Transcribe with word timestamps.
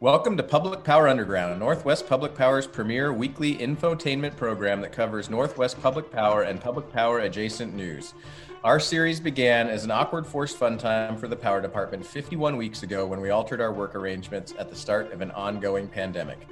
Welcome 0.00 0.36
to 0.36 0.44
Public 0.44 0.84
Power 0.84 1.08
Underground, 1.08 1.58
Northwest 1.58 2.06
Public 2.06 2.36
Power's 2.36 2.68
premier 2.68 3.12
weekly 3.12 3.56
infotainment 3.56 4.36
program 4.36 4.80
that 4.82 4.92
covers 4.92 5.28
Northwest 5.28 5.82
Public 5.82 6.12
Power 6.12 6.42
and 6.42 6.60
public 6.60 6.92
power 6.92 7.18
adjacent 7.18 7.74
news. 7.74 8.14
Our 8.62 8.78
series 8.78 9.18
began 9.18 9.66
as 9.66 9.82
an 9.82 9.90
awkward 9.90 10.24
forced 10.24 10.56
fun 10.56 10.78
time 10.78 11.16
for 11.16 11.26
the 11.26 11.34
power 11.34 11.60
department 11.60 12.06
51 12.06 12.56
weeks 12.56 12.84
ago 12.84 13.08
when 13.08 13.20
we 13.20 13.30
altered 13.30 13.60
our 13.60 13.72
work 13.72 13.96
arrangements 13.96 14.54
at 14.56 14.70
the 14.70 14.76
start 14.76 15.10
of 15.12 15.20
an 15.20 15.32
ongoing 15.32 15.88
pandemic. 15.88 16.46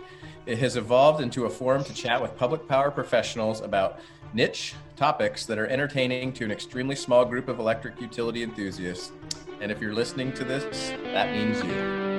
It 0.46 0.58
has 0.58 0.74
evolved 0.74 1.22
into 1.22 1.44
a 1.44 1.50
forum 1.50 1.84
to 1.84 1.94
chat 1.94 2.20
with 2.20 2.36
public 2.36 2.66
power 2.66 2.90
professionals 2.90 3.60
about 3.60 4.00
niche 4.34 4.74
topics 4.96 5.46
that 5.46 5.56
are 5.56 5.68
entertaining 5.68 6.32
to 6.32 6.44
an 6.44 6.50
extremely 6.50 6.96
small 6.96 7.24
group 7.24 7.46
of 7.46 7.60
electric 7.60 8.00
utility 8.00 8.42
enthusiasts. 8.42 9.12
And 9.60 9.70
if 9.70 9.80
you're 9.80 9.94
listening 9.94 10.32
to 10.32 10.42
this, 10.42 10.90
that 11.04 11.30
means 11.30 11.62
you. 11.62 12.15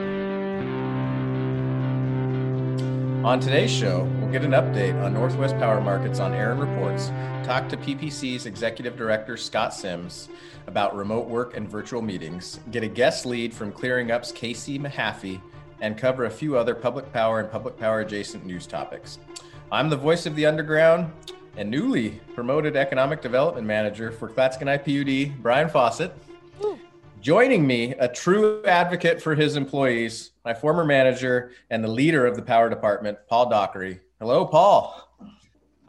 On 3.28 3.42
today's 3.42 3.70
show, 3.70 4.06
we'll 4.22 4.32
get 4.32 4.46
an 4.46 4.52
update 4.52 5.04
on 5.04 5.14
Northwest 5.14 5.58
Power 5.58 5.82
Markets 5.82 6.22
on 6.22 6.34
Aaron 6.34 6.60
Reports, 6.60 7.10
talk 7.46 7.68
to 7.68 7.76
PPC's 7.76 8.46
Executive 8.46 8.96
Director 8.96 9.36
Scott 9.36 9.74
Sims 9.74 10.30
about 10.66 10.96
remote 10.96 11.28
work 11.28 11.58
and 11.58 11.70
virtual 11.70 12.02
meetings, 12.02 12.62
get 12.72 12.84
a 12.84 12.88
guest 12.88 13.26
lead 13.26 13.54
from 13.54 13.74
Clearing 13.74 14.12
Up's 14.12 14.32
Casey 14.32 14.80
Mahaffey, 14.80 15.42
and 15.82 15.98
cover 15.98 16.24
a 16.24 16.30
few 16.30 16.58
other 16.58 16.74
public 16.74 17.12
power 17.12 17.42
and 17.42 17.52
public 17.52 17.78
power 17.78 18.00
adjacent 18.00 18.46
news 18.46 18.66
topics. 18.66 19.20
I'm 19.74 19.90
the 19.90 19.98
voice 19.98 20.26
of 20.26 20.34
the 20.38 20.46
underground 20.46 21.12
and 21.58 21.70
newly 21.70 22.22
promoted 22.34 22.78
Economic 22.78 23.22
Development 23.22 23.68
Manager 23.68 24.10
for 24.10 24.30
Clatskanie 24.30 24.80
PUD, 24.86 25.44
Brian 25.44 25.68
Fawcett. 25.68 26.14
Joining 27.28 27.68
me, 27.68 27.92
a 28.00 28.08
true 28.08 28.64
advocate 28.64 29.22
for 29.22 29.36
his 29.36 29.58
employees, 29.58 30.32
my 30.46 30.54
former 30.54 30.86
manager 30.86 31.52
and 31.70 31.84
the 31.84 31.88
leader 31.90 32.26
of 32.26 32.38
the 32.38 32.42
power 32.42 32.70
department, 32.70 33.18
Paul 33.28 33.50
Dockery. 33.50 34.00
Hello, 34.22 34.46
Paul. 34.46 35.10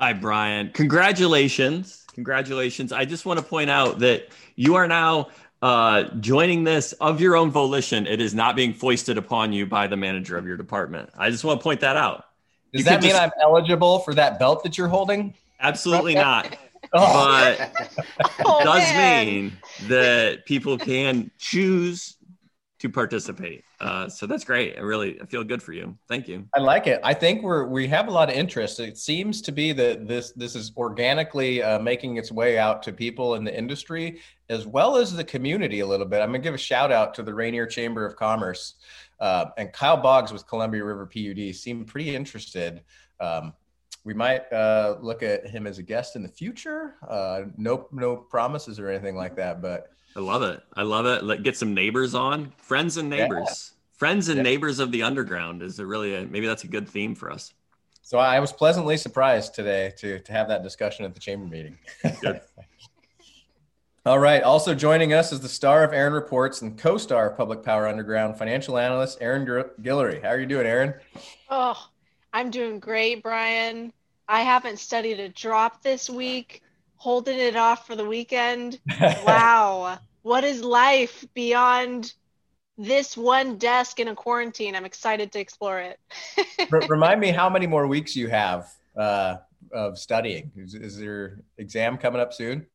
Hi, 0.01 0.15
Brian. 0.15 0.73
Congratulations. 0.73 2.05
Congratulations. 2.13 2.91
I 2.91 3.05
just 3.05 3.25
want 3.25 3.39
to 3.39 3.47
point 3.47 3.71
out 3.71 4.01
that 4.01 4.31
you 4.57 4.75
are 4.75 4.89
now 4.89 5.29
uh, 5.63 6.07
joining 6.19 6.65
this 6.65 6.91
of 6.95 7.21
your 7.21 7.37
own 7.37 7.53
volition. 7.53 8.09
It 8.09 8.21
is 8.21 8.35
not 8.35 8.57
being 8.57 8.75
foisted 8.75 9.17
upon 9.17 9.53
you 9.53 9.65
by 9.65 9.87
the 9.87 9.97
manager 9.97 10.37
of 10.37 10.45
your 10.45 10.57
department. 10.57 11.09
I 11.17 11.31
just 11.31 11.45
want 11.45 11.61
to 11.61 11.63
point 11.63 11.83
that 11.83 11.97
out. 11.97 12.25
Does 12.73 12.81
you 12.81 12.85
that 12.87 13.01
mean 13.01 13.13
just... 13.13 13.23
I'm 13.23 13.31
eligible 13.41 14.01
for 14.01 14.13
that 14.15 14.41
belt 14.41 14.65
that 14.65 14.77
you're 14.77 14.89
holding? 14.89 15.35
Absolutely 15.61 16.17
not. 16.17 16.57
Oh. 16.93 17.57
But 17.59 17.91
oh, 18.45 18.65
does 18.65 18.83
man. 18.93 19.27
mean 19.27 19.57
that 19.89 20.47
people 20.47 20.79
can 20.79 21.31
choose 21.39 22.19
to 22.79 22.89
participate. 22.89 23.65
Uh, 23.81 24.09
so 24.09 24.27
that's 24.27 24.45
great. 24.45 24.77
I 24.77 24.81
really 24.81 25.21
I 25.21 25.27
feel 25.27 25.43
good 25.43 25.63
for 25.63 25.73
you. 25.73 25.97
Thank 26.09 26.29
you. 26.29 26.47
I 26.55 26.61
like 26.61 26.87
it. 26.87 27.01
I 27.03 27.13
think 27.13 27.43
we're 27.43 27.67
we 27.67 27.89
have 27.89 28.09
a 28.09 28.11
lot 28.11 28.29
of 28.29 28.37
interest. 28.37 28.79
It 28.79 28.97
seems 28.97 29.43
to 29.43 29.53
be 29.53 29.73
that 29.73 30.07
this 30.07 30.33
this 30.33 30.55
is 30.55 30.73
organically 30.77 31.63
uh, 31.63 31.79
making 31.81 32.17
its 32.17 32.31
way 32.31 32.59
out 32.59 32.83
to 32.85 32.93
people 32.93 33.35
in 33.35 33.45
the 33.45 33.57
industry 33.57 34.21
as 34.49 34.67
well 34.67 34.97
as 34.97 35.15
the 35.15 35.25
community 35.25 35.81
a 35.81 35.87
little 35.87 36.07
bit. 36.07 36.21
I'm 36.21 36.29
gonna 36.29 36.39
give 36.39 36.55
a 36.55 36.59
shout 36.59 36.93
out 36.93 37.15
to 37.15 37.23
the 37.23 37.35
Rainier 37.35 37.67
Chamber 37.67 38.07
of 38.07 38.17
Commerce 38.17 38.75
uh, 39.21 39.47
and 39.57 39.73
Kyle 39.73 39.97
Boggs 39.97 40.33
with 40.33 40.47
Columbia 40.47 40.85
River 40.85 41.07
PUD 41.07 41.55
seemed 41.55 41.87
pretty 41.89 42.15
interested. 42.15 42.83
Um, 43.21 43.53
we 44.09 44.15
might 44.15 44.51
uh, 44.55 44.97
look 45.03 45.23
at 45.23 45.47
him 45.47 45.67
as 45.67 45.77
a 45.77 45.83
guest 45.83 46.17
in 46.17 46.23
the 46.23 46.31
future. 46.31 46.95
Uh, 47.07 47.43
no, 47.59 47.89
no 47.93 48.17
promises 48.17 48.81
or 48.81 48.89
anything 48.89 49.17
like 49.17 49.37
that, 49.37 49.61
but 49.61 49.91
I 50.17 50.21
love 50.21 50.41
it. 50.41 50.63
I 50.75 50.83
love 50.83 51.05
it. 51.05 51.25
Let 51.25 51.43
get 51.43 51.59
some 51.59 51.75
neighbors 51.75 52.15
on, 52.15 52.51
friends 52.57 52.97
and 52.97 53.11
neighbors, 53.11 53.75
yeah. 53.75 53.99
friends 53.99 54.31
and 54.31 54.39
yeah. 54.39 54.45
neighbors 54.45 54.79
of 54.79 54.93
the 54.93 55.03
underground. 55.03 55.63
Is 55.63 55.79
it 55.79 55.85
really 55.85 56.15
a, 56.15 56.23
maybe 56.25 56.47
that's 56.47 56.65
a 56.65 56.69
good 56.69 56.89
theme 56.89 57.15
for 57.15 57.31
us. 57.31 57.53
So 58.01 58.17
I 58.17 58.41
was 58.41 58.51
pleasantly 58.51 58.97
surprised 58.97 59.55
today 59.55 59.93
to 59.99 60.21
to 60.21 60.33
have 60.33 60.49
that 60.49 60.63
discussion 60.63 61.05
at 61.05 61.13
the 61.13 61.21
chamber 61.21 61.45
meeting. 61.45 61.77
Good. 62.23 62.41
All 64.07 64.19
right. 64.19 64.43
Also 64.43 64.75
joining 64.75 65.13
us 65.13 65.33
is 65.33 65.41
the 65.41 65.51
star 65.51 65.85
of 65.85 65.93
Aaron 65.93 66.15
Reports 66.15 66.63
and 66.63 66.79
co-star 66.79 67.29
of 67.29 67.37
Public 67.37 67.63
Power 67.63 67.87
Underground, 67.87 68.39
financial 68.39 68.79
analyst 68.79 69.19
Aaron 69.21 69.45
Guillory. 69.83 70.23
How 70.23 70.31
are 70.31 70.41
you 70.41 70.47
doing, 70.47 70.67
Aaron? 70.67 70.95
Oh, 71.51 71.77
I'm 72.33 72.51
doing 72.51 72.79
great, 72.79 73.23
Brian. 73.23 73.93
I 74.29 74.43
haven't 74.43 74.79
studied 74.79 75.21
a 75.21 75.29
drop 75.31 75.83
this 75.83 76.11
week, 76.11 76.63
holding 76.97 77.39
it 77.39 77.57
off 77.57 77.87
for 77.87 77.97
the 77.97 78.05
weekend. 78.05 78.79
wow. 79.01 79.99
What 80.23 80.45
is 80.45 80.63
life 80.63 81.25
beyond 81.35 82.13
this 82.77 83.17
one 83.17 83.57
desk 83.57 84.01
in 84.01 84.09
a 84.09 84.15
quarantine? 84.15 84.77
I'm 84.77 84.85
excited 84.85 85.33
to 85.33 85.41
explore 85.41 85.81
it. 85.81 85.99
Remind 86.89 87.21
me 87.21 87.31
how 87.31 87.49
many 87.49 87.67
more 87.67 87.87
weeks 87.87 88.15
you 88.15 88.29
have 88.29 88.71
uh, 88.97 89.37
of 89.73 89.99
studying. 89.99 90.53
Is, 90.57 90.75
is 90.75 90.99
there 90.99 91.41
exam 91.57 91.97
coming 91.97 92.21
up 92.21 92.35
soon? 92.35 92.67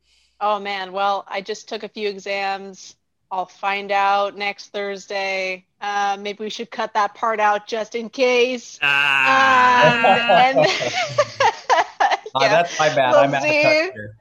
Oh 0.42 0.60
man, 0.60 0.92
well, 0.92 1.26
I 1.28 1.42
just 1.42 1.70
took 1.70 1.84
a 1.84 1.90
few 1.90 2.10
exams. 2.10 2.96
I'll 3.34 3.48
find 3.48 3.92
out 3.92 4.38
next 4.38 4.68
Thursday. 4.68 5.66
Uh, 5.82 6.18
maybe 6.20 6.44
we 6.44 6.52
should 6.52 6.70
cut 6.70 6.94
that 6.94 7.16
part 7.16 7.40
out 7.40 7.66
just 7.66 7.96
in 7.96 8.08
case. 8.12 8.78
Ah. 8.84 9.88
Um, 9.90 10.58
and, 10.60 10.68
yeah, 10.70 12.22
oh, 12.36 12.40
that's 12.42 12.78
my 12.78 12.94
bad. 12.94 13.10
We'll 13.10 13.22
I'm 13.22 13.34
out 13.34 13.44
of 13.44 13.50
here. 13.50 14.16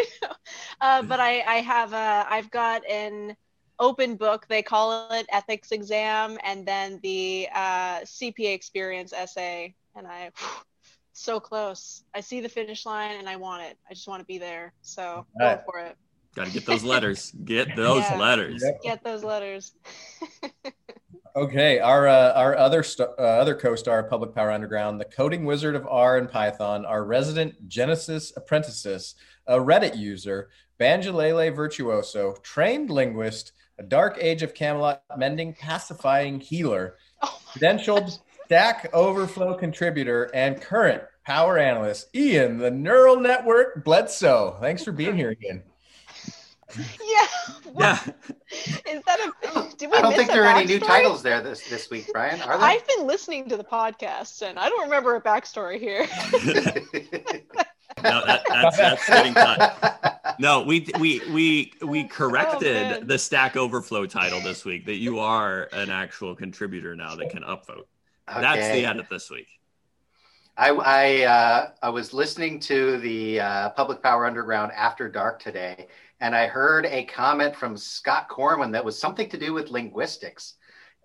uh, 0.80 1.02
but 1.02 1.20
I, 1.20 1.42
I 1.42 1.54
have 1.58 1.92
a, 1.92 2.26
I've 2.28 2.50
got 2.50 2.84
an 2.90 3.36
open 3.78 4.16
book. 4.16 4.48
They 4.48 4.62
call 4.62 5.08
it 5.12 5.26
ethics 5.30 5.70
exam, 5.70 6.36
and 6.42 6.66
then 6.66 6.98
the 7.04 7.46
uh, 7.54 8.00
CPA 8.00 8.54
experience 8.54 9.12
essay. 9.12 9.76
And 9.94 10.08
I, 10.08 10.32
so 11.12 11.38
close. 11.38 12.02
I 12.12 12.20
see 12.20 12.40
the 12.40 12.48
finish 12.48 12.86
line, 12.86 13.20
and 13.20 13.28
I 13.28 13.36
want 13.36 13.62
it. 13.62 13.78
I 13.88 13.94
just 13.94 14.08
want 14.08 14.18
to 14.18 14.26
be 14.26 14.38
there. 14.38 14.72
So 14.82 15.26
right. 15.38 15.58
go 15.58 15.62
for 15.64 15.78
it. 15.78 15.96
Got 16.34 16.46
to 16.46 16.52
get 16.52 16.64
those 16.64 16.82
letters. 16.82 17.32
Get 17.44 17.68
those 17.76 18.02
yeah, 18.02 18.16
letters. 18.16 18.64
Get 18.82 19.04
those 19.04 19.22
letters. 19.22 19.72
okay, 21.36 21.78
our 21.78 22.08
uh, 22.08 22.32
our 22.32 22.56
other 22.56 22.82
st- 22.82 23.10
uh, 23.18 23.22
other 23.22 23.54
co-star, 23.54 24.02
Public 24.04 24.34
Power 24.34 24.50
Underground, 24.50 25.00
the 25.00 25.04
coding 25.04 25.44
wizard 25.44 25.74
of 25.74 25.86
R 25.86 26.16
and 26.18 26.30
Python, 26.30 26.86
our 26.86 27.04
resident 27.04 27.68
Genesis 27.68 28.32
apprentice, 28.36 29.14
a 29.46 29.56
Reddit 29.56 29.96
user, 29.96 30.48
Banjolele 30.80 31.54
virtuoso, 31.54 32.34
trained 32.42 32.90
linguist, 32.90 33.52
a 33.78 33.82
Dark 33.82 34.16
Age 34.18 34.42
of 34.42 34.54
Camelot 34.54 35.02
mending 35.18 35.52
pacifying 35.52 36.40
healer, 36.40 36.96
oh 37.22 37.38
credentialed 37.48 38.18
Stack 38.46 38.90
Overflow 38.94 39.54
contributor, 39.54 40.30
and 40.34 40.60
current 40.60 41.02
power 41.24 41.58
analyst, 41.58 42.08
Ian, 42.14 42.58
the 42.58 42.70
neural 42.70 43.18
network 43.18 43.84
Bledsoe. 43.84 44.56
Thanks 44.60 44.82
for 44.82 44.92
being 44.92 45.16
here 45.16 45.30
again. 45.30 45.62
Yeah. 46.76 47.26
Yeah. 47.74 47.98
Is 48.86 49.02
that 49.06 49.18
a? 49.18 49.76
Did 49.78 49.90
we 49.90 49.96
I 49.96 50.02
don't 50.02 50.14
think 50.14 50.30
there 50.30 50.44
are 50.44 50.56
any 50.56 50.66
new 50.66 50.78
titles 50.78 51.22
there 51.22 51.40
this 51.40 51.66
this 51.70 51.88
week, 51.88 52.06
Brian. 52.12 52.40
Are 52.42 52.58
there? 52.58 52.68
I've 52.68 52.86
been 52.86 53.06
listening 53.06 53.48
to 53.48 53.56
the 53.56 53.64
podcast, 53.64 54.42
and 54.42 54.58
I 54.58 54.68
don't 54.68 54.82
remember 54.82 55.16
a 55.16 55.22
backstory 55.22 55.80
here. 55.80 56.00
no, 58.02 58.26
that, 58.26 58.42
that's 58.46 58.76
that's 58.76 59.08
getting 59.08 59.32
cut. 59.32 60.36
No, 60.38 60.62
we 60.62 60.86
we 61.00 61.22
we 61.32 61.72
we 61.80 62.04
oh, 62.04 62.08
corrected 62.08 63.02
oh, 63.02 63.04
the 63.04 63.18
Stack 63.18 63.56
Overflow 63.56 64.04
title 64.04 64.40
this 64.40 64.66
week. 64.66 64.84
That 64.84 64.96
you 64.96 65.18
are 65.18 65.70
an 65.72 65.88
actual 65.88 66.34
contributor 66.34 66.94
now 66.94 67.14
that 67.14 67.30
can 67.30 67.42
upvote. 67.42 67.86
Okay. 68.28 68.40
That's 68.40 68.68
the 68.68 68.84
edit 68.84 69.06
this 69.10 69.30
week. 69.30 69.48
I 70.56 70.70
I, 70.70 71.22
uh, 71.22 71.70
I 71.82 71.88
was 71.88 72.12
listening 72.12 72.60
to 72.60 72.98
the 72.98 73.40
uh, 73.40 73.70
Public 73.70 74.02
Power 74.02 74.26
Underground 74.26 74.72
After 74.72 75.08
Dark 75.08 75.40
today, 75.40 75.88
and 76.22 76.36
I 76.36 76.46
heard 76.46 76.86
a 76.86 77.04
comment 77.04 77.56
from 77.56 77.76
Scott 77.76 78.28
Corwin 78.28 78.70
that 78.70 78.84
was 78.84 78.98
something 78.98 79.28
to 79.28 79.36
do 79.36 79.52
with 79.52 79.70
linguistics. 79.70 80.54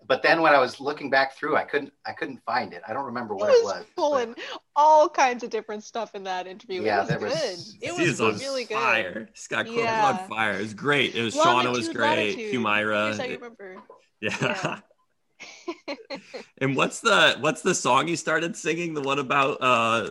But 0.06 0.22
then 0.22 0.40
when 0.40 0.54
I 0.54 0.60
was 0.60 0.80
looking 0.80 1.10
back 1.10 1.36
through, 1.36 1.56
I 1.56 1.64
couldn't 1.64 1.92
I 2.06 2.12
couldn't 2.12 2.40
find 2.46 2.72
it. 2.72 2.82
I 2.86 2.92
don't 2.92 3.04
remember 3.04 3.34
what 3.34 3.50
it 3.50 3.64
was. 3.64 3.74
It 3.74 3.78
was 3.78 3.86
pulling 3.96 4.34
but... 4.34 4.62
all 4.76 5.08
kinds 5.08 5.42
of 5.42 5.50
different 5.50 5.82
stuff 5.82 6.14
in 6.14 6.22
that 6.22 6.46
interview. 6.46 6.82
Yeah, 6.82 7.02
it 7.02 7.20
was, 7.20 7.32
was 7.32 7.76
good. 7.80 7.88
It 7.88 7.98
was 7.98 8.20
on 8.20 8.38
really 8.38 8.64
fire. 8.64 9.12
good. 9.12 9.28
Scott 9.34 9.66
Corwin 9.66 9.84
yeah. 9.84 10.06
on 10.06 10.28
fire. 10.28 10.52
It 10.52 10.62
was 10.62 10.74
great. 10.74 11.16
It 11.16 11.22
was 11.22 11.34
Shauna 11.34 11.72
was 11.72 11.88
great. 11.88 12.38
Humaira. 12.38 13.18
I 13.18 13.26
remember. 13.26 13.76
Yeah. 14.20 14.36
yeah. 14.40 14.78
and 16.58 16.76
what's 16.76 17.00
the 17.00 17.36
what's 17.40 17.62
the 17.62 17.74
song 17.74 18.06
you 18.06 18.16
started 18.16 18.56
singing? 18.56 18.94
The 18.94 19.02
one 19.02 19.18
about 19.18 19.58
uh 19.60 20.10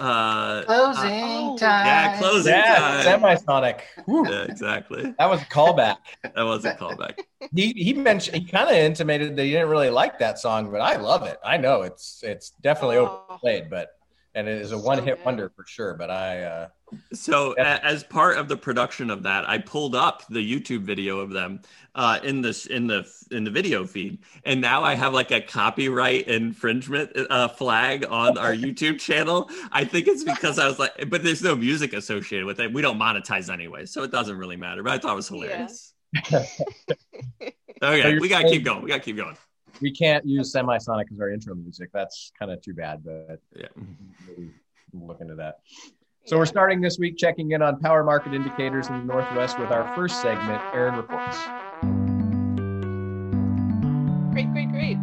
uh 0.00 0.62
closing 0.64 1.24
uh, 1.24 1.56
time. 1.56 1.86
Yeah, 1.86 2.18
closing 2.18 2.52
yeah, 2.52 3.02
time. 3.02 3.20
Semisonic. 3.20 3.80
Yeah, 4.06 4.42
exactly. 4.42 5.14
That 5.18 5.30
was 5.30 5.40
a 5.40 5.46
callback. 5.46 5.96
that 6.22 6.42
was 6.42 6.64
a 6.64 6.74
callback. 6.74 7.20
he 7.54 7.72
he 7.72 7.94
mentioned 7.94 8.36
he 8.36 8.44
kind 8.44 8.68
of 8.68 8.74
intimated 8.76 9.36
that 9.36 9.44
he 9.44 9.52
didn't 9.52 9.68
really 9.68 9.90
like 9.90 10.18
that 10.18 10.38
song, 10.38 10.70
but 10.70 10.80
I 10.80 10.96
love 10.96 11.26
it. 11.26 11.38
I 11.44 11.56
know 11.56 11.82
it's 11.82 12.22
it's 12.22 12.50
definitely 12.60 12.98
oh. 12.98 13.24
overplayed, 13.28 13.70
but 13.70 13.97
and 14.34 14.46
it 14.48 14.60
is 14.60 14.72
a 14.72 14.78
one-hit 14.78 15.24
wonder 15.24 15.50
for 15.54 15.64
sure. 15.66 15.94
But 15.94 16.10
I, 16.10 16.42
uh, 16.42 16.68
So 17.12 17.54
Yeah. 17.58 17.80
as 17.82 18.02
part 18.04 18.38
of 18.38 18.48
the 18.48 18.56
production 18.56 19.10
of 19.10 19.22
that, 19.24 19.48
I 19.48 19.58
pulled 19.58 19.94
up 19.94 20.22
the 20.28 20.40
YouTube 20.40 20.82
video 20.82 21.18
of 21.18 21.30
them 21.30 21.60
uh, 21.94 22.18
in 22.22 22.40
this 22.40 22.66
in 22.66 22.86
the 22.86 23.06
in 23.30 23.44
the 23.44 23.50
video 23.50 23.84
feed, 23.86 24.18
and 24.44 24.60
now 24.60 24.82
I 24.82 24.94
have 24.94 25.12
like 25.12 25.30
a 25.30 25.40
copyright 25.40 26.28
infringement 26.28 27.10
uh, 27.28 27.48
flag 27.48 28.06
on 28.08 28.38
our 28.38 28.52
YouTube 28.54 28.98
channel. 29.00 29.50
I 29.72 29.84
think 29.84 30.06
it's 30.08 30.24
because 30.24 30.58
I 30.58 30.66
was 30.66 30.78
like, 30.78 31.10
but 31.10 31.22
there's 31.22 31.42
no 31.42 31.54
music 31.56 31.92
associated 31.92 32.46
with 32.46 32.60
it. 32.60 32.72
We 32.72 32.80
don't 32.82 32.98
monetize 32.98 33.52
anyway, 33.52 33.84
so 33.86 34.02
it 34.02 34.10
doesn't 34.10 34.36
really 34.38 34.56
matter. 34.56 34.82
But 34.82 34.92
I 34.94 34.98
thought 34.98 35.12
it 35.12 35.16
was 35.16 35.28
hilarious. 35.28 35.92
okay, 36.32 36.46
you're 37.82 38.20
we 38.20 38.28
gotta 38.28 38.48
saying- 38.48 38.54
keep 38.54 38.64
going. 38.64 38.82
We 38.82 38.88
gotta 38.88 39.00
keep 39.02 39.16
going. 39.16 39.36
We 39.80 39.90
can't 39.92 40.26
use 40.26 40.52
Semisonic 40.52 41.12
as 41.12 41.20
our 41.20 41.30
intro 41.30 41.54
music. 41.54 41.90
That's 41.92 42.32
kind 42.38 42.50
of 42.50 42.60
too 42.62 42.74
bad, 42.74 43.04
but 43.04 43.40
Yeah. 43.54 43.68
maybe 44.26 44.50
we'll 44.92 45.06
look 45.08 45.20
into 45.20 45.34
that. 45.36 45.60
So 46.24 46.36
we're 46.36 46.46
starting 46.46 46.80
this 46.80 46.98
week 46.98 47.16
checking 47.16 47.52
in 47.52 47.62
on 47.62 47.80
power 47.80 48.04
market 48.04 48.34
indicators 48.34 48.88
in 48.88 48.98
the 48.98 49.04
Northwest 49.04 49.58
with 49.58 49.70
our 49.70 49.90
first 49.94 50.20
segment, 50.20 50.60
Aaron 50.74 50.96
Reports. 50.96 51.44
Great, 54.32 54.52
great, 54.52 54.68
great. 54.70 54.98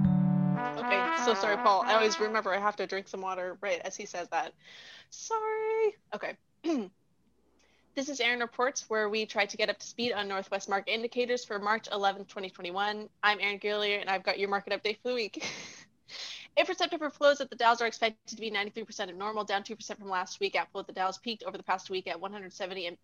Okay, 0.77 1.03
so 1.25 1.33
sorry, 1.33 1.57
Paul. 1.57 1.83
I 1.85 1.95
always 1.95 2.19
remember 2.19 2.53
I 2.53 2.59
have 2.59 2.75
to 2.75 2.85
drink 2.85 3.07
some 3.07 3.21
water 3.21 3.57
right 3.61 3.81
as 3.83 3.95
he 3.95 4.05
says 4.05 4.27
that. 4.29 4.53
Sorry. 5.09 5.95
Okay. 6.13 6.35
this 7.95 8.09
is 8.09 8.19
Aaron 8.19 8.41
Reports, 8.41 8.89
where 8.89 9.07
we 9.07 9.25
try 9.25 9.45
to 9.45 9.57
get 9.57 9.69
up 9.69 9.79
to 9.79 9.87
speed 9.87 10.11
on 10.11 10.27
Northwest 10.27 10.67
market 10.67 10.91
indicators 10.91 11.45
for 11.45 11.57
March 11.59 11.87
11, 11.91 12.25
2021. 12.25 13.07
I'm 13.23 13.37
Aaron 13.39 13.57
Guillory, 13.57 14.01
and 14.01 14.09
I've 14.09 14.23
got 14.23 14.37
your 14.37 14.49
market 14.49 14.73
update 14.73 14.97
for 15.01 15.09
the 15.09 15.15
week. 15.15 15.47
In 16.57 16.65
for 16.65 16.73
September 16.73 17.09
flows 17.09 17.41
at 17.41 17.49
the 17.49 17.57
Dalles 17.57 17.81
are 17.81 17.85
expected 17.85 18.33
to 18.33 18.39
be 18.39 18.49
93% 18.49 19.09
of 19.09 19.17
normal, 19.17 19.43
down 19.43 19.61
2% 19.63 19.99
from 19.99 20.09
last 20.09 20.39
week. 20.39 20.55
Outflow 20.55 20.79
at 20.79 20.87
the 20.87 20.93
Dalles 20.93 21.17
peaked 21.17 21.43
over 21.43 21.57
the 21.57 21.63
past 21.63 21.89
week 21.89 22.07
at 22.07 22.15
170.4 22.15 22.97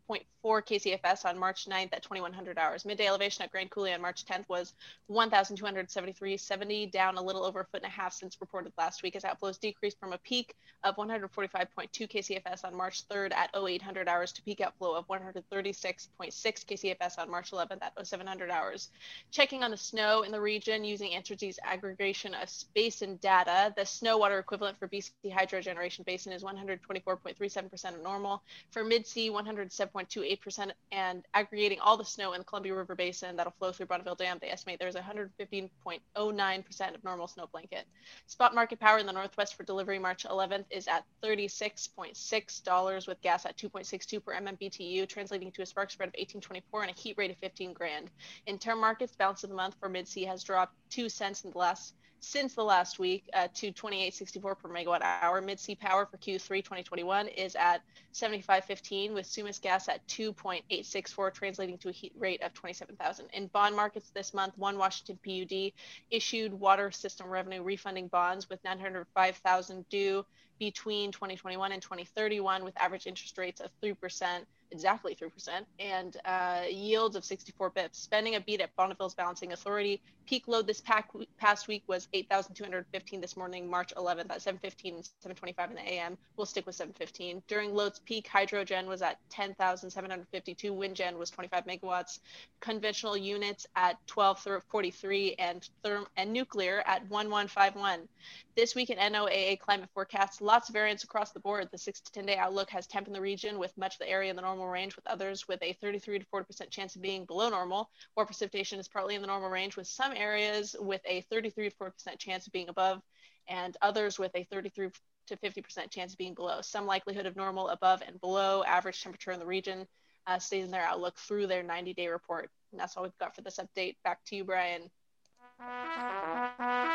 KCFS 0.45 1.25
on 1.25 1.37
March 1.37 1.65
9th 1.65 1.89
at 1.91 2.01
2100 2.01 2.57
hours. 2.57 2.85
Midday 2.85 3.07
elevation 3.07 3.43
at 3.43 3.51
Grand 3.51 3.69
Coulee 3.69 3.91
on 3.91 4.01
March 4.01 4.25
10th 4.25 4.47
was 4.47 4.73
1,273.70, 5.11 6.89
down 6.93 7.17
a 7.17 7.21
little 7.21 7.43
over 7.43 7.59
a 7.59 7.65
foot 7.65 7.83
and 7.83 7.91
a 7.91 7.93
half 7.93 8.13
since 8.13 8.39
reported 8.39 8.71
last 8.77 9.03
week 9.03 9.17
as 9.17 9.23
outflows 9.23 9.59
decreased 9.59 9.99
from 9.99 10.13
a 10.13 10.17
peak 10.19 10.55
of 10.85 10.95
145.2 10.95 11.67
KCFS 11.91 12.63
on 12.63 12.73
March 12.73 13.05
3rd 13.09 13.33
at 13.33 13.49
0800 13.53 14.07
hours 14.07 14.31
to 14.31 14.41
peak 14.43 14.61
outflow 14.61 14.95
of 14.95 15.05
136.6 15.09 16.07
KCFS 16.31 17.19
on 17.19 17.29
March 17.29 17.51
11th 17.51 17.81
at 17.81 18.07
0700 18.07 18.49
hours. 18.49 18.87
Checking 19.29 19.61
on 19.61 19.71
the 19.71 19.77
snow 19.77 20.21
in 20.21 20.31
the 20.31 20.39
region 20.39 20.85
using 20.85 21.11
Entergy's 21.11 21.59
aggregation 21.65 22.33
of 22.33 22.49
space 22.49 23.01
and 23.01 23.19
data, 23.19 23.40
the 23.45 23.85
snow 23.85 24.17
water 24.17 24.39
equivalent 24.39 24.77
for 24.77 24.87
BC 24.87 25.11
Hydro 25.33 25.61
Generation 25.61 26.03
Basin 26.05 26.33
is 26.33 26.43
124.37% 26.43 27.95
of 27.95 28.01
normal. 28.01 28.43
For 28.71 28.83
Mid-C, 28.83 29.29
107.28%, 29.29 30.71
and 30.91 31.23
aggregating 31.33 31.79
all 31.79 31.97
the 31.97 32.05
snow 32.05 32.33
in 32.33 32.39
the 32.39 32.45
Columbia 32.45 32.75
River 32.75 32.95
Basin 32.95 33.35
that'll 33.35 33.53
flow 33.59 33.71
through 33.71 33.87
Bonneville 33.87 34.15
Dam, 34.15 34.37
they 34.41 34.49
estimate 34.49 34.79
there's 34.79 34.95
115.09% 34.95 36.95
of 36.95 37.03
normal 37.03 37.27
snow 37.27 37.47
blanket. 37.51 37.85
Spot 38.27 38.55
market 38.55 38.79
power 38.79 38.97
in 38.97 39.05
the 39.05 39.13
Northwest 39.13 39.55
for 39.55 39.63
delivery 39.63 39.99
March 39.99 40.25
11th 40.25 40.65
is 40.69 40.87
at 40.87 41.03
$36.6 41.23 43.07
with 43.07 43.21
gas 43.21 43.45
at 43.45 43.57
2.62 43.57 44.23
per 44.23 44.33
MMBTU, 44.33 45.07
translating 45.07 45.51
to 45.51 45.61
a 45.61 45.65
spark 45.65 45.91
spread 45.91 46.09
of 46.09 46.15
18.24 46.15 46.81
and 46.81 46.91
a 46.91 46.93
heat 46.93 47.17
rate 47.17 47.31
of 47.31 47.37
15 47.37 47.73
grand. 47.73 48.09
In 48.47 48.57
term 48.57 48.79
markets, 48.79 49.15
balance 49.15 49.43
of 49.43 49.49
the 49.49 49.55
month 49.55 49.75
for 49.79 49.89
Mid-C 49.89 50.23
has 50.25 50.43
dropped 50.43 50.73
2 50.89 51.09
cents 51.09 51.43
in 51.43 51.51
the 51.51 51.57
last 51.57 51.93
since 52.21 52.53
the 52.53 52.63
last 52.63 52.99
week 52.99 53.27
uh, 53.33 53.47
to 53.55 53.71
28.64 53.71 54.59
per 54.59 54.69
megawatt 54.69 55.01
hour. 55.01 55.41
Mid-C 55.41 55.75
power 55.75 56.05
for 56.05 56.17
Q3 56.17 56.63
2021 56.63 57.27
is 57.27 57.55
at 57.55 57.81
75.15 58.13 59.13
with 59.13 59.25
Sumas 59.25 59.59
gas 59.59 59.89
at 59.89 60.07
2.864, 60.07 61.33
translating 61.33 61.77
to 61.79 61.89
a 61.89 61.91
heat 61.91 62.13
rate 62.17 62.41
of 62.43 62.53
27,000. 62.53 63.25
In 63.33 63.47
bond 63.47 63.75
markets 63.75 64.11
this 64.13 64.33
month, 64.33 64.55
one 64.57 64.77
Washington 64.77 65.19
PUD 65.25 65.73
issued 66.11 66.53
water 66.53 66.91
system 66.91 67.27
revenue 67.27 67.63
refunding 67.63 68.07
bonds 68.07 68.49
with 68.49 68.63
905,000 68.63 69.89
due 69.89 70.23
between 70.59 71.11
2021 71.11 71.71
and 71.71 71.81
2031 71.81 72.63
with 72.63 72.79
average 72.79 73.07
interest 73.07 73.35
rates 73.39 73.61
of 73.61 73.71
3%, 73.83 74.45
exactly 74.71 75.15
3%, 75.15 75.65
and 75.79 76.17
uh, 76.25 76.63
yields 76.69 77.15
of 77.15 77.23
64 77.25 77.71
bips. 77.71 77.95
Spending 77.95 78.35
a 78.35 78.41
beat 78.41 78.61
at 78.61 78.75
Bonneville's 78.75 79.13
Balancing 79.13 79.53
Authority. 79.53 80.01
Peak 80.27 80.47
load 80.47 80.65
this 80.65 80.81
past 80.81 81.67
week 81.67 81.83
was 81.87 82.07
8,215 82.13 83.19
this 83.19 83.35
morning, 83.35 83.69
March 83.69 83.93
11th 83.97 84.31
at 84.31 84.41
7:15 84.41 84.95
and 84.95 85.09
7:25 85.19 85.69
in 85.71 85.75
the 85.75 85.93
AM. 85.93 86.17
We'll 86.37 86.45
stick 86.45 86.65
with 86.65 86.75
7:15. 86.75 87.43
During 87.47 87.73
load's 87.73 87.99
peak, 87.99 88.27
hydro 88.27 88.63
gen 88.63 88.87
was 88.87 89.01
at 89.01 89.17
10,752. 89.29 90.73
Wind 90.73 90.95
gen 90.95 91.17
was 91.17 91.29
25 91.31 91.65
megawatts. 91.65 92.19
Conventional 92.61 93.17
units 93.17 93.67
at 93.75 93.97
1243 94.07 95.35
and 95.37 95.67
therm 95.83 96.05
and 96.15 96.31
nuclear 96.31 96.81
at 96.85 97.01
1151. 97.09 98.07
This 98.55 98.75
week 98.75 98.89
in 98.89 98.97
NOAA 98.97 99.59
climate 99.59 99.89
forecasts, 99.93 100.39
lots 100.39 100.69
of 100.69 100.73
variance 100.73 101.03
across 101.03 101.31
the 101.31 101.39
board. 101.39 101.67
The 101.71 101.77
six 101.77 101.99
to 102.01 102.11
10 102.11 102.25
day 102.25 102.37
outlook 102.37 102.69
has 102.69 102.87
temp 102.87 103.07
in 103.07 103.13
the 103.13 103.21
region 103.21 103.59
with 103.59 103.77
much 103.77 103.95
of 103.95 103.99
the 103.99 104.09
area 104.09 104.29
in 104.29 104.35
the 104.35 104.41
normal 104.41 104.60
range, 104.67 104.95
with 104.95 105.07
others 105.07 105.47
with 105.47 105.61
a 105.61 105.73
33 105.73 106.19
to 106.19 106.25
40% 106.25 106.69
chance 106.69 106.95
of 106.95 107.01
being 107.01 107.25
below 107.25 107.49
normal. 107.49 107.89
More 108.15 108.25
precipitation 108.25 108.79
is 108.79 108.87
partly 108.87 109.15
in 109.15 109.21
the 109.21 109.27
normal 109.27 109.49
range, 109.49 109.75
with 109.75 109.87
some 109.87 110.13
areas 110.15 110.75
with 110.79 111.01
a 111.05 111.21
33 111.29 111.69
to 111.69 111.75
40% 111.75 112.17
chance 112.19 112.47
of 112.47 112.53
being 112.53 112.69
above, 112.69 113.01
and 113.47 113.75
others 113.81 114.19
with 114.19 114.31
a 114.35 114.43
33 114.45 114.89
to 115.27 115.37
50% 115.37 115.89
chance 115.89 116.13
of 116.13 116.17
being 116.17 116.33
below. 116.33 116.61
Some 116.61 116.85
likelihood 116.85 117.25
of 117.25 117.35
normal 117.35 117.69
above 117.69 118.01
and 118.05 118.19
below 118.19 118.63
average 118.63 119.01
temperature 119.01 119.31
in 119.31 119.39
the 119.39 119.45
region 119.45 119.87
uh, 120.27 120.39
stays 120.39 120.65
in 120.65 120.71
their 120.71 120.83
outlook 120.83 121.17
through 121.17 121.47
their 121.47 121.63
90 121.63 121.93
day 121.93 122.07
report. 122.07 122.49
And 122.71 122.79
that's 122.79 122.95
all 122.95 123.03
we've 123.03 123.17
got 123.19 123.35
for 123.35 123.41
this 123.41 123.59
update. 123.59 123.95
Back 124.03 124.19
to 124.25 124.35
you, 124.35 124.43
Brian. 124.43 124.89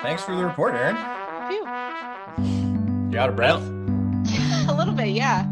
Thanks 0.02 0.22
for 0.24 0.34
the 0.34 0.44
report, 0.44 0.74
Aaron. 0.74 0.96
Phew. 1.48 1.64
You 3.12 3.18
out 3.18 3.28
of 3.28 3.36
breath? 3.36 3.62
a 4.68 4.74
little 4.76 4.94
bit, 4.94 5.08
yeah. 5.08 5.46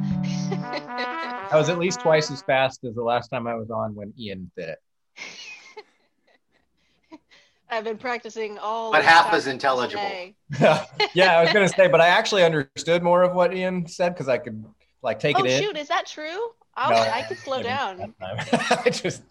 I 1.54 1.58
was 1.58 1.68
at 1.68 1.78
least 1.78 2.00
twice 2.00 2.32
as 2.32 2.42
fast 2.42 2.84
as 2.84 2.94
the 2.96 3.02
last 3.02 3.28
time 3.28 3.46
I 3.46 3.54
was 3.54 3.70
on 3.70 3.94
when 3.94 4.12
Ian 4.18 4.50
did 4.56 4.70
it. 4.70 4.78
I've 7.70 7.84
been 7.84 7.96
practicing 7.96 8.58
all. 8.58 8.90
But 8.90 8.98
this 8.98 9.06
half 9.06 9.26
time 9.26 9.36
as 9.36 9.46
intelligible. 9.46 10.02
today. 10.02 10.34
yeah, 11.14 11.38
I 11.38 11.44
was 11.44 11.52
gonna 11.52 11.68
say, 11.68 11.86
but 11.86 12.00
I 12.00 12.08
actually 12.08 12.42
understood 12.42 13.04
more 13.04 13.22
of 13.22 13.34
what 13.34 13.54
Ian 13.54 13.86
said 13.86 14.10
because 14.14 14.28
I 14.28 14.38
could 14.38 14.64
like 15.02 15.20
take 15.20 15.38
Oh 15.38 15.44
it 15.44 15.50
in. 15.50 15.62
shoot, 15.62 15.76
is 15.76 15.88
that 15.88 16.06
true? 16.06 16.50
I'll, 16.76 16.90
No, 16.90 16.96
I 16.96 17.22
could 17.22 17.38
slow 17.38 17.62
down. 17.62 18.14
I 18.20 18.90
just 18.90 19.22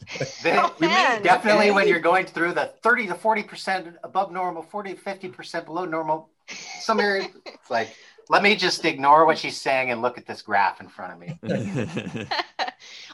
Then 0.43 0.59
Oh, 0.59 0.73
you 0.79 0.87
man, 0.87 1.21
definitely 1.23 1.71
when 1.71 1.89
you're 1.89 1.99
going 1.99 2.25
through 2.25 2.53
the 2.53 2.73
30 2.83 3.07
to 3.07 3.15
40% 3.15 3.95
above 4.01 4.31
normal, 4.31 4.63
40 4.63 4.93
to 4.93 5.01
50% 5.01 5.65
below 5.65 5.83
normal, 5.83 6.29
some 6.47 6.99
area, 6.99 7.27
it's 7.45 7.69
like, 7.69 7.95
let 8.29 8.41
me 8.43 8.55
just 8.55 8.83
ignore 8.85 9.25
what 9.25 9.37
she's 9.37 9.59
saying 9.59 9.91
and 9.91 10.01
look 10.01 10.17
at 10.17 10.25
this 10.25 10.41
graph 10.41 10.79
in 10.81 10.87
front 10.87 11.13
of 11.13 11.19
me. 11.19 12.27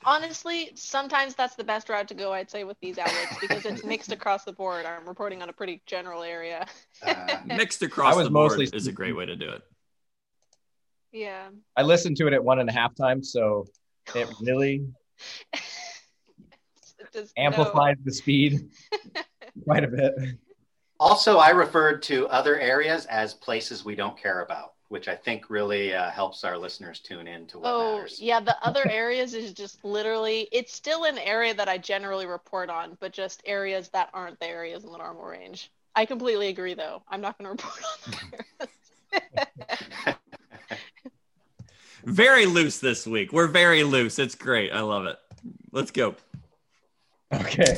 Honestly, 0.05 0.71
sometimes 0.75 1.36
that's 1.36 1.55
the 1.55 1.63
best 1.63 1.89
route 1.89 2.07
to 2.07 2.13
go, 2.13 2.31
I'd 2.31 2.50
say, 2.50 2.63
with 2.63 2.79
these 2.79 2.98
outlets 2.98 3.36
because 3.41 3.65
it's 3.65 3.83
mixed 3.83 4.12
across 4.12 4.43
the 4.43 4.53
board. 4.53 4.86
I'm 4.86 5.07
reporting 5.07 5.41
on 5.41 5.50
a 5.50 5.53
pretty 5.53 5.81
general 5.86 6.24
area. 6.24 6.67
Uh, 7.05 7.38
Mixed 7.45 7.81
across 7.81 8.13
I 8.13 8.17
was 8.17 8.27
the 8.27 8.31
board 8.31 8.51
mostly- 8.57 8.77
is 8.77 8.88
a 8.88 8.91
great 8.91 9.15
way 9.15 9.25
to 9.25 9.36
do 9.36 9.50
it. 9.50 9.62
Yeah. 11.12 11.50
I 11.75 11.81
listened 11.81 12.17
to 12.17 12.27
it 12.27 12.33
at 12.33 12.43
one 12.43 12.59
and 12.59 12.69
a 12.69 12.71
half 12.71 12.95
times, 12.95 13.31
so 13.31 13.65
it 14.15 14.27
really 14.41 14.86
Just 17.13 17.33
no. 17.38 17.95
the 18.05 18.12
speed 18.12 18.69
quite 19.63 19.83
a 19.83 19.88
bit. 19.88 20.13
Also, 20.99 21.37
I 21.37 21.49
referred 21.49 22.01
to 22.03 22.27
other 22.27 22.59
areas 22.59 23.05
as 23.05 23.33
places 23.33 23.85
we 23.85 23.95
don't 23.95 24.17
care 24.17 24.41
about, 24.41 24.73
which 24.89 25.07
I 25.07 25.15
think 25.15 25.49
really 25.49 25.93
uh, 25.93 26.09
helps 26.09 26.43
our 26.43 26.57
listeners 26.57 26.99
tune 26.99 27.27
in 27.27 27.45
to 27.47 27.59
what 27.59 27.71
Oh, 27.71 27.95
matters. 27.97 28.19
yeah. 28.21 28.39
The 28.39 28.55
other 28.65 28.83
areas 28.91 29.33
is 29.33 29.53
just 29.53 29.83
literally, 29.85 30.47
it's 30.51 30.73
still 30.73 31.05
an 31.05 31.17
area 31.17 31.53
that 31.53 31.69
I 31.69 31.77
generally 31.77 32.25
report 32.25 32.69
on, 32.69 32.97
but 32.99 33.13
just 33.13 33.41
areas 33.45 33.89
that 33.89 34.09
aren't 34.13 34.39
the 34.39 34.47
areas 34.47 34.83
in 34.83 34.91
the 34.91 34.97
normal 34.97 35.25
range. 35.25 35.71
I 35.95 36.05
completely 36.05 36.47
agree, 36.49 36.73
though. 36.75 37.01
I'm 37.09 37.21
not 37.21 37.37
going 37.37 37.57
to 37.57 37.63
report 37.63 37.83
on 38.61 38.67
the. 40.05 40.15
Very 42.05 42.45
loose 42.45 42.79
this 42.79 43.05
week. 43.05 43.33
We're 43.33 43.47
very 43.47 43.83
loose. 43.83 44.19
It's 44.19 44.35
great. 44.35 44.71
I 44.71 44.79
love 44.81 45.05
it. 45.05 45.17
Let's 45.71 45.91
go. 45.91 46.15
Okay. 47.33 47.77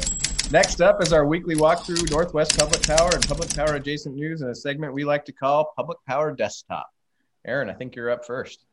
Next 0.52 0.82
up 0.82 1.02
is 1.02 1.14
our 1.14 1.26
weekly 1.26 1.56
walkthrough 1.56 2.12
Northwest 2.12 2.60
Public 2.60 2.86
Power 2.86 3.10
and 3.14 3.26
Public 3.26 3.56
Power 3.56 3.76
adjacent 3.76 4.16
news 4.16 4.42
in 4.42 4.50
a 4.50 4.56
segment 4.56 4.94
we 4.94 5.06
like 5.06 5.24
to 5.24 5.32
call 5.32 5.72
Public 5.78 5.98
Power 6.06 6.36
Desktop. 6.36 6.92
Aaron, 7.46 7.70
I 7.70 7.74
think 7.74 7.96
you're 7.96 8.10
up 8.10 8.26
first. 8.26 8.66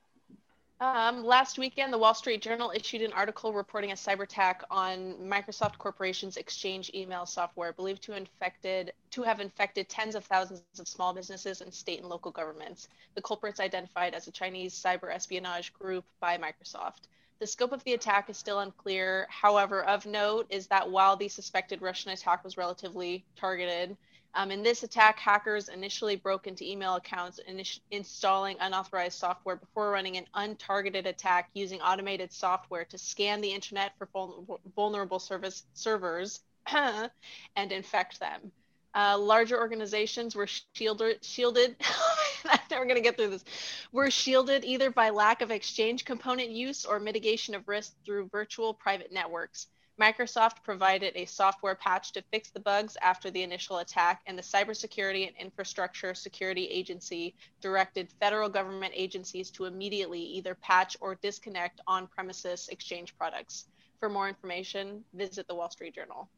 Um, 0.81 1.25
last 1.25 1.57
weekend, 1.57 1.93
the 1.93 1.99
Wall 1.99 2.15
Street 2.15 2.43
Journal 2.43 2.73
issued 2.75 3.03
an 3.03 3.13
article 3.13 3.53
reporting 3.53 3.93
a 3.93 3.95
cyber 3.95 4.25
attack 4.25 4.65
on 4.73 5.15
Microsoft 5.23 5.79
Corporation's 5.79 6.37
Exchange 6.37 6.91
email 6.97 7.25
software, 7.25 7.73
believed 7.73 8.03
to 8.03 8.17
infected 8.17 8.93
to 9.13 9.23
have 9.23 9.39
infected 9.39 9.89
tens 9.89 10.17
of 10.17 10.25
thousands 10.25 10.63
of 10.81 10.89
small 10.89 11.13
businesses 11.13 11.61
and 11.61 11.73
state 11.73 12.01
and 12.01 12.09
local 12.09 12.33
governments. 12.33 12.89
The 13.15 13.23
culprits 13.23 13.61
identified 13.61 14.15
as 14.15 14.27
a 14.27 14.33
Chinese 14.33 14.75
cyber 14.75 15.15
espionage 15.15 15.73
group 15.75 16.05
by 16.19 16.39
Microsoft. 16.39 17.07
The 17.41 17.47
scope 17.47 17.73
of 17.73 17.85
the 17.85 17.95
attack 17.95 18.29
is 18.29 18.37
still 18.37 18.59
unclear. 18.59 19.27
However, 19.31 19.85
of 19.85 20.07
note 20.07 20.47
is 20.51 20.67
that 20.69 20.91
while 20.91 21.17
the 21.17 21.29
suspected 21.29 21.81
Russian 21.81 22.11
attack 22.11 22.43
was 22.43 22.57
relatively 22.57 23.25
targeted, 23.37 23.97
um, 24.35 24.51
in 24.51 24.63
this 24.63 24.83
attack, 24.83 25.19
hackers 25.19 25.69
initially 25.69 26.17
broke 26.17 26.47
into 26.47 26.65
email 26.65 26.97
accounts, 26.97 27.41
init- 27.49 27.81
installing 27.91 28.57
unauthorized 28.61 29.19
software 29.19 29.57
before 29.57 29.91
running 29.91 30.17
an 30.17 30.27
untargeted 30.35 31.07
attack 31.07 31.49
using 31.55 31.81
automated 31.81 32.33
software 32.33 32.85
to 32.87 32.99
scan 32.99 33.41
the 33.41 33.53
internet 33.53 33.93
for 33.99 34.07
vul- 34.13 34.61
vulnerable 34.77 35.19
service 35.19 35.65
servers 35.75 36.41
and 36.67 37.73
infect 37.73 38.21
them. 38.21 38.53
Uh, 38.95 39.17
larger 39.19 39.59
organizations 39.59 40.35
were 40.35 40.49
shielded. 40.75 41.25
shielded 41.25 41.77
I'm 42.49 42.59
never 42.71 42.85
going 42.85 42.97
to 42.97 43.03
get 43.03 43.17
through 43.17 43.31
this. 43.31 43.45
Were 43.93 44.11
shielded 44.11 44.65
either 44.65 44.91
by 44.91 45.11
lack 45.11 45.43
of 45.43 45.51
exchange 45.51 46.05
component 46.05 46.51
use 46.51 46.85
or 46.85 46.99
mitigation 46.99 47.55
of 47.55 47.69
risk 47.69 47.95
through 48.05 48.29
virtual 48.29 48.75
private 48.75 49.13
networks. 49.13 49.69
Microsoft 50.01 50.63
provided 50.63 51.13
a 51.17 51.25
software 51.25 51.75
patch 51.75 52.13
to 52.13 52.23
fix 52.31 52.51
the 52.51 52.61
bugs 52.61 52.97
after 53.03 53.33
the 53.33 53.43
initial 53.43 53.79
attack, 53.79 54.23
and 54.27 54.39
the 54.39 54.43
Cybersecurity 54.43 55.27
and 55.27 55.37
Infrastructure 55.37 56.15
Security 56.15 56.67
Agency 56.67 57.35
directed 57.61 58.09
federal 58.21 58.49
government 58.49 58.93
agencies 58.95 59.51
to 59.51 59.65
immediately 59.65 60.21
either 60.21 60.55
patch 60.55 60.97
or 61.01 61.17
disconnect 61.17 61.81
on 61.89 62.07
premises 62.07 62.69
Exchange 62.69 63.17
products. 63.19 63.67
For 63.99 64.09
more 64.09 64.29
information, 64.29 65.03
visit 65.15 65.49
the 65.49 65.57
Wall 65.57 65.71
Street 65.71 65.97
Journal. 65.97 66.29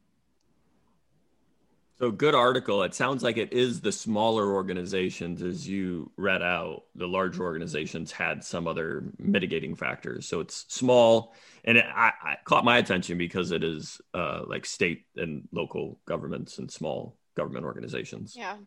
So 1.99 2.09
good 2.09 2.33
article. 2.33 2.81
It 2.81 2.95
sounds 2.95 3.21
like 3.21 3.37
it 3.37 3.53
is 3.53 3.79
the 3.81 3.91
smaller 3.91 4.53
organizations, 4.53 5.43
as 5.43 5.67
you 5.67 6.11
read 6.17 6.41
out. 6.41 6.83
The 6.95 7.07
larger 7.07 7.43
organizations 7.43 8.11
had 8.11 8.43
some 8.43 8.67
other 8.67 9.03
mitigating 9.19 9.75
factors. 9.75 10.27
So 10.27 10.39
it's 10.39 10.65
small, 10.67 11.35
and 11.63 11.77
it 11.77 11.85
I, 11.85 12.11
I 12.23 12.35
caught 12.43 12.65
my 12.65 12.79
attention 12.79 13.19
because 13.19 13.51
it 13.51 13.63
is 13.63 14.01
uh, 14.15 14.41
like 14.47 14.65
state 14.65 15.05
and 15.15 15.47
local 15.51 15.99
governments 16.07 16.57
and 16.57 16.71
small 16.71 17.17
government 17.35 17.65
organizations. 17.65 18.35
Yeah, 18.35 18.57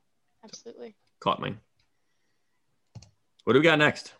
absolutely. 0.44 0.94
Caught 1.18 1.40
me. 1.40 1.56
What 3.42 3.54
do 3.54 3.58
we 3.58 3.64
got 3.64 3.78
next? 3.78 4.12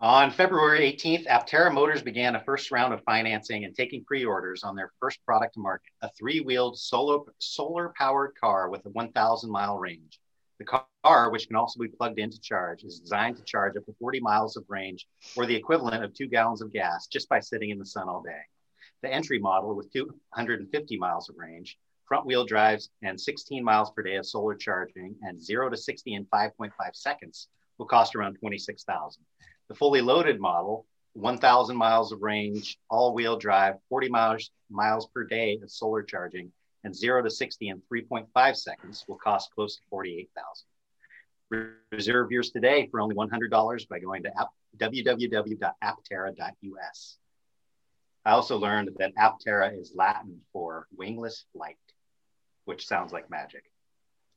On 0.00 0.30
February 0.30 0.80
18th, 0.80 1.26
Aptera 1.28 1.72
Motors 1.72 2.02
began 2.02 2.34
a 2.34 2.44
first 2.44 2.72
round 2.72 2.92
of 2.92 3.02
financing 3.04 3.64
and 3.64 3.74
taking 3.74 4.04
pre 4.04 4.24
orders 4.24 4.64
on 4.64 4.74
their 4.74 4.92
first 5.00 5.24
product 5.24 5.54
to 5.54 5.60
market 5.60 5.92
a 6.02 6.10
three 6.10 6.40
wheeled 6.40 6.76
solar 6.76 7.92
powered 7.96 8.34
car 8.34 8.68
with 8.68 8.84
a 8.86 8.90
1,000 8.90 9.50
mile 9.50 9.78
range. 9.78 10.20
The 10.58 10.82
car, 11.04 11.30
which 11.30 11.46
can 11.46 11.56
also 11.56 11.80
be 11.80 11.88
plugged 11.88 12.18
in 12.18 12.28
to 12.28 12.40
charge, 12.40 12.82
is 12.82 12.98
designed 12.98 13.36
to 13.36 13.44
charge 13.44 13.76
up 13.76 13.86
to 13.86 13.94
40 13.94 14.18
miles 14.20 14.56
of 14.56 14.64
range 14.68 15.06
or 15.36 15.46
the 15.46 15.54
equivalent 15.54 16.02
of 16.02 16.12
two 16.12 16.26
gallons 16.26 16.60
of 16.60 16.72
gas 16.72 17.06
just 17.06 17.28
by 17.28 17.38
sitting 17.38 17.70
in 17.70 17.78
the 17.78 17.86
sun 17.86 18.08
all 18.08 18.20
day. 18.20 18.42
The 19.02 19.14
entry 19.14 19.38
model 19.38 19.74
with 19.76 19.92
250 19.92 20.98
miles 20.98 21.28
of 21.28 21.36
range, 21.38 21.78
front 22.04 22.26
wheel 22.26 22.44
drives, 22.44 22.90
and 23.02 23.18
16 23.18 23.62
miles 23.62 23.92
per 23.92 24.02
day 24.02 24.16
of 24.16 24.26
solar 24.26 24.56
charging 24.56 25.14
and 25.22 25.40
0 25.40 25.70
to 25.70 25.76
60 25.76 26.14
in 26.14 26.26
5.5 26.26 26.70
seconds 26.94 27.48
will 27.78 27.86
cost 27.86 28.14
around 28.14 28.34
26,000. 28.34 29.22
The 29.68 29.74
fully 29.74 30.00
loaded 30.00 30.40
model, 30.40 30.86
1,000 31.14 31.76
miles 31.76 32.12
of 32.12 32.22
range, 32.22 32.78
all-wheel 32.90 33.38
drive, 33.38 33.74
40 33.88 34.08
miles, 34.08 34.50
miles 34.70 35.06
per 35.06 35.24
day 35.24 35.58
of 35.62 35.70
solar 35.70 36.02
charging, 36.02 36.52
and 36.82 36.94
0 36.94 37.22
to 37.22 37.30
60 37.30 37.68
in 37.68 37.80
3.5 37.92 38.56
seconds 38.56 39.04
will 39.08 39.16
cost 39.16 39.50
close 39.54 39.76
to 39.76 39.82
48,000. 39.90 40.66
Reserve 41.92 42.30
yours 42.30 42.50
today 42.50 42.88
for 42.90 43.00
only 43.00 43.14
$100 43.14 43.88
by 43.88 43.98
going 44.00 44.22
to 44.24 44.30
app, 44.38 44.48
www.aptera.us. 44.76 47.18
I 48.26 48.30
also 48.30 48.56
learned 48.56 48.90
that 48.98 49.14
Aptera 49.16 49.78
is 49.78 49.92
Latin 49.94 50.40
for 50.52 50.86
wingless 50.96 51.44
flight, 51.52 51.76
which 52.64 52.86
sounds 52.86 53.12
like 53.12 53.28
magic. 53.30 53.64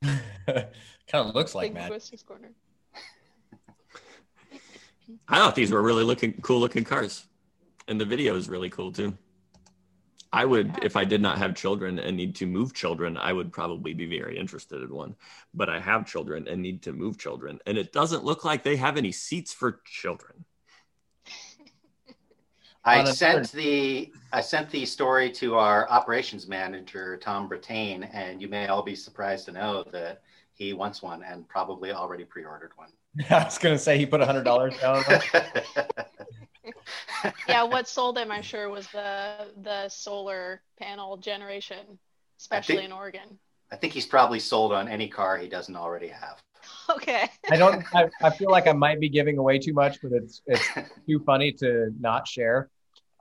kind 0.04 0.68
of 1.14 1.34
looks 1.34 1.56
like 1.56 1.74
magic. 1.74 2.04
Corner. 2.26 2.52
I 5.28 5.38
thought 5.38 5.56
these 5.56 5.72
were 5.72 5.82
really 5.82 6.04
looking 6.04 6.34
cool 6.42 6.60
looking 6.60 6.84
cars. 6.84 7.26
And 7.88 8.00
the 8.00 8.06
video 8.06 8.36
is 8.36 8.50
really 8.50 8.70
cool 8.70 8.92
too. 8.92 9.18
I 10.34 10.44
would, 10.44 10.84
if 10.84 10.98
I 10.98 11.06
did 11.06 11.22
not 11.22 11.38
have 11.38 11.56
children 11.56 12.00
and 12.00 12.18
need 12.18 12.36
to 12.36 12.46
move 12.46 12.74
children, 12.74 13.18
I 13.18 13.32
would 13.32 13.52
probably 13.52 13.94
be 13.94 14.06
very 14.06 14.38
interested 14.38 14.84
in 14.84 14.94
one. 14.94 15.16
But 15.54 15.70
I 15.70 15.80
have 15.80 16.06
children 16.06 16.48
and 16.48 16.62
need 16.62 16.82
to 16.84 16.94
move 16.94 17.18
children. 17.18 17.60
And 17.66 17.78
it 17.78 17.94
doesn't 17.94 18.26
look 18.26 18.44
like 18.44 18.64
they 18.64 18.76
have 18.76 18.98
any 18.98 19.14
seats 19.14 19.54
for 19.54 19.82
children. 19.86 20.44
I 22.84 23.04
sent 23.04 23.52
the 23.52 24.14
I 24.32 24.40
sent 24.40 24.70
the 24.70 24.86
story 24.86 25.30
to 25.32 25.56
our 25.56 25.90
operations 25.90 26.48
manager 26.48 27.18
Tom 27.18 27.50
Brattain, 27.50 28.10
and 28.14 28.42
you 28.42 28.48
may 28.48 28.68
all 28.68 28.82
be 28.82 28.96
surprised 28.96 29.46
to 29.46 29.52
know 29.52 29.84
that 29.92 30.22
he 30.54 30.72
wants 30.74 31.02
one 31.02 31.22
and 31.22 31.48
probably 31.50 31.92
already 31.92 32.24
pre-ordered 32.24 32.72
one. 32.78 32.90
I 33.30 33.44
was 33.44 33.58
gonna 33.58 33.78
say 33.78 33.98
he 33.98 34.06
put 34.06 34.22
a 34.22 34.26
hundred 34.26 34.44
dollars 34.44 34.78
down. 34.80 35.04
yeah, 37.48 37.64
what 37.64 37.88
sold 37.88 38.18
him, 38.18 38.32
I'm 38.32 38.42
sure, 38.42 38.70
was 38.70 38.88
the 38.88 39.48
the 39.62 39.90
solar 39.90 40.62
panel 40.80 41.18
generation, 41.18 42.00
especially 42.40 42.76
think, 42.76 42.86
in 42.86 42.92
Oregon. 42.92 43.40
I 43.72 43.76
think 43.76 43.94
he's 43.94 44.06
probably 44.06 44.40
sold 44.40 44.72
on 44.72 44.88
any 44.88 45.08
car 45.08 45.38
he 45.38 45.48
doesn't 45.48 45.76
already 45.76 46.10
have. 46.10 46.42
Okay. 46.90 47.30
I 47.50 47.58
don't. 47.58 47.84
I, 47.96 48.10
I 48.22 48.30
feel 48.30 48.50
like 48.50 48.68
I 48.68 48.74
might 48.74 49.00
be 49.00 49.08
giving 49.10 49.38
away 49.38 49.58
too 49.60 49.74
much, 49.74 50.02
but 50.02 50.12
it's 50.12 50.42
it's 50.48 50.68
too 51.08 51.20
funny 51.26 51.52
to 51.54 51.94
not 52.00 52.28
share. 52.28 52.70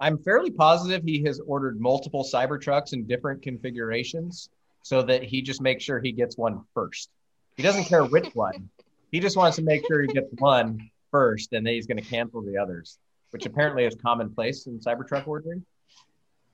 I'm 0.00 0.18
fairly 0.18 0.50
positive 0.50 1.02
he 1.04 1.22
has 1.24 1.40
ordered 1.40 1.80
multiple 1.80 2.24
Cybertrucks 2.24 2.92
in 2.92 3.06
different 3.06 3.42
configurations 3.42 4.50
so 4.82 5.02
that 5.02 5.22
he 5.22 5.42
just 5.42 5.60
makes 5.60 5.84
sure 5.84 6.00
he 6.00 6.12
gets 6.12 6.36
one 6.36 6.62
first. 6.74 7.10
He 7.56 7.62
doesn't 7.62 7.84
care 7.84 8.04
which 8.04 8.34
one. 8.34 8.68
He 9.16 9.20
just 9.20 9.34
wants 9.34 9.56
to 9.56 9.62
make 9.62 9.82
sure 9.86 10.02
he 10.02 10.08
gets 10.08 10.28
one 10.36 10.90
first, 11.10 11.54
and 11.54 11.66
then 11.66 11.72
he's 11.72 11.86
going 11.86 11.96
to 11.96 12.04
cancel 12.04 12.42
the 12.42 12.58
others, 12.58 12.98
which 13.30 13.46
apparently 13.46 13.86
is 13.86 13.94
commonplace 13.94 14.66
in 14.66 14.78
Cybertruck 14.78 15.26
ordering. 15.26 15.64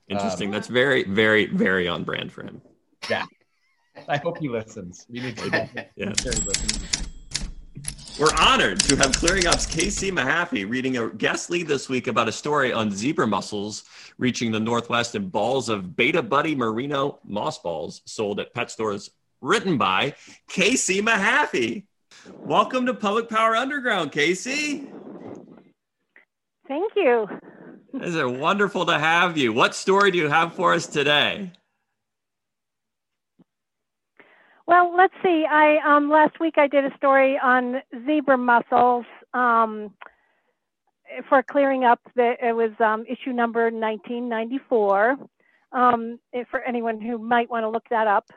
Interesting. 0.07 0.47
Um, 0.47 0.53
That's 0.53 0.69
very, 0.69 1.03
very, 1.03 1.47
very 1.47 1.89
on 1.89 2.05
brand 2.05 2.31
for 2.31 2.41
him. 2.41 2.61
Yeah. 3.09 3.25
I 4.07 4.15
hope 4.15 4.37
he 4.37 4.47
listens. 4.47 5.05
We 5.09 5.19
need 5.19 5.35
to. 5.39 5.69
yeah. 5.97 6.13
We're 8.17 8.33
honored 8.39 8.79
to 8.79 8.95
have 8.95 9.11
Clearing 9.11 9.45
Up's 9.45 9.65
Casey 9.65 10.09
Mahaffey 10.09 10.63
reading 10.65 10.99
a 10.99 11.09
guest 11.09 11.49
lead 11.49 11.67
this 11.67 11.89
week 11.89 12.07
about 12.07 12.29
a 12.29 12.31
story 12.31 12.71
on 12.71 12.91
zebra 12.91 13.27
mussels 13.27 13.83
reaching 14.17 14.53
the 14.53 14.59
Northwest 14.61 15.15
in 15.15 15.27
balls 15.27 15.67
of 15.67 15.97
Betta 15.97 16.23
Buddy 16.23 16.55
Marimo 16.55 17.17
moss 17.25 17.59
balls 17.59 18.01
sold 18.05 18.39
at 18.39 18.53
pet 18.53 18.71
stores, 18.71 19.09
written 19.41 19.77
by 19.77 20.15
Casey 20.47 21.01
Mahaffey. 21.01 21.83
Welcome 22.31 22.85
to 22.85 22.93
Public 22.93 23.27
Power 23.27 23.55
Underground, 23.55 24.13
Casey. 24.13 24.87
Thank 26.67 26.93
you. 26.95 27.27
It's 27.95 28.39
wonderful 28.39 28.85
to 28.85 28.97
have 28.97 29.37
you. 29.37 29.51
What 29.51 29.75
story 29.75 30.09
do 30.11 30.17
you 30.17 30.29
have 30.29 30.53
for 30.53 30.73
us 30.73 30.87
today? 30.87 31.51
Well, 34.65 34.95
let's 34.95 35.13
see. 35.21 35.45
I 35.49 35.77
um, 35.85 36.09
last 36.09 36.39
week 36.39 36.53
I 36.57 36.67
did 36.67 36.85
a 36.85 36.95
story 36.95 37.37
on 37.37 37.81
zebra 38.05 38.37
mussels 38.37 39.05
um, 39.33 39.93
for 41.27 41.43
clearing 41.43 41.83
up. 41.83 41.99
The, 42.15 42.35
it 42.41 42.55
was 42.55 42.71
um, 42.79 43.03
issue 43.05 43.33
number 43.33 43.63
1994. 43.63 45.17
Um, 45.73 46.19
for 46.51 46.61
anyone 46.61 47.01
who 47.01 47.17
might 47.17 47.49
want 47.49 47.63
to 47.63 47.69
look 47.69 47.89
that 47.89 48.07
up, 48.07 48.27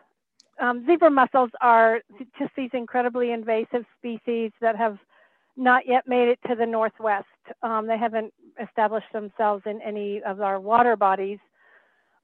um, 0.61 0.85
zebra 0.87 1.11
mussels 1.11 1.51
are 1.61 2.01
just 2.39 2.53
these 2.57 2.71
incredibly 2.73 3.33
invasive 3.33 3.85
species 3.99 4.53
that 4.61 4.77
have 4.77 4.99
not 5.57 5.87
yet 5.87 6.07
made 6.07 6.29
it 6.29 6.39
to 6.49 6.55
the 6.55 6.67
northwest. 6.67 7.27
Um, 7.63 7.87
they 7.87 7.99
haven't 7.99 8.33
established 8.63 9.13
themselves 9.13 9.63
in 9.67 9.81
any 9.83 10.23
of 10.23 10.41
our 10.41 10.61
water 10.61 10.97
bodies. 10.97 11.39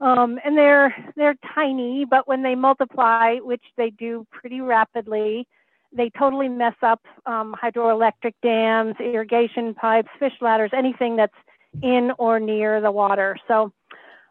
Um, 0.00 0.38
and 0.44 0.56
they're 0.56 0.94
they're 1.14 1.36
tiny, 1.54 2.04
but 2.04 2.26
when 2.26 2.42
they 2.42 2.56
multiply, 2.56 3.36
which 3.36 3.62
they 3.76 3.90
do 3.90 4.26
pretty 4.32 4.60
rapidly, 4.60 5.46
they 5.92 6.10
totally 6.18 6.48
mess 6.48 6.74
up 6.82 7.00
um, 7.26 7.54
hydroelectric 7.62 8.34
dams, 8.42 8.96
irrigation 8.98 9.74
pipes, 9.74 10.08
fish 10.18 10.32
ladders, 10.40 10.70
anything 10.74 11.16
that's 11.16 11.32
in 11.82 12.10
or 12.18 12.40
near 12.40 12.80
the 12.80 12.90
water. 12.90 13.36
So 13.46 13.72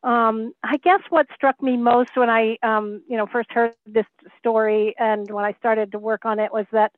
um, 0.04 0.54
I 0.64 0.78
guess 0.78 1.02
what 1.10 1.28
struck 1.36 1.62
me 1.62 1.78
most 1.78 2.12
when 2.16 2.30
I, 2.30 2.58
um, 2.64 3.02
you 3.08 3.18
know, 3.18 3.28
first 3.28 3.52
heard 3.52 3.74
this 3.86 4.06
story 4.40 4.96
and 4.98 5.30
when 5.30 5.46
I 5.46 5.54
started 5.54 5.92
to 5.92 6.00
work 6.00 6.26
on 6.26 6.40
it 6.40 6.52
was 6.52 6.66
that 6.72 6.92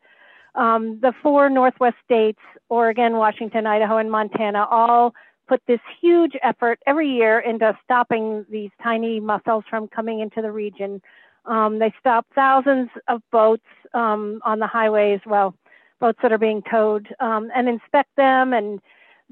um, 0.56 1.00
the 1.02 1.14
four 1.22 1.50
Northwest 1.50 1.98
states, 2.06 2.40
Oregon, 2.70 3.18
Washington, 3.18 3.66
Idaho, 3.66 3.98
and 3.98 4.10
Montana, 4.10 4.68
all 4.70 5.14
put 5.48 5.62
this 5.68 5.80
huge 6.00 6.34
effort 6.42 6.80
every 6.86 7.10
year 7.10 7.40
into 7.40 7.78
stopping 7.84 8.46
these 8.50 8.70
tiny 8.82 9.20
mussels 9.20 9.66
from 9.70 9.88
coming 9.88 10.22
into 10.22 10.42
the 10.42 10.52
region. 10.52 11.02
Um, 11.46 11.80
they 11.80 11.94
stop 12.00 12.26
thousands 12.34 12.90
of 13.10 13.22
boats 13.32 13.66
um, 13.94 14.42
on 14.46 14.60
the 14.60 14.68
highways, 14.68 15.20
well, 15.26 15.56
boats 16.00 16.20
that 16.22 16.32
are 16.32 16.38
being 16.38 16.62
towed, 16.70 17.14
um, 17.20 17.50
and 17.54 17.68
inspect 17.68 18.16
them 18.16 18.54
and 18.54 18.80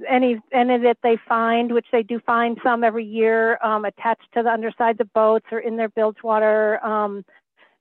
any 0.10 0.40
any 0.52 0.78
that 0.80 0.98
they 1.04 1.18
find, 1.28 1.74
which 1.74 1.88
they 1.92 2.04
do 2.04 2.20
find 2.20 2.58
some 2.64 2.84
every 2.84 3.06
year, 3.06 3.58
um, 3.64 3.86
attached 3.86 4.28
to 4.34 4.44
the 4.44 4.50
undersides 4.50 5.00
of 5.00 5.12
boats 5.14 5.46
or 5.52 5.60
in 5.60 5.78
their 5.78 5.90
bilge 5.90 6.24
water. 6.24 6.84
Um, 6.86 7.26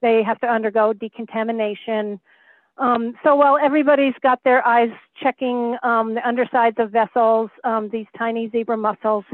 they 0.03 0.23
have 0.23 0.41
to 0.41 0.47
undergo 0.47 0.93
decontamination. 0.93 2.21
Um, 2.79 3.15
so 3.23 3.35
while 3.37 3.59
everybody's 3.59 4.15
got 4.23 4.43
their 4.43 4.67
eyes 4.67 4.91
checking 5.23 5.77
um, 5.83 6.15
the 6.15 6.27
undersides 6.27 6.77
of 6.79 6.91
vessels, 6.91 7.51
um, 7.65 7.91
these 7.93 8.07
tiny 8.17 8.49
zebra 8.51 8.77
mussels 8.77 9.25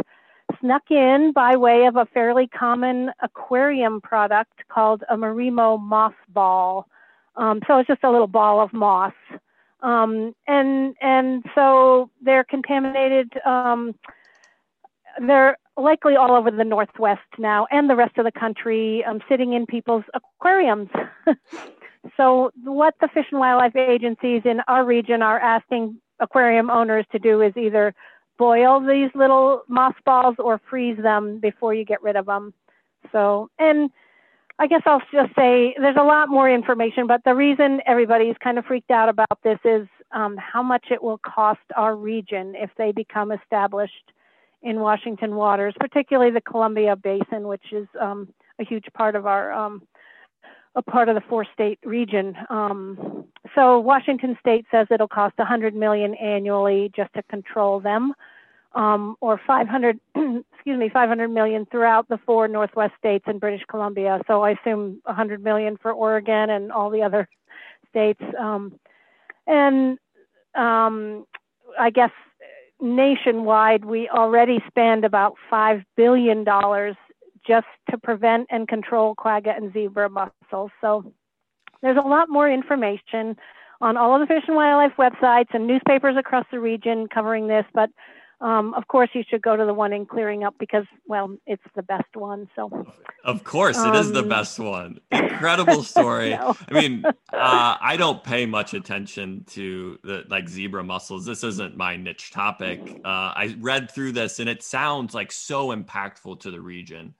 snuck 0.61 0.91
in 0.91 1.33
by 1.33 1.57
way 1.57 1.87
of 1.87 1.97
a 1.97 2.07
fairly 2.07 2.49
common 2.49 3.11
aquarium 3.23 4.01
product 4.01 4.53
called 4.69 5.05
a 5.09 5.17
Marimo 5.17 5.81
moss 5.81 6.15
ball. 6.29 6.89
Um, 7.37 7.61
so 7.67 7.79
it's 7.79 7.87
just 7.87 8.03
a 8.03 8.11
little 8.11 8.27
ball 8.27 8.61
of 8.61 8.73
moss. 8.73 9.13
Um, 9.81 10.35
and 10.47 10.95
and 11.01 11.45
so 11.55 12.11
they're 12.23 12.45
contaminated. 12.45 13.33
Um, 13.45 13.95
they're 15.27 15.59
likely 15.77 16.17
all 16.17 16.33
over 16.33 16.51
the 16.51 16.65
Northwest 16.65 17.21
now 17.39 17.67
and 17.71 17.89
the 17.89 17.97
rest 17.97 18.17
of 18.19 18.25
the 18.25 18.33
country, 18.33 19.05
sitting 19.29 19.53
in 19.53 19.67
people's 19.67 20.05
aquariums. 20.15 20.89
So 22.17 22.53
what 22.65 22.95
the 23.01 23.09
Fish 23.09 23.27
and 23.31 23.41
Wildlife 23.41 23.77
agencies 23.77 24.43
in 24.45 24.61
our 24.69 24.85
region 24.85 25.23
are 25.23 25.41
asking 25.41 26.01
aquarium 26.21 26.71
owners 26.71 27.05
to 27.13 27.19
do 27.19 27.43
is 27.43 27.53
either 27.57 27.95
boil 28.39 28.81
these 28.81 29.11
little 29.15 29.63
moss 29.69 29.95
balls 30.05 30.37
or 30.39 30.61
freeze 30.71 30.99
them 31.03 31.39
before 31.39 31.75
you 31.75 31.85
get 31.85 32.03
rid 32.03 32.17
of 32.17 32.27
them. 32.27 32.53
So, 33.13 33.51
and 33.59 33.91
I 34.59 34.67
guess 34.67 34.83
I'll 34.87 35.03
just 35.13 35.35
say 35.35 35.75
there's 35.79 35.97
a 35.99 36.05
lot 36.05 36.31
more 36.31 36.51
information, 36.51 37.07
but 37.07 37.23
the 37.25 37.35
reason 37.35 37.81
everybody's 37.87 38.37
kind 38.43 38.59
of 38.59 38.65
freaked 38.65 38.91
out 38.91 39.09
about 39.09 39.43
this 39.45 39.59
is 39.65 39.87
um, 40.13 40.37
how 40.39 40.63
much 40.63 40.87
it 40.91 41.03
will 41.03 41.19
cost 41.19 41.61
our 41.77 41.95
region 41.95 42.55
if 42.57 42.71
they 42.79 42.93
become 42.93 43.33
established 43.33 44.13
in 44.63 44.81
Washington 44.81 45.37
waters, 45.37 45.75
particularly 45.79 46.31
the 46.31 46.41
Columbia 46.41 46.97
Basin, 46.97 47.47
which 47.47 47.73
is 47.73 47.87
um, 48.01 48.29
a 48.59 48.65
huge 48.65 48.87
part 48.95 49.15
of 49.15 49.27
our 49.27 49.53
um, 49.53 49.83
a 50.75 50.83
part 50.83 51.09
of 51.09 51.15
the 51.15 51.23
four 51.23 51.47
state 51.55 51.79
region. 51.85 52.37
Um, 52.51 53.25
so 53.55 53.81
Washington 53.81 54.37
state 54.41 54.67
says 54.71 54.87
it'll 54.91 55.09
cost 55.09 55.39
100 55.39 55.75
million 55.75 56.15
annually 56.15 56.93
just 56.95 57.13
to 57.15 57.23
control 57.25 57.81
them, 57.81 58.13
um, 58.77 59.17
or 59.23 59.41
500, 59.45 59.99
excuse 60.15 60.79
me, 60.79 60.91
500 60.93 61.29
million 61.29 61.67
throughout 61.71 62.09
the 62.09 62.19
four 62.27 62.47
Northwest 62.47 62.93
states 62.99 63.25
and 63.27 63.41
British 63.41 63.63
Columbia. 63.69 64.21
So 64.27 64.43
I 64.43 64.51
assume 64.51 65.01
100 65.05 65.43
million 65.43 65.79
for 65.81 65.93
Oregon 65.93 66.51
and 66.51 66.71
all 66.71 66.91
the 66.91 67.03
other 67.03 67.27
states. 67.89 68.23
Um, 68.39 68.79
and 69.47 69.99
um, 70.55 71.25
I 71.81 71.89
guess 71.89 72.11
nationwide, 72.81 73.87
we 73.87 74.11
already 74.11 74.63
spend 74.69 75.07
about 75.07 75.37
$5 75.51 75.83
billion 75.97 76.45
just 77.47 77.67
to 77.91 77.97
prevent 77.97 78.47
and 78.51 78.69
control 78.69 79.15
quagga 79.15 79.55
and 79.57 79.73
zebra 79.73 80.11
mussels. 80.11 80.71
So 80.83 81.13
there's 81.81 81.97
a 81.97 82.07
lot 82.07 82.29
more 82.29 82.51
information 82.51 83.37
on 83.81 83.97
all 83.97 84.15
of 84.15 84.21
the 84.21 84.27
Fish 84.27 84.45
and 84.47 84.57
Wildlife 84.57 84.97
websites 84.99 85.55
and 85.55 85.67
newspapers 85.67 86.17
across 86.19 86.45
the 86.51 86.61
region 86.61 87.07
covering 87.09 87.47
this, 87.47 87.65
but 87.73 87.89
um, 88.41 88.75
of 88.75 88.87
course 88.87 89.09
you 89.15 89.23
should 89.29 89.41
go 89.41 89.57
to 89.57 89.65
the 89.65 89.73
one 89.73 89.93
in 89.93 90.05
clearing 90.05 90.45
up 90.45 90.55
because 90.59 90.85
well 91.07 91.37
it's 91.47 91.63
the 91.75 91.83
best 91.83 92.15
one 92.15 92.49
so. 92.55 92.87
Of 93.25 93.45
course 93.45 93.79
it 93.79 93.89
um, 93.89 93.95
is 93.95 94.13
the 94.13 94.23
um, 94.23 94.29
best 94.29 94.59
one. 94.59 95.01
Incredible 95.11 95.83
story. 95.83 96.31
No. 96.31 96.55
i 96.69 96.75
mean 96.75 97.05
uh, 97.05 97.13
i 97.33 97.97
don't 97.97 98.23
pay 98.23 98.45
much 98.45 98.75
attention 98.75 99.45
to 99.49 99.99
the 100.05 100.25
like 100.29 100.49
zebra 100.49 100.85
mussels. 100.85 101.25
This 101.25 101.45
isn't 101.45 101.77
my 101.77 101.97
niche 101.97 102.31
topic. 102.31 103.01
Uh, 103.05 103.33
i 103.35 103.57
read 103.59 103.91
through 103.91 104.13
this 104.13 104.39
and 104.39 104.49
it 104.49 104.63
sounds 104.63 105.15
like 105.15 105.33
so 105.33 105.75
impactful 105.75 106.41
to 106.41 106.51
the 106.51 106.61
region. 106.61 107.15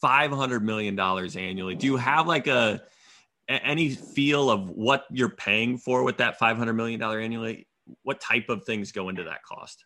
500 0.00 0.64
million 0.64 0.96
dollars 0.96 1.36
annually. 1.36 1.74
Do 1.76 1.86
you 1.86 1.96
have 1.96 2.26
like 2.26 2.48
a 2.48 2.82
any 3.48 3.90
feel 3.90 4.50
of 4.50 4.70
what 4.70 5.04
you're 5.10 5.30
paying 5.30 5.78
for 5.78 6.02
with 6.02 6.16
that 6.16 6.40
500 6.40 6.72
million 6.72 6.98
dollar 6.98 7.20
annually? 7.20 7.68
What 8.02 8.20
type 8.20 8.48
of 8.48 8.64
things 8.64 8.90
go 8.90 9.08
into 9.08 9.24
that 9.24 9.44
cost 9.44 9.84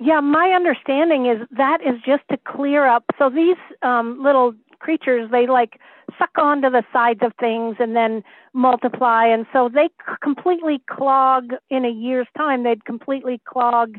yeah 0.00 0.20
my 0.20 0.50
understanding 0.50 1.26
is 1.26 1.46
that 1.56 1.80
is 1.82 2.00
just 2.04 2.22
to 2.30 2.38
clear 2.38 2.86
up. 2.86 3.04
So 3.18 3.30
these 3.30 3.58
um, 3.82 4.22
little 4.22 4.54
creatures 4.80 5.30
they 5.30 5.46
like 5.46 5.78
suck 6.18 6.30
onto 6.36 6.70
the 6.70 6.82
sides 6.92 7.20
of 7.22 7.32
things 7.38 7.76
and 7.78 7.94
then 7.94 8.22
multiply. 8.52 9.26
And 9.26 9.46
so 9.52 9.68
they 9.72 9.88
c- 9.88 10.14
completely 10.22 10.82
clog 10.90 11.50
in 11.70 11.84
a 11.84 11.90
year's 11.90 12.26
time. 12.36 12.64
They'd 12.64 12.84
completely 12.84 13.40
clog 13.44 13.96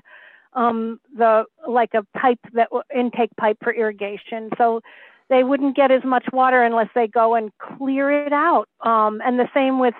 um, 0.53 0.99
the 1.15 1.45
like 1.67 1.93
a 1.93 2.03
pipe 2.17 2.39
that 2.53 2.69
intake 2.95 3.31
pipe 3.37 3.57
for 3.63 3.73
irrigation. 3.73 4.49
So 4.57 4.81
they 5.29 5.43
wouldn't 5.43 5.75
get 5.75 5.91
as 5.91 6.03
much 6.03 6.25
water 6.33 6.61
unless 6.63 6.89
they 6.93 7.07
go 7.07 7.35
and 7.35 7.51
clear 7.57 8.25
it 8.25 8.33
out. 8.33 8.67
Um, 8.81 9.21
and 9.23 9.39
the 9.39 9.47
same 9.53 9.79
with 9.79 9.95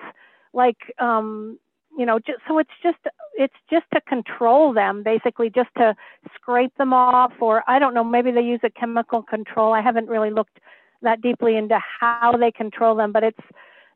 like, 0.52 0.76
um, 0.98 1.58
you 1.98 2.06
know, 2.06 2.18
just, 2.18 2.38
so 2.48 2.58
it's 2.58 2.70
just, 2.82 2.98
it's 3.34 3.54
just 3.70 3.84
to 3.94 4.00
control 4.02 4.72
them, 4.72 5.02
basically 5.02 5.50
just 5.50 5.70
to 5.76 5.94
scrape 6.34 6.74
them 6.76 6.92
off, 6.92 7.32
or 7.40 7.62
I 7.66 7.78
don't 7.78 7.94
know, 7.94 8.04
maybe 8.04 8.30
they 8.30 8.42
use 8.42 8.60
a 8.62 8.70
chemical 8.70 9.22
control. 9.22 9.72
I 9.72 9.80
haven't 9.80 10.08
really 10.08 10.30
looked 10.30 10.58
that 11.02 11.20
deeply 11.20 11.56
into 11.56 11.78
how 12.00 12.36
they 12.38 12.50
control 12.50 12.94
them, 12.94 13.12
but 13.12 13.24
it's, 13.24 13.40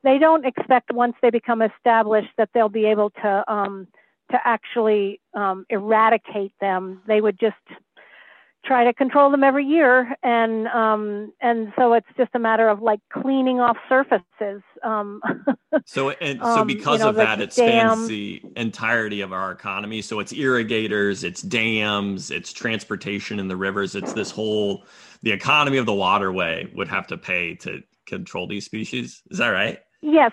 they 0.02 0.18
don't 0.18 0.44
expect 0.44 0.92
once 0.92 1.14
they 1.22 1.30
become 1.30 1.62
established 1.62 2.30
that 2.36 2.50
they'll 2.52 2.68
be 2.68 2.86
able 2.86 3.10
to, 3.10 3.44
um, 3.52 3.86
to 4.30 4.38
actually 4.44 5.20
um, 5.34 5.64
eradicate 5.70 6.52
them. 6.60 7.00
They 7.06 7.20
would 7.20 7.38
just 7.38 7.56
try 8.66 8.84
to 8.84 8.92
control 8.92 9.30
them 9.30 9.44
every 9.44 9.64
year, 9.64 10.16
and 10.22 10.66
um, 10.68 11.32
and 11.40 11.72
so 11.76 11.92
it's 11.92 12.06
just 12.16 12.30
a 12.34 12.38
matter 12.38 12.68
of 12.68 12.82
like 12.82 13.00
cleaning 13.12 13.60
off 13.60 13.76
surfaces. 13.88 14.62
Um, 14.82 15.22
so 15.86 16.10
and 16.10 16.40
so 16.40 16.60
um, 16.60 16.66
because 16.66 16.98
you 16.98 17.04
know, 17.04 17.10
of 17.10 17.16
that, 17.16 17.40
it 17.40 17.52
spans 17.52 18.08
the 18.08 18.42
entirety 18.56 19.20
of 19.20 19.32
our 19.32 19.52
economy. 19.52 20.02
So 20.02 20.20
it's 20.20 20.32
irrigators, 20.32 21.24
it's 21.24 21.42
dams, 21.42 22.30
it's 22.30 22.52
transportation 22.52 23.38
in 23.38 23.48
the 23.48 23.56
rivers. 23.56 23.94
It's 23.94 24.12
this 24.12 24.30
whole 24.30 24.84
the 25.22 25.32
economy 25.32 25.78
of 25.78 25.86
the 25.86 25.94
waterway 25.94 26.68
would 26.74 26.88
have 26.88 27.06
to 27.08 27.16
pay 27.16 27.54
to 27.56 27.82
control 28.06 28.46
these 28.46 28.64
species. 28.64 29.22
Is 29.30 29.38
that 29.38 29.48
right? 29.48 29.78
Yes, 30.02 30.32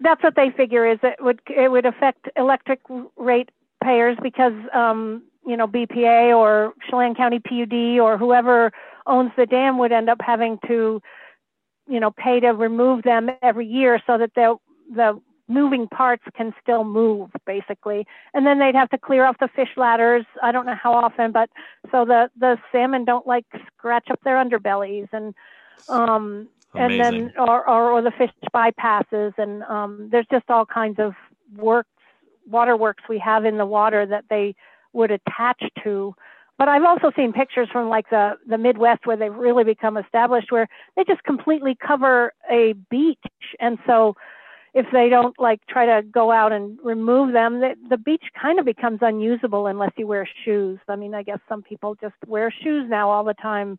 that's 0.00 0.22
what 0.22 0.36
they 0.36 0.50
figure. 0.56 0.90
Is 0.90 0.98
it 1.02 1.16
would 1.20 1.40
it 1.48 1.70
would 1.70 1.86
affect 1.86 2.28
electric 2.36 2.80
rate 3.16 3.50
payers 3.82 4.16
because 4.22 4.54
um, 4.72 5.22
you 5.46 5.56
know, 5.56 5.66
BPA 5.66 6.36
or 6.36 6.74
Chelan 6.88 7.14
County 7.14 7.38
PUD 7.38 7.98
or 8.00 8.16
whoever 8.18 8.72
owns 9.06 9.30
the 9.36 9.46
dam 9.46 9.78
would 9.78 9.92
end 9.92 10.08
up 10.08 10.18
having 10.20 10.58
to, 10.66 11.00
you 11.88 12.00
know, 12.00 12.10
pay 12.10 12.40
to 12.40 12.48
remove 12.48 13.02
them 13.02 13.30
every 13.42 13.66
year 13.66 14.00
so 14.06 14.18
that 14.18 14.34
the 14.34 14.56
the 14.94 15.20
moving 15.46 15.86
parts 15.88 16.24
can 16.34 16.54
still 16.62 16.84
move 16.84 17.30
basically. 17.46 18.06
And 18.32 18.46
then 18.46 18.58
they'd 18.58 18.74
have 18.74 18.88
to 18.90 18.98
clear 18.98 19.26
off 19.26 19.36
the 19.38 19.48
fish 19.54 19.68
ladders. 19.76 20.24
I 20.42 20.52
don't 20.52 20.64
know 20.66 20.74
how 20.74 20.94
often, 20.94 21.32
but 21.32 21.50
so 21.90 22.04
the 22.04 22.30
the 22.38 22.56
salmon 22.72 23.04
don't 23.04 23.26
like 23.26 23.44
scratch 23.76 24.08
up 24.10 24.20
their 24.24 24.36
underbellies 24.36 25.08
and 25.12 25.34
um 25.88 26.48
Amazing. 26.74 27.00
and 27.00 27.00
then 27.00 27.32
or, 27.38 27.68
or 27.68 27.90
or 27.92 28.02
the 28.02 28.10
fish 28.10 28.30
bypasses 28.54 29.32
and 29.38 29.62
um 29.64 30.08
there's 30.10 30.26
just 30.30 30.48
all 30.48 30.66
kinds 30.66 30.98
of 30.98 31.12
works 31.56 31.88
waterworks 32.46 33.04
we 33.08 33.18
have 33.18 33.44
in 33.44 33.58
the 33.58 33.66
water 33.66 34.04
that 34.06 34.24
they 34.28 34.54
would 34.94 35.10
attach 35.10 35.62
to. 35.82 36.14
But 36.56 36.68
I've 36.68 36.84
also 36.84 37.10
seen 37.16 37.32
pictures 37.32 37.68
from 37.72 37.88
like 37.88 38.08
the, 38.10 38.34
the 38.46 38.58
Midwest 38.58 39.06
where 39.06 39.16
they've 39.16 39.34
really 39.34 39.64
become 39.64 39.96
established 39.96 40.52
where 40.52 40.68
they 40.96 41.04
just 41.04 41.22
completely 41.24 41.76
cover 41.84 42.32
a 42.50 42.74
beach. 42.90 43.18
And 43.58 43.78
so 43.86 44.14
if 44.72 44.86
they 44.92 45.08
don't 45.08 45.38
like 45.38 45.66
try 45.66 45.86
to 45.86 46.06
go 46.06 46.30
out 46.30 46.52
and 46.52 46.78
remove 46.82 47.32
them, 47.32 47.60
the, 47.60 47.74
the 47.88 47.96
beach 47.96 48.24
kind 48.40 48.58
of 48.58 48.64
becomes 48.64 49.00
unusable 49.02 49.66
unless 49.66 49.92
you 49.96 50.06
wear 50.06 50.28
shoes. 50.44 50.78
I 50.88 50.96
mean, 50.96 51.14
I 51.14 51.22
guess 51.22 51.40
some 51.48 51.62
people 51.62 51.96
just 52.00 52.14
wear 52.26 52.52
shoes 52.62 52.86
now 52.88 53.10
all 53.10 53.24
the 53.24 53.34
time. 53.34 53.78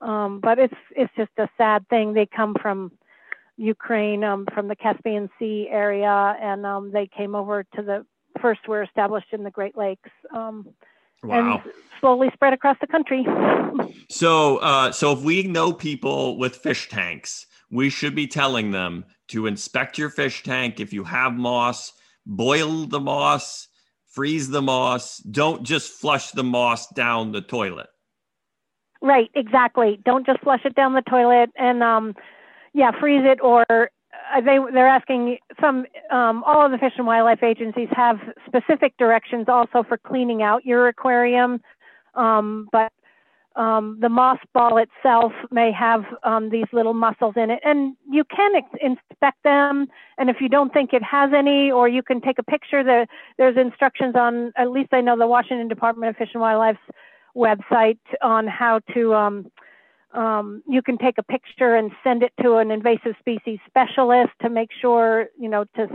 Um, 0.00 0.40
but 0.40 0.58
it's 0.58 0.74
it's 0.96 1.12
just 1.16 1.30
a 1.38 1.48
sad 1.56 1.88
thing. 1.88 2.12
They 2.12 2.26
come 2.26 2.56
from 2.60 2.90
Ukraine, 3.56 4.24
um, 4.24 4.46
from 4.52 4.66
the 4.66 4.74
Caspian 4.74 5.30
Sea 5.38 5.68
area, 5.70 6.36
and 6.40 6.66
um, 6.66 6.90
they 6.90 7.06
came 7.06 7.36
over 7.36 7.62
to 7.76 7.82
the 7.82 8.04
first 8.42 8.68
were 8.68 8.82
established 8.82 9.28
in 9.32 9.44
the 9.44 9.50
Great 9.50 9.76
Lakes. 9.78 10.10
Um, 10.34 10.68
wow. 11.22 11.62
And 11.62 11.72
slowly 12.00 12.28
spread 12.34 12.52
across 12.52 12.76
the 12.80 12.86
country. 12.86 13.24
so, 14.10 14.58
uh, 14.58 14.92
so 14.92 15.12
if 15.12 15.20
we 15.20 15.44
know 15.44 15.72
people 15.72 16.36
with 16.36 16.56
fish 16.56 16.88
tanks, 16.88 17.46
we 17.70 17.88
should 17.88 18.14
be 18.14 18.26
telling 18.26 18.72
them 18.72 19.04
to 19.28 19.46
inspect 19.46 19.96
your 19.96 20.10
fish 20.10 20.42
tank. 20.42 20.80
If 20.80 20.92
you 20.92 21.04
have 21.04 21.32
moss, 21.32 21.92
boil 22.26 22.86
the 22.86 23.00
moss, 23.00 23.68
freeze 24.08 24.50
the 24.50 24.60
moss. 24.60 25.18
Don't 25.18 25.62
just 25.62 25.92
flush 25.92 26.32
the 26.32 26.44
moss 26.44 26.88
down 26.88 27.32
the 27.32 27.40
toilet. 27.40 27.86
Right, 29.00 29.30
exactly. 29.34 29.98
Don't 30.04 30.26
just 30.26 30.40
flush 30.40 30.60
it 30.64 30.74
down 30.74 30.92
the 30.92 31.02
toilet 31.02 31.50
and 31.56 31.82
um, 31.82 32.14
yeah, 32.74 32.92
freeze 33.00 33.24
it 33.24 33.40
or 33.42 33.90
they 34.40 34.58
they're 34.72 34.88
asking 34.88 35.38
some 35.60 35.86
um, 36.10 36.42
all 36.44 36.64
of 36.64 36.72
the 36.72 36.78
fish 36.78 36.94
and 36.96 37.06
wildlife 37.06 37.42
agencies 37.42 37.88
have 37.92 38.18
specific 38.46 38.96
directions 38.96 39.46
also 39.48 39.82
for 39.82 39.96
cleaning 39.96 40.42
out 40.42 40.64
your 40.64 40.88
aquarium, 40.88 41.60
um, 42.14 42.68
but 42.72 42.92
um, 43.56 43.98
the 44.00 44.08
moss 44.08 44.38
ball 44.54 44.78
itself 44.78 45.32
may 45.50 45.70
have 45.72 46.04
um, 46.22 46.48
these 46.50 46.64
little 46.72 46.94
mussels 46.94 47.34
in 47.36 47.50
it, 47.50 47.60
and 47.64 47.96
you 48.10 48.24
can 48.24 48.54
ex- 48.56 48.68
inspect 48.80 49.42
them. 49.44 49.88
And 50.16 50.30
if 50.30 50.36
you 50.40 50.48
don't 50.48 50.72
think 50.72 50.92
it 50.92 51.02
has 51.02 51.32
any, 51.36 51.70
or 51.70 51.88
you 51.88 52.02
can 52.02 52.20
take 52.20 52.38
a 52.38 52.42
picture. 52.42 52.82
The, 52.82 53.06
there's 53.36 53.56
instructions 53.56 54.14
on, 54.16 54.52
at 54.56 54.70
least 54.70 54.92
I 54.92 55.02
know 55.02 55.18
the 55.18 55.26
Washington 55.26 55.68
Department 55.68 56.10
of 56.10 56.16
Fish 56.16 56.30
and 56.32 56.40
Wildlife's 56.40 56.78
website 57.36 57.98
on 58.22 58.46
how 58.46 58.80
to. 58.94 59.44
Um, 60.12 60.62
you 60.68 60.82
can 60.82 60.98
take 60.98 61.18
a 61.18 61.22
picture 61.22 61.74
and 61.74 61.90
send 62.04 62.22
it 62.22 62.32
to 62.42 62.56
an 62.56 62.70
invasive 62.70 63.14
species 63.18 63.58
specialist 63.66 64.32
to 64.42 64.50
make 64.50 64.70
sure, 64.78 65.28
you 65.38 65.48
know, 65.48 65.64
to 65.76 65.88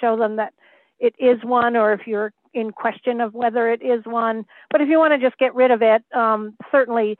show 0.00 0.16
them 0.16 0.36
that 0.36 0.52
it 0.98 1.14
is 1.18 1.42
one, 1.44 1.76
or 1.76 1.92
if 1.92 2.06
you're 2.06 2.32
in 2.54 2.72
question 2.72 3.20
of 3.20 3.34
whether 3.34 3.70
it 3.70 3.82
is 3.82 4.04
one. 4.04 4.44
But 4.70 4.80
if 4.80 4.88
you 4.88 4.98
want 4.98 5.12
to 5.12 5.18
just 5.18 5.38
get 5.38 5.54
rid 5.54 5.70
of 5.70 5.82
it, 5.82 6.02
um, 6.14 6.56
certainly, 6.70 7.18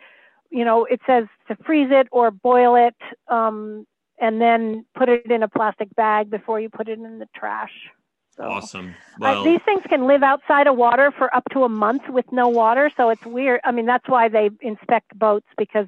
you 0.51 0.65
know, 0.65 0.85
it 0.85 1.01
says 1.07 1.25
to 1.49 1.57
freeze 1.65 1.89
it 1.91 2.09
or 2.11 2.31
boil 2.31 2.75
it, 2.77 2.97
um, 3.29 3.87
and 4.21 4.41
then 4.41 4.85
put 4.97 5.09
it 5.09 5.31
in 5.31 5.43
a 5.43 5.49
plastic 5.49 5.95
bag 5.95 6.29
before 6.29 6.61
you 6.61 6.69
put 6.69 6.89
it 6.89 6.99
in 6.99 7.19
the 7.19 7.29
trash. 7.37 7.73
So, 8.37 8.45
Awesome. 8.45 8.95
uh, 9.21 9.43
these 9.43 9.61
things 9.65 9.83
can 9.89 10.07
live 10.07 10.23
outside 10.23 10.69
of 10.69 10.77
water 10.77 11.13
for 11.17 11.35
up 11.35 11.45
to 11.53 11.65
a 11.65 11.69
month 11.69 12.03
with 12.09 12.25
no 12.31 12.49
water, 12.49 12.91
so 12.97 13.11
it's 13.11 13.25
weird. 13.27 13.61
I 13.65 13.73
mean, 13.73 13.87
that's 13.87 14.09
why 14.09 14.29
they 14.29 14.51
inspect 14.61 15.19
boats 15.19 15.47
because 15.57 15.87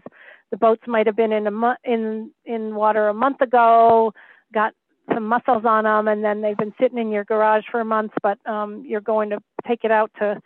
the 0.50 0.56
boats 0.56 0.82
might 0.86 1.06
have 1.06 1.16
been 1.16 1.32
in 1.32 1.46
a 1.46 1.50
mo- 1.50 1.76
in 1.84 2.30
in 2.44 2.74
water 2.74 3.08
a 3.08 3.14
month 3.14 3.40
ago, 3.40 4.12
got 4.52 4.74
some 5.12 5.26
mussels 5.26 5.64
on 5.64 5.84
them, 5.84 6.08
and 6.08 6.24
then 6.24 6.40
they've 6.40 6.56
been 6.56 6.74
sitting 6.80 6.98
in 6.98 7.10
your 7.10 7.24
garage 7.24 7.64
for 7.70 7.80
a 7.80 7.84
month. 7.84 8.12
But 8.22 8.38
um, 8.46 8.84
you're 8.86 9.00
going 9.00 9.30
to 9.30 9.38
take 9.66 9.84
it 9.84 9.90
out 9.90 10.10
to 10.18 10.40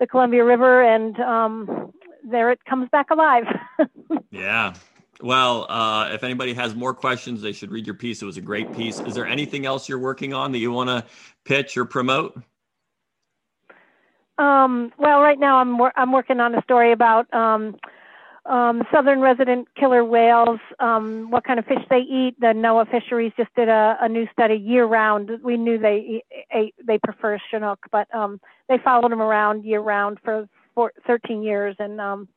the 0.00 0.06
Columbia 0.06 0.44
River, 0.44 0.82
and 0.82 1.18
um, 1.20 1.92
there 2.28 2.50
it 2.50 2.64
comes 2.64 2.88
back 2.90 3.10
alive. 3.10 3.44
yeah. 4.30 4.74
Well, 5.20 5.70
uh, 5.70 6.10
if 6.12 6.24
anybody 6.24 6.54
has 6.54 6.74
more 6.74 6.92
questions, 6.92 7.40
they 7.40 7.52
should 7.52 7.70
read 7.70 7.86
your 7.86 7.94
piece. 7.94 8.20
It 8.20 8.26
was 8.26 8.36
a 8.36 8.42
great 8.42 8.74
piece. 8.74 8.98
Is 9.00 9.14
there 9.14 9.26
anything 9.26 9.64
else 9.64 9.88
you're 9.88 9.98
working 9.98 10.34
on 10.34 10.52
that 10.52 10.58
you 10.58 10.72
want 10.72 10.90
to 10.90 11.04
pitch 11.44 11.76
or 11.76 11.84
promote? 11.84 12.36
Um, 14.36 14.92
well, 14.98 15.20
right 15.20 15.38
now 15.38 15.58
I'm 15.58 15.78
wor- 15.78 15.92
I'm 15.94 16.10
working 16.10 16.40
on 16.40 16.54
a 16.56 16.62
story 16.62 16.90
about 16.90 17.32
um, 17.32 17.76
um, 18.46 18.82
southern 18.92 19.20
resident 19.20 19.68
killer 19.74 20.04
whales, 20.04 20.60
um, 20.78 21.30
what 21.30 21.44
kind 21.44 21.58
of 21.58 21.64
fish 21.64 21.84
they 21.88 22.00
eat. 22.00 22.34
The 22.38 22.48
NOAA 22.48 22.90
Fisheries 22.90 23.32
just 23.36 23.54
did 23.54 23.68
a, 23.68 23.96
a 24.00 24.08
new 24.08 24.26
study 24.32 24.56
year 24.56 24.84
round. 24.84 25.30
We 25.42 25.56
knew 25.56 25.78
they 25.78 26.22
ate, 26.52 26.74
they 26.84 26.98
prefer 26.98 27.38
Chinook, 27.50 27.80
but 27.90 28.12
um, 28.14 28.40
they 28.68 28.78
followed 28.78 29.12
them 29.12 29.22
around 29.22 29.64
year 29.64 29.80
round 29.80 30.18
for, 30.22 30.48
for 30.74 30.92
13 31.06 31.42
years 31.42 31.76
and 31.78 32.00
um, 32.00 32.28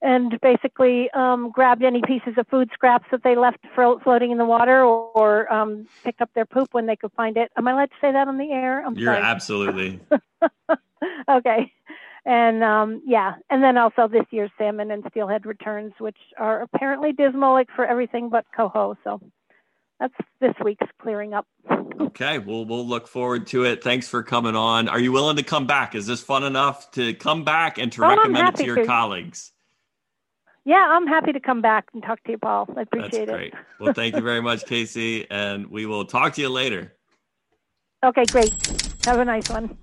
and 0.00 0.38
basically 0.40 1.10
um, 1.10 1.50
grabbed 1.50 1.82
any 1.82 2.00
pieces 2.06 2.34
of 2.36 2.46
food 2.48 2.70
scraps 2.72 3.06
that 3.10 3.24
they 3.24 3.34
left 3.34 3.58
floating 3.74 4.30
in 4.30 4.38
the 4.38 4.44
water 4.44 4.84
or, 4.84 5.10
or 5.14 5.52
um, 5.52 5.88
picked 6.04 6.20
up 6.20 6.30
their 6.34 6.46
poop 6.46 6.68
when 6.72 6.86
they 6.86 6.94
could 6.94 7.10
find 7.16 7.36
it. 7.36 7.50
Am 7.56 7.66
I 7.66 7.72
allowed 7.72 7.90
to 7.90 7.96
say 8.00 8.12
that 8.12 8.28
on 8.28 8.38
the 8.38 8.52
air? 8.52 8.84
I'm 8.86 8.96
You're 8.96 9.14
sorry. 9.14 9.24
absolutely. 9.24 10.00
okay. 11.28 11.72
And 12.24 12.62
um, 12.62 13.02
yeah, 13.06 13.34
and 13.50 13.62
then 13.62 13.76
also 13.78 14.08
this 14.08 14.26
year's 14.30 14.50
salmon 14.58 14.90
and 14.90 15.04
steelhead 15.10 15.46
returns, 15.46 15.92
which 15.98 16.16
are 16.36 16.62
apparently 16.62 17.12
dismal 17.12 17.52
like 17.52 17.68
for 17.74 17.86
everything 17.86 18.28
but 18.28 18.44
coho. 18.54 18.96
So 19.04 19.20
that's 20.00 20.14
this 20.40 20.54
week's 20.64 20.86
clearing 21.00 21.34
up. 21.34 21.46
Okay, 22.00 22.38
we'll 22.38 22.64
we'll 22.64 22.86
look 22.86 23.08
forward 23.08 23.46
to 23.48 23.64
it. 23.64 23.82
Thanks 23.82 24.08
for 24.08 24.22
coming 24.22 24.56
on. 24.56 24.88
Are 24.88 25.00
you 25.00 25.12
willing 25.12 25.36
to 25.36 25.42
come 25.42 25.66
back? 25.66 25.94
Is 25.94 26.06
this 26.06 26.22
fun 26.22 26.44
enough 26.44 26.90
to 26.92 27.14
come 27.14 27.44
back 27.44 27.78
and 27.78 27.90
to 27.92 28.04
Oh, 28.04 28.08
recommend 28.08 28.48
it 28.48 28.56
to 28.56 28.64
your 28.64 28.76
to. 28.76 28.86
colleagues? 28.86 29.52
Yeah, 30.64 30.86
I'm 30.90 31.06
happy 31.06 31.32
to 31.32 31.40
come 31.40 31.62
back 31.62 31.86
and 31.94 32.02
talk 32.02 32.22
to 32.24 32.32
you, 32.32 32.38
Paul. 32.38 32.68
I 32.76 32.82
appreciate 32.82 33.26
That's 33.26 33.30
great. 33.30 33.54
it. 33.54 33.58
Well, 33.80 33.94
thank 33.94 34.14
you 34.14 34.20
very 34.22 34.42
much, 34.42 34.66
Casey, 34.66 35.26
and 35.30 35.68
we 35.68 35.86
will 35.86 36.04
talk 36.04 36.34
to 36.34 36.42
you 36.42 36.50
later. 36.50 36.94
Okay, 38.04 38.24
great. 38.26 38.52
Have 39.06 39.18
a 39.18 39.24
nice 39.24 39.48
one. 39.48 39.78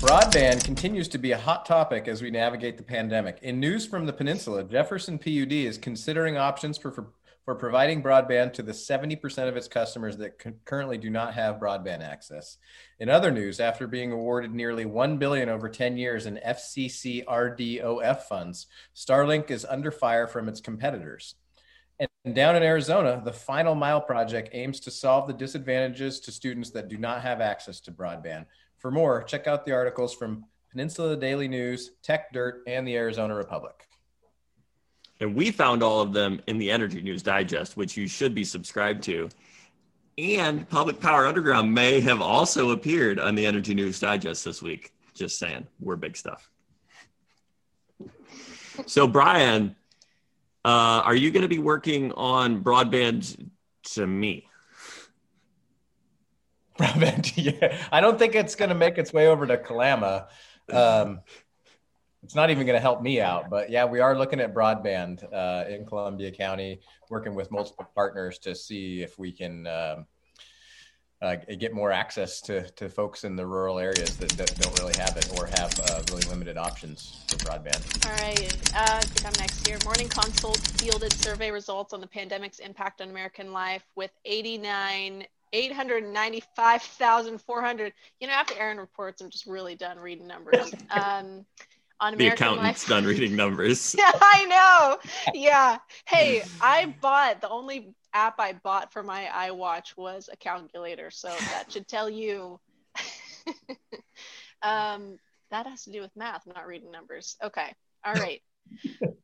Broadband 0.00 0.62
continues 0.62 1.08
to 1.08 1.18
be 1.18 1.32
a 1.32 1.38
hot 1.38 1.66
topic 1.66 2.06
as 2.06 2.22
we 2.22 2.30
navigate 2.30 2.76
the 2.76 2.84
pandemic. 2.84 3.40
In 3.42 3.58
news 3.58 3.84
from 3.84 4.06
the 4.06 4.12
peninsula, 4.12 4.62
Jefferson 4.62 5.18
PUD 5.18 5.50
is 5.50 5.76
considering 5.76 6.36
options 6.36 6.78
for, 6.78 6.92
for, 6.92 7.08
for 7.44 7.56
providing 7.56 8.00
broadband 8.00 8.52
to 8.52 8.62
the 8.62 8.70
70% 8.70 9.48
of 9.48 9.56
its 9.56 9.66
customers 9.66 10.16
that 10.18 10.40
c- 10.40 10.52
currently 10.64 10.98
do 10.98 11.10
not 11.10 11.34
have 11.34 11.56
broadband 11.56 12.00
access. 12.00 12.58
In 13.00 13.08
other 13.08 13.32
news, 13.32 13.58
after 13.58 13.88
being 13.88 14.12
awarded 14.12 14.54
nearly 14.54 14.84
1 14.84 15.18
billion 15.18 15.48
over 15.48 15.68
10 15.68 15.96
years 15.96 16.26
in 16.26 16.38
FCC 16.46 17.24
RDOF 17.24 18.22
funds, 18.22 18.68
Starlink 18.94 19.50
is 19.50 19.64
under 19.64 19.90
fire 19.90 20.28
from 20.28 20.48
its 20.48 20.60
competitors. 20.60 21.34
And 21.98 22.36
down 22.36 22.54
in 22.54 22.62
Arizona, 22.62 23.20
the 23.24 23.32
Final 23.32 23.74
Mile 23.74 24.00
project 24.00 24.50
aims 24.52 24.78
to 24.80 24.92
solve 24.92 25.26
the 25.26 25.32
disadvantages 25.32 26.20
to 26.20 26.30
students 26.30 26.70
that 26.70 26.86
do 26.86 26.98
not 26.98 27.22
have 27.22 27.40
access 27.40 27.80
to 27.80 27.90
broadband. 27.90 28.46
For 28.78 28.90
more, 28.90 29.22
check 29.24 29.46
out 29.46 29.66
the 29.66 29.72
articles 29.72 30.14
from 30.14 30.44
Peninsula 30.70 31.16
Daily 31.16 31.48
News, 31.48 31.90
Tech 32.02 32.32
Dirt, 32.32 32.62
and 32.66 32.86
the 32.86 32.96
Arizona 32.96 33.34
Republic. 33.34 33.88
And 35.20 35.34
we 35.34 35.50
found 35.50 35.82
all 35.82 36.00
of 36.00 36.12
them 36.12 36.40
in 36.46 36.58
the 36.58 36.70
Energy 36.70 37.02
News 37.02 37.22
Digest, 37.22 37.76
which 37.76 37.96
you 37.96 38.06
should 38.06 38.34
be 38.34 38.44
subscribed 38.44 39.02
to. 39.04 39.28
And 40.16 40.68
Public 40.68 41.00
Power 41.00 41.26
Underground 41.26 41.72
may 41.72 42.00
have 42.00 42.20
also 42.20 42.70
appeared 42.70 43.18
on 43.18 43.34
the 43.34 43.44
Energy 43.44 43.74
News 43.74 43.98
Digest 43.98 44.44
this 44.44 44.62
week. 44.62 44.92
Just 45.14 45.38
saying, 45.38 45.66
we're 45.80 45.96
big 45.96 46.16
stuff. 46.16 46.48
So, 48.86 49.08
Brian, 49.08 49.74
uh, 50.64 51.02
are 51.04 51.16
you 51.16 51.32
going 51.32 51.42
to 51.42 51.48
be 51.48 51.58
working 51.58 52.12
on 52.12 52.62
broadband 52.62 53.50
to 53.94 54.06
me? 54.06 54.46
Yeah. 57.36 57.76
I 57.92 58.00
don't 58.00 58.18
think 58.18 58.34
it's 58.34 58.54
going 58.54 58.68
to 58.70 58.74
make 58.74 58.98
its 58.98 59.12
way 59.12 59.28
over 59.28 59.46
to 59.46 59.56
Kalama. 59.58 60.28
Um, 60.70 61.20
it's 62.22 62.34
not 62.34 62.50
even 62.50 62.66
going 62.66 62.76
to 62.76 62.80
help 62.80 63.00
me 63.00 63.20
out, 63.20 63.48
but 63.48 63.70
yeah, 63.70 63.84
we 63.84 64.00
are 64.00 64.16
looking 64.18 64.40
at 64.40 64.54
broadband 64.54 65.24
uh, 65.32 65.68
in 65.68 65.86
Columbia 65.86 66.30
County, 66.30 66.80
working 67.10 67.34
with 67.34 67.50
multiple 67.50 67.88
partners 67.94 68.38
to 68.40 68.54
see 68.54 69.02
if 69.02 69.18
we 69.18 69.32
can 69.32 69.66
um, 69.66 70.06
uh, 71.20 71.36
get 71.58 71.72
more 71.72 71.90
access 71.90 72.40
to, 72.40 72.68
to 72.72 72.88
folks 72.88 73.24
in 73.24 73.34
the 73.34 73.46
rural 73.46 73.78
areas 73.78 74.16
that, 74.16 74.30
that 74.30 74.54
don't 74.58 74.78
really 74.78 74.94
have 74.98 75.16
it 75.16 75.28
or 75.38 75.46
have 75.46 75.78
uh, 75.90 76.02
really 76.10 76.26
limited 76.28 76.56
options 76.56 77.24
for 77.28 77.36
broadband. 77.38 78.06
All 78.06 78.26
right, 78.26 78.56
uh, 78.74 79.02
I'm 79.26 79.32
next 79.38 79.66
here. 79.66 79.78
Morning 79.84 80.08
Consult 80.08 80.58
fielded 80.58 81.12
survey 81.12 81.50
results 81.50 81.92
on 81.92 82.00
the 82.00 82.06
pandemic's 82.06 82.60
impact 82.60 83.00
on 83.00 83.10
American 83.10 83.52
life 83.52 83.84
with 83.96 84.12
89, 84.24 85.26
895,400. 85.52 87.92
You 88.20 88.28
know, 88.28 88.34
after 88.34 88.54
Aaron 88.58 88.78
reports, 88.78 89.20
I'm 89.20 89.30
just 89.30 89.46
really 89.46 89.74
done 89.74 89.98
reading 89.98 90.26
numbers. 90.26 90.72
Um, 90.90 91.44
on 92.00 92.16
The 92.16 92.28
accountant's 92.28 92.84
life. 92.84 92.88
done 92.88 93.04
reading 93.04 93.34
numbers. 93.34 93.92
Yeah, 93.98 94.12
I 94.14 94.44
know. 94.44 94.98
Yeah. 95.34 95.78
Hey, 96.06 96.44
I 96.60 96.94
bought 97.02 97.40
the 97.40 97.48
only 97.48 97.92
app 98.14 98.38
I 98.38 98.52
bought 98.52 98.92
for 98.92 99.02
my 99.02 99.28
iWatch 99.34 99.96
was 99.96 100.28
a 100.32 100.36
calculator, 100.36 101.10
so 101.10 101.28
that 101.50 101.72
should 101.72 101.88
tell 101.88 102.08
you. 102.08 102.60
um, 104.62 105.18
that 105.50 105.66
has 105.66 105.82
to 105.84 105.90
do 105.90 106.00
with 106.00 106.14
math, 106.16 106.46
not 106.46 106.66
reading 106.66 106.90
numbers. 106.92 107.36
Okay. 107.42 107.74
All 108.04 108.14
right. 108.14 108.40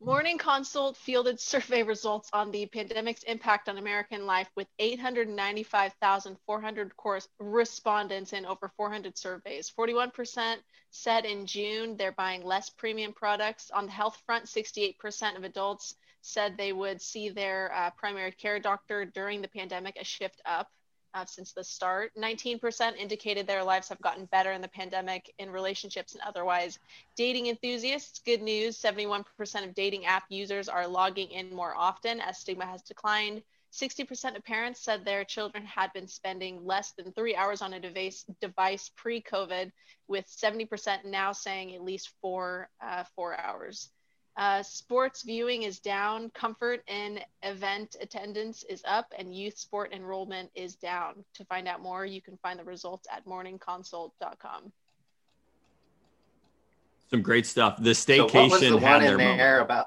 Morning 0.01 0.39
Consult 0.39 0.97
fielded 0.97 1.39
survey 1.41 1.83
results 1.83 2.31
on 2.33 2.51
the 2.51 2.65
pandemic's 2.67 3.23
impact 3.23 3.69
on 3.69 3.79
American 3.79 4.27
life 4.27 4.51
with 4.57 4.67
895,400 4.79 6.97
course 6.97 7.29
respondents 7.39 8.33
in 8.33 8.47
over 8.47 8.73
400 8.77 9.17
surveys. 9.17 9.71
41% 9.71 10.57
said 10.91 11.25
in 11.25 11.47
June 11.47 11.97
they're 11.97 12.13
buying 12.13 12.45
less 12.45 12.71
premium 12.71 13.13
products. 13.13 13.71
On 13.71 13.87
the 13.87 13.93
health 13.93 14.21
front, 14.27 14.47
68% 14.47 15.37
of 15.37 15.45
adults 15.45 15.95
said 16.21 16.57
they 16.57 16.73
would 16.73 17.03
see 17.03 17.29
their 17.29 17.73
uh, 17.75 17.91
primary 17.91 18.33
care 18.33 18.59
doctor 18.59 19.05
during 19.05 19.43
the 19.43 19.49
pandemic, 19.49 19.97
a 20.01 20.05
shift 20.05 20.41
up 20.45 20.71
uh, 21.15 21.25
since 21.25 21.53
the 21.53 21.65
start. 21.65 22.13
19% 22.19 22.97
indicated 22.97 23.47
their 23.47 23.65
lives 23.65 23.89
have 23.89 24.01
gotten 24.01 24.27
better 24.27 24.53
in 24.53 24.61
the 24.61 24.69
pandemic 24.69 25.33
in 25.39 25.51
relationships 25.51 26.15
and 26.15 26.23
otherwise. 26.27 26.79
Dating 27.17 27.47
enthusiasts, 27.47 28.21
good 28.27 28.43
news 28.43 28.77
71% 28.81 29.25
of 29.65 29.75
dating 29.75 30.05
app 30.07 30.25
users 30.29 30.69
are 30.69 30.87
logging 30.87 31.31
in 31.31 31.55
more 31.55 31.75
often 31.77 32.21
as 32.21 32.39
stigma 32.39 32.67
has 32.67 32.83
declined. 32.83 33.43
60% 33.73 34.37
of 34.37 34.45
parents 34.45 34.81
said 34.81 35.05
their 35.05 35.25
children 35.25 35.65
had 35.65 35.93
been 35.93 36.07
spending 36.07 36.65
less 36.65 36.93
than 36.93 37.13
three 37.13 37.35
hours 37.35 37.61
on 37.61 37.73
a 37.75 37.81
device, 37.81 38.25
device 38.41 38.91
pre-COVID, 38.97 39.73
with 40.07 40.27
70% 40.29 41.05
now 41.05 41.33
saying 41.33 41.75
at 41.75 41.83
least 41.83 42.13
four, 42.21 42.69
uh, 42.81 43.03
four 43.17 43.37
hours. 43.37 43.91
Uh, 44.37 44.63
sports 44.63 45.23
viewing 45.23 45.63
is 45.63 45.79
down, 45.79 46.29
comfort 46.31 46.83
and 46.89 47.25
event 47.45 47.97
attendance 48.01 48.65
is 48.69 48.83
up, 48.87 49.07
and 49.17 49.35
youth 49.35 49.57
sport 49.57 49.93
enrollment 49.93 50.51
is 50.57 50.75
down. 50.75 51.25
To 51.35 51.45
find 51.45 51.69
out 51.69 51.81
more, 51.81 52.05
you 52.05 52.21
can 52.21 52.37
find 52.39 52.59
the 52.59 52.65
results 52.65 53.07
at 53.15 53.25
morningconsult.com. 53.27 54.73
Some 57.11 57.23
great 57.23 57.47
stuff. 57.47 57.77
The 57.79 57.91
staycation 57.91 58.31
so 58.31 58.39
what 58.41 58.51
was 58.51 58.61
the 58.61 58.77
one 58.77 59.05
in 59.05 59.17
there 59.17 59.19
moment. 59.19 59.63
about? 59.63 59.87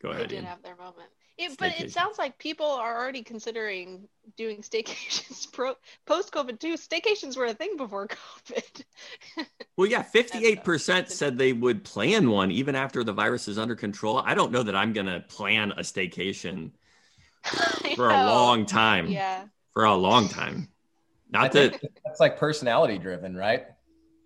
Go 0.00 0.10
ahead. 0.10 0.30
They 0.30 0.36
did 0.36 0.44
have 0.44 0.62
their 0.62 0.76
moment. 0.76 1.10
It, 1.36 1.58
but 1.58 1.80
it 1.80 1.90
sounds 1.90 2.16
like 2.16 2.38
people 2.38 2.66
are 2.66 2.96
already 2.96 3.22
considering 3.22 4.06
doing 4.36 4.58
staycations 4.58 5.50
pro, 5.52 5.74
post 6.06 6.32
COVID 6.32 6.60
too. 6.60 6.74
Staycations 6.74 7.36
were 7.36 7.46
a 7.46 7.54
thing 7.54 7.76
before 7.76 8.06
COVID. 8.46 8.84
well, 9.76 9.88
yeah, 9.88 10.04
58% 10.04 11.10
said 11.10 11.36
they 11.36 11.52
would 11.52 11.82
plan 11.82 12.30
one 12.30 12.52
even 12.52 12.76
after 12.76 13.02
the 13.02 13.12
virus 13.12 13.48
is 13.48 13.58
under 13.58 13.74
control. 13.74 14.18
I 14.18 14.34
don't 14.34 14.52
know 14.52 14.62
that 14.62 14.76
I'm 14.76 14.92
going 14.92 15.06
to 15.06 15.20
plan 15.20 15.72
a 15.72 15.80
staycation 15.80 16.70
for 17.96 18.10
a 18.10 18.26
long 18.26 18.64
time. 18.64 19.08
Yeah. 19.08 19.44
For 19.72 19.84
a 19.84 19.94
long 19.94 20.28
time. 20.28 20.68
Not 21.30 21.50
that 21.52 21.80
that's 22.04 22.20
like 22.20 22.38
personality 22.38 22.96
driven, 22.96 23.36
right? 23.36 23.66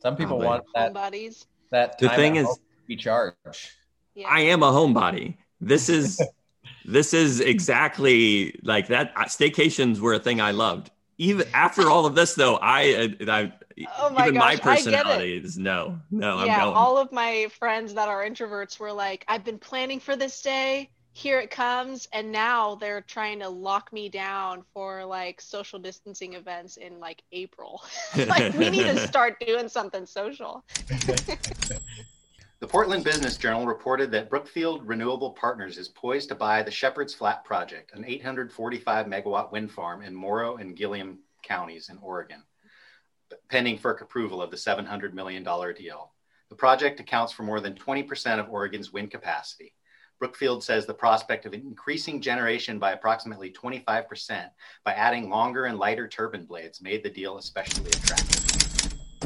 Some 0.02 0.14
people 0.14 0.38
want 0.38 0.64
that 0.74 0.92
bodies. 0.92 1.46
That 1.70 1.98
the 1.98 2.10
thing 2.10 2.36
is 2.36 2.58
recharge. 2.86 3.76
Yeah. 4.14 4.28
I 4.28 4.40
am 4.40 4.62
a 4.62 4.70
homebody. 4.70 5.38
This 5.58 5.88
is 5.88 6.20
this 6.88 7.12
is 7.12 7.40
exactly 7.40 8.58
like 8.62 8.88
that. 8.88 9.12
Uh, 9.14 9.24
staycations 9.24 10.00
were 10.00 10.14
a 10.14 10.18
thing 10.18 10.40
I 10.40 10.52
loved. 10.52 10.90
Even 11.18 11.46
after 11.52 11.90
all 11.90 12.06
of 12.06 12.14
this, 12.14 12.34
though, 12.34 12.56
I, 12.56 13.14
uh, 13.20 13.30
I 13.30 13.52
oh 13.98 14.10
my 14.10 14.22
even 14.22 14.34
gosh, 14.34 14.44
my 14.44 14.56
personality 14.56 15.36
is 15.36 15.58
no, 15.58 15.98
no. 16.10 16.44
Yeah, 16.44 16.54
I'm 16.54 16.64
going. 16.64 16.76
all 16.76 16.96
of 16.96 17.12
my 17.12 17.48
friends 17.58 17.94
that 17.94 18.08
are 18.08 18.24
introverts 18.24 18.78
were 18.78 18.92
like, 18.92 19.24
"I've 19.28 19.44
been 19.44 19.58
planning 19.58 20.00
for 20.00 20.16
this 20.16 20.40
day. 20.40 20.90
Here 21.12 21.40
it 21.40 21.50
comes," 21.50 22.08
and 22.12 22.32
now 22.32 22.76
they're 22.76 23.02
trying 23.02 23.40
to 23.40 23.48
lock 23.48 23.92
me 23.92 24.08
down 24.08 24.62
for 24.72 25.04
like 25.04 25.40
social 25.40 25.78
distancing 25.78 26.34
events 26.34 26.76
in 26.76 27.00
like 27.00 27.22
April. 27.32 27.82
like 28.16 28.54
we 28.54 28.70
need 28.70 28.84
to 28.84 28.98
start 29.08 29.36
doing 29.44 29.68
something 29.68 30.06
social. 30.06 30.64
The 32.60 32.66
Portland 32.66 33.04
Business 33.04 33.36
Journal 33.36 33.68
reported 33.68 34.10
that 34.10 34.28
Brookfield 34.28 34.84
Renewable 34.84 35.30
Partners 35.30 35.78
is 35.78 35.86
poised 35.86 36.30
to 36.30 36.34
buy 36.34 36.60
the 36.60 36.72
Shepherd's 36.72 37.14
Flat 37.14 37.44
project, 37.44 37.92
an 37.94 38.04
845 38.04 39.06
megawatt 39.06 39.52
wind 39.52 39.70
farm 39.70 40.02
in 40.02 40.12
Morrow 40.12 40.56
and 40.56 40.76
Gilliam 40.76 41.20
counties 41.44 41.88
in 41.88 41.98
Oregon, 41.98 42.42
pending 43.48 43.78
FERC 43.78 44.00
approval 44.00 44.42
of 44.42 44.50
the 44.50 44.56
$700 44.56 45.12
million 45.12 45.44
deal. 45.44 46.10
The 46.48 46.56
project 46.56 46.98
accounts 46.98 47.32
for 47.32 47.44
more 47.44 47.60
than 47.60 47.74
20% 47.74 48.40
of 48.40 48.50
Oregon's 48.50 48.92
wind 48.92 49.12
capacity. 49.12 49.72
Brookfield 50.18 50.64
says 50.64 50.84
the 50.84 50.92
prospect 50.92 51.46
of 51.46 51.54
increasing 51.54 52.20
generation 52.20 52.80
by 52.80 52.90
approximately 52.90 53.52
25% 53.52 54.50
by 54.82 54.94
adding 54.94 55.30
longer 55.30 55.66
and 55.66 55.78
lighter 55.78 56.08
turbine 56.08 56.44
blades 56.44 56.82
made 56.82 57.04
the 57.04 57.10
deal 57.10 57.38
especially 57.38 57.90
attractive. 57.92 58.37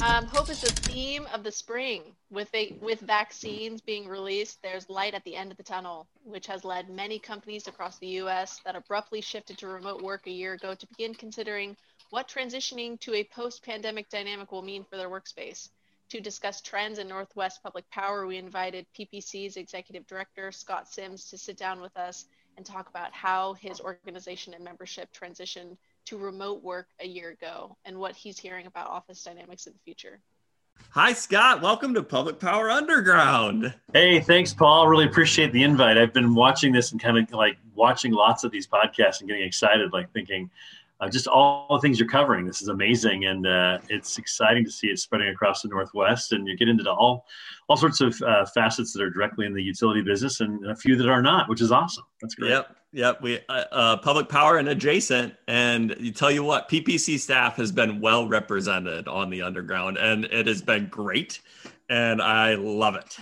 Um, 0.03 0.27
hope 0.27 0.51
is 0.51 0.61
the 0.61 0.73
theme 0.73 1.29
of 1.33 1.45
the 1.45 1.53
spring. 1.53 2.03
With 2.29 2.53
a, 2.57 2.75
with 2.81 2.99
vaccines 2.99 3.81
being 3.81 4.09
released, 4.09 4.61
there's 4.61 4.91
light 4.91 5.15
at 5.15 5.23
the 5.23 5.37
end 5.37 5.53
of 5.53 5.57
the 5.57 5.63
tunnel, 5.63 6.09
which 6.25 6.49
has 6.49 6.65
led 6.65 6.91
many 6.91 7.21
companies 7.21 7.69
across 7.69 7.99
the 7.99 8.09
U.S. 8.09 8.61
that 8.65 8.75
abruptly 8.75 9.21
shifted 9.21 9.59
to 9.59 9.69
remote 9.69 10.03
work 10.03 10.27
a 10.27 10.33
year 10.33 10.55
ago 10.55 10.75
to 10.75 10.87
begin 10.89 11.15
considering 11.15 11.77
what 12.11 12.27
transitioning 12.27 12.99
to 12.99 13.15
a 13.15 13.23
post-pandemic 13.23 14.09
dynamic 14.09 14.51
will 14.51 14.63
mean 14.63 14.83
for 14.83 14.97
their 14.97 15.09
workspace. 15.09 15.69
To 16.09 16.21
discuss 16.21 16.61
trends 16.61 16.99
in 16.99 17.07
Northwest 17.07 17.63
Public 17.63 17.89
Power, 17.89 18.27
we 18.27 18.39
invited 18.39 18.87
PPC's 18.99 19.57
executive 19.57 20.05
director 20.09 20.51
Scott 20.51 20.89
Sims 20.89 21.31
to 21.31 21.39
sit 21.39 21.57
down 21.57 21.81
with 21.81 21.97
us 21.97 22.25
and 22.57 22.67
talk 22.67 22.91
about 22.91 23.13
how 23.13 23.53
his 23.53 23.81
organization 23.81 24.53
and 24.53 24.65
membership 24.65 25.11
transitioned 25.13 25.77
to 26.07 26.19
remote 26.19 26.63
work 26.63 26.89
a 27.01 27.07
year 27.07 27.31
ago 27.31 27.77
and 27.85 27.99
what 27.99 28.15
he's 28.15 28.39
hearing 28.39 28.67
about 28.67 28.89
office 28.89 29.23
dynamics 29.23 29.67
in 29.67 29.73
the 29.73 29.79
future. 29.85 30.21
Hi, 30.91 31.13
Scott. 31.13 31.63
Welcome 31.63 31.95
to 31.95 32.03
Public 32.03 32.39
Power 32.39 32.71
Underground. 32.71 33.73
Hey, 33.93 34.21
thanks, 34.21 34.53
Paul. 34.53 34.89
Really 34.89 35.07
appreciate 35.07 35.53
the 35.53 35.63
invite. 35.63 35.97
I've 35.97 36.13
been 36.13 36.35
watching 36.35 36.73
this 36.73 36.93
and 36.93 37.01
kind 37.01 37.17
of 37.17 37.33
like 37.33 37.57
watching 37.75 38.13
lots 38.13 38.45
of 38.45 38.51
these 38.51 38.67
podcasts 38.67 39.21
and 39.21 39.29
getting 39.29 39.45
excited, 39.45 39.93
like 39.93 40.13
thinking, 40.13 40.51
uh, 41.01 41.09
just 41.09 41.27
all 41.27 41.67
the 41.71 41.81
things 41.81 41.99
you're 41.99 42.09
covering. 42.09 42.47
This 42.47 42.63
is 42.63 42.69
amazing, 42.69 43.25
and 43.25 43.47
uh, 43.47 43.79
it's 43.89 44.19
exciting 44.19 44.65
to 44.65 44.71
see 44.71 44.89
it 44.89 44.99
spreading 44.99 45.29
across 45.29 45.63
the 45.63 45.69
Northwest. 45.69 46.33
And 46.33 46.47
you 46.47 46.57
get 46.57 46.69
into 46.69 46.91
all 46.91 47.27
all 47.69 47.77
sorts 47.77 48.01
of 48.01 48.21
uh, 48.23 48.45
facets 48.47 48.93
that 48.93 49.03
are 49.03 49.11
directly 49.11 49.47
in 49.47 49.55
the 49.55 49.63
utility 49.63 50.03
business, 50.03 50.41
and 50.41 50.65
a 50.67 50.77
few 50.77 50.95
that 50.97 51.09
are 51.09 51.23
not, 51.23 51.49
which 51.49 51.61
is 51.61 51.73
awesome. 51.73 52.05
That's 52.21 52.35
great. 52.35 52.51
Yep, 52.51 52.77
yep. 52.93 53.21
We 53.23 53.41
uh, 53.49 53.65
uh, 53.73 53.97
public 53.99 54.29
power 54.29 54.59
and 54.59 54.69
adjacent, 54.69 55.35
and 55.49 55.95
you 55.99 56.13
tell 56.13 56.31
you 56.31 56.45
what, 56.45 56.69
PPC 56.69 57.19
staff 57.19 57.57
has 57.57 57.73
been 57.73 58.01
well 58.01 58.29
represented 58.29 59.09
on 59.09 59.31
the 59.31 59.43
underground, 59.43 59.97
and 59.97 60.25
it 60.27 60.47
has 60.47 60.63
been 60.63 60.87
great, 60.87 61.41
and 61.89 62.23
I 62.23 62.55
love 62.55 62.95
it. 62.95 63.17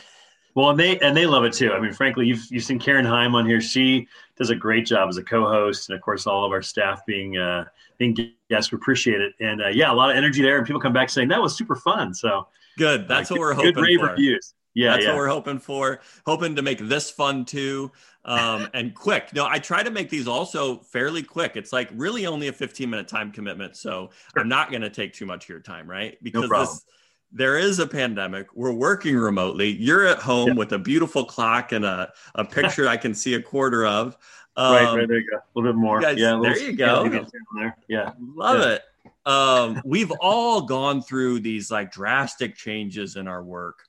Well, 0.54 0.70
and 0.70 0.78
they 0.78 0.98
and 0.98 1.16
they 1.16 1.26
love 1.26 1.44
it 1.44 1.52
too. 1.52 1.72
I 1.72 1.80
mean, 1.80 1.92
frankly, 1.92 2.26
you've 2.26 2.44
you've 2.50 2.64
seen 2.64 2.78
Karen 2.78 3.04
Heim 3.04 3.34
on 3.34 3.46
here. 3.46 3.60
She 3.60 4.08
does 4.36 4.50
a 4.50 4.56
great 4.56 4.86
job 4.86 5.08
as 5.08 5.16
a 5.16 5.22
co-host, 5.22 5.88
and 5.88 5.96
of 5.96 6.02
course, 6.02 6.26
all 6.26 6.44
of 6.44 6.52
our 6.52 6.62
staff 6.62 7.06
being 7.06 7.36
uh, 7.38 7.66
being 7.98 8.16
guests. 8.48 8.72
We 8.72 8.76
appreciate 8.76 9.20
it, 9.20 9.34
and 9.40 9.62
uh, 9.62 9.68
yeah, 9.68 9.92
a 9.92 9.94
lot 9.94 10.10
of 10.10 10.16
energy 10.16 10.42
there, 10.42 10.58
and 10.58 10.66
people 10.66 10.80
come 10.80 10.92
back 10.92 11.08
saying 11.08 11.28
that 11.28 11.40
was 11.40 11.56
super 11.56 11.76
fun. 11.76 12.12
So 12.14 12.48
good. 12.76 13.06
That's 13.06 13.30
uh, 13.30 13.34
what 13.34 13.36
good, 13.36 13.40
we're 13.40 13.54
hoping 13.54 13.74
for. 13.74 13.80
good 13.80 13.86
rave 13.86 14.00
for. 14.00 14.06
reviews. 14.10 14.54
Yeah, 14.74 14.92
that's 14.92 15.04
yeah. 15.04 15.10
what 15.10 15.18
we're 15.18 15.28
hoping 15.28 15.58
for. 15.58 16.00
Hoping 16.26 16.56
to 16.56 16.62
make 16.62 16.78
this 16.78 17.10
fun 17.10 17.44
too, 17.44 17.90
um, 18.24 18.68
and 18.72 18.94
quick. 18.94 19.34
No, 19.34 19.46
I 19.46 19.58
try 19.58 19.82
to 19.82 19.90
make 19.90 20.10
these 20.10 20.28
also 20.28 20.78
fairly 20.78 21.22
quick. 21.22 21.56
It's 21.56 21.72
like 21.72 21.90
really 21.92 22.26
only 22.26 22.48
a 22.48 22.52
15 22.52 22.88
minute 22.88 23.08
time 23.08 23.32
commitment, 23.32 23.76
so 23.76 24.10
sure. 24.32 24.42
I'm 24.42 24.48
not 24.48 24.70
going 24.70 24.82
to 24.82 24.90
take 24.90 25.12
too 25.12 25.26
much 25.26 25.44
of 25.44 25.48
your 25.48 25.60
time, 25.60 25.90
right? 25.90 26.16
Because 26.22 26.48
no 26.48 26.60
this 26.60 26.84
there 27.32 27.58
is 27.58 27.78
a 27.78 27.86
pandemic. 27.86 28.48
We're 28.54 28.72
working 28.72 29.16
remotely. 29.16 29.70
You're 29.70 30.06
at 30.06 30.18
home 30.18 30.48
yeah. 30.48 30.54
with 30.54 30.72
a 30.72 30.78
beautiful 30.78 31.24
clock 31.24 31.72
and 31.72 31.84
a, 31.84 32.12
a 32.34 32.44
picture 32.44 32.88
I 32.88 32.96
can 32.96 33.14
see 33.14 33.34
a 33.34 33.42
quarter 33.42 33.86
of. 33.86 34.16
Um, 34.56 34.74
right, 34.74 34.96
right, 34.96 35.08
there 35.08 35.18
you 35.18 35.30
go. 35.30 35.36
A 35.36 35.42
little 35.54 35.72
bit 35.72 35.78
more. 35.78 36.00
Guys, 36.00 36.18
yeah, 36.18 36.38
there 36.42 36.58
you 36.58 36.76
go. 36.76 37.08
There. 37.08 37.76
Yeah. 37.88 38.12
Love 38.34 38.60
yeah. 38.60 38.72
it. 38.72 38.82
Um, 39.26 39.82
we've 39.84 40.10
all 40.20 40.62
gone 40.62 41.02
through 41.02 41.40
these 41.40 41.70
like 41.70 41.92
drastic 41.92 42.56
changes 42.56 43.16
in 43.16 43.28
our 43.28 43.44
work. 43.44 43.86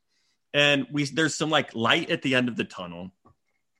And 0.54 0.88
we 0.92 1.06
there's 1.06 1.36
some 1.36 1.50
like 1.50 1.76
light 1.76 2.10
at 2.10 2.22
the 2.22 2.36
end 2.36 2.50
of 2.50 2.56
the 2.56 2.66
tunnel 2.66 3.12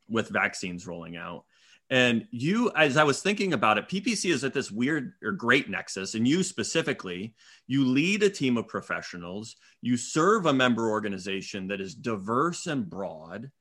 with 0.08 0.30
vaccines 0.30 0.86
rolling 0.88 1.18
out. 1.18 1.46
And 1.92 2.26
you, 2.32 2.72
as 2.74 2.96
I 2.96 3.04
was 3.04 3.22
thinking 3.22 3.52
about 3.52 3.78
it, 3.78 3.90
PPC 3.90 4.32
is 4.32 4.46
at 4.46 4.54
this 4.54 4.72
weird 4.72 5.12
or 5.22 5.34
great 5.34 5.70
nexus, 5.70 6.16
and 6.16 6.26
you 6.26 6.42
specifically, 6.42 7.36
you 7.68 7.84
lead 7.84 8.24
a 8.24 8.30
team 8.30 8.56
of 8.56 8.70
professionals, 8.70 9.58
you 9.82 9.98
serve 9.98 10.46
a 10.46 10.54
member 10.54 10.90
organization 10.90 11.68
that 11.68 11.82
is 11.82 11.94
diverse 11.94 12.66
and 12.66 12.90
broad. 12.90 13.52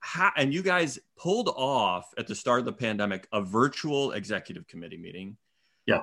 How, 0.00 0.30
and 0.36 0.52
you 0.52 0.62
guys 0.62 0.98
pulled 1.18 1.48
off 1.48 2.12
at 2.18 2.26
the 2.26 2.34
start 2.34 2.60
of 2.60 2.66
the 2.66 2.72
pandemic 2.74 3.26
a 3.32 3.40
virtual 3.40 4.12
executive 4.12 4.66
committee 4.66 4.98
meeting. 4.98 5.38
Yeah. 5.86 6.02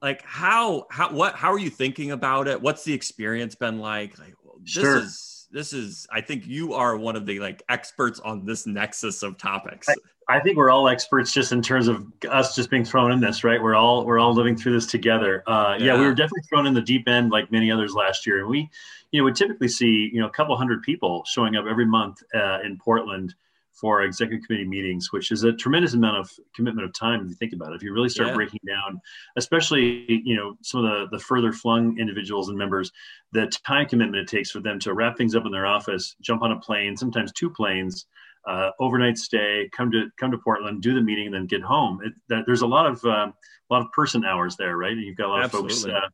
Like 0.00 0.22
how 0.24 0.86
how 0.90 1.12
what 1.12 1.34
how 1.34 1.52
are 1.52 1.58
you 1.58 1.70
thinking 1.70 2.12
about 2.12 2.48
it? 2.48 2.62
What's 2.62 2.84
the 2.84 2.94
experience 2.94 3.54
been 3.54 3.78
like? 3.78 4.18
Like 4.18 4.34
this 4.62 4.72
sure. 4.72 4.98
is 5.00 5.39
this 5.50 5.72
is 5.72 6.06
I 6.10 6.20
think 6.20 6.46
you 6.46 6.74
are 6.74 6.96
one 6.96 7.16
of 7.16 7.26
the 7.26 7.40
like 7.40 7.62
experts 7.68 8.20
on 8.20 8.44
this 8.44 8.66
nexus 8.66 9.22
of 9.22 9.36
topics. 9.36 9.88
I, 9.88 9.94
I 10.36 10.40
think 10.40 10.56
we're 10.56 10.70
all 10.70 10.88
experts 10.88 11.32
just 11.32 11.50
in 11.50 11.60
terms 11.60 11.88
of 11.88 12.06
us 12.28 12.54
just 12.54 12.70
being 12.70 12.84
thrown 12.84 13.10
in 13.10 13.20
this, 13.20 13.42
right? 13.42 13.60
We're 13.60 13.74
all 13.74 14.06
we're 14.06 14.18
all 14.18 14.32
living 14.32 14.56
through 14.56 14.72
this 14.72 14.86
together. 14.86 15.42
Uh, 15.46 15.76
yeah. 15.78 15.86
yeah. 15.86 15.98
we 15.98 16.06
were 16.06 16.14
definitely 16.14 16.42
thrown 16.48 16.66
in 16.66 16.74
the 16.74 16.82
deep 16.82 17.08
end 17.08 17.30
like 17.30 17.50
many 17.50 17.70
others 17.70 17.94
last 17.94 18.26
year, 18.26 18.40
and 18.40 18.48
we, 18.48 18.70
you 19.10 19.20
know, 19.20 19.24
would 19.24 19.36
typically 19.36 19.68
see 19.68 20.08
you 20.12 20.20
know 20.20 20.26
a 20.26 20.32
couple 20.32 20.56
hundred 20.56 20.82
people 20.82 21.24
showing 21.26 21.56
up 21.56 21.66
every 21.68 21.86
month 21.86 22.22
uh, 22.34 22.60
in 22.64 22.78
Portland 22.78 23.34
for 23.80 24.02
executive 24.02 24.46
committee 24.46 24.66
meetings, 24.66 25.12
which 25.12 25.30
is 25.30 25.44
a 25.44 25.52
tremendous 25.52 25.94
amount 25.94 26.18
of 26.18 26.30
commitment 26.54 26.86
of 26.86 26.92
time 26.92 27.22
if 27.22 27.28
you 27.28 27.34
think 27.34 27.52
about 27.52 27.72
it. 27.72 27.76
If 27.76 27.82
you 27.82 27.92
really 27.92 28.08
start 28.08 28.28
yeah. 28.28 28.34
breaking 28.34 28.60
down, 28.66 29.00
especially 29.36 30.22
you 30.24 30.36
know 30.36 30.56
some 30.62 30.84
of 30.84 30.90
the 31.10 31.16
the 31.16 31.22
further 31.22 31.52
flung 31.52 31.98
individuals 31.98 32.48
and 32.48 32.58
members, 32.58 32.92
the 33.32 33.46
time 33.66 33.88
commitment 33.88 34.22
it 34.22 34.28
takes 34.28 34.50
for 34.50 34.60
them 34.60 34.78
to 34.80 34.94
wrap 34.94 35.16
things 35.16 35.34
up 35.34 35.46
in 35.46 35.52
their 35.52 35.66
office, 35.66 36.16
jump 36.20 36.42
on 36.42 36.52
a 36.52 36.60
plane, 36.60 36.96
sometimes 36.96 37.32
two 37.32 37.50
planes 37.50 38.06
uh, 38.46 38.70
overnight 38.80 39.18
stay, 39.18 39.68
come 39.72 39.90
to 39.90 40.08
come 40.18 40.30
to 40.30 40.38
Portland, 40.38 40.82
do 40.82 40.94
the 40.94 41.00
meeting, 41.00 41.26
and 41.26 41.34
then 41.34 41.46
get 41.46 41.62
home. 41.62 42.00
It, 42.02 42.12
that, 42.28 42.44
there's 42.46 42.62
a 42.62 42.66
lot 42.66 42.86
of 42.86 43.04
uh, 43.04 43.28
a 43.28 43.70
lot 43.70 43.82
of 43.82 43.92
person 43.92 44.24
hours 44.24 44.56
there, 44.56 44.76
right? 44.76 44.92
And 44.92 45.02
you've 45.02 45.16
got 45.16 45.26
a 45.26 45.32
lot 45.32 45.44
Absolutely. 45.44 45.72
of 45.72 45.80
folks 45.80 46.04
uh, 46.04 46.08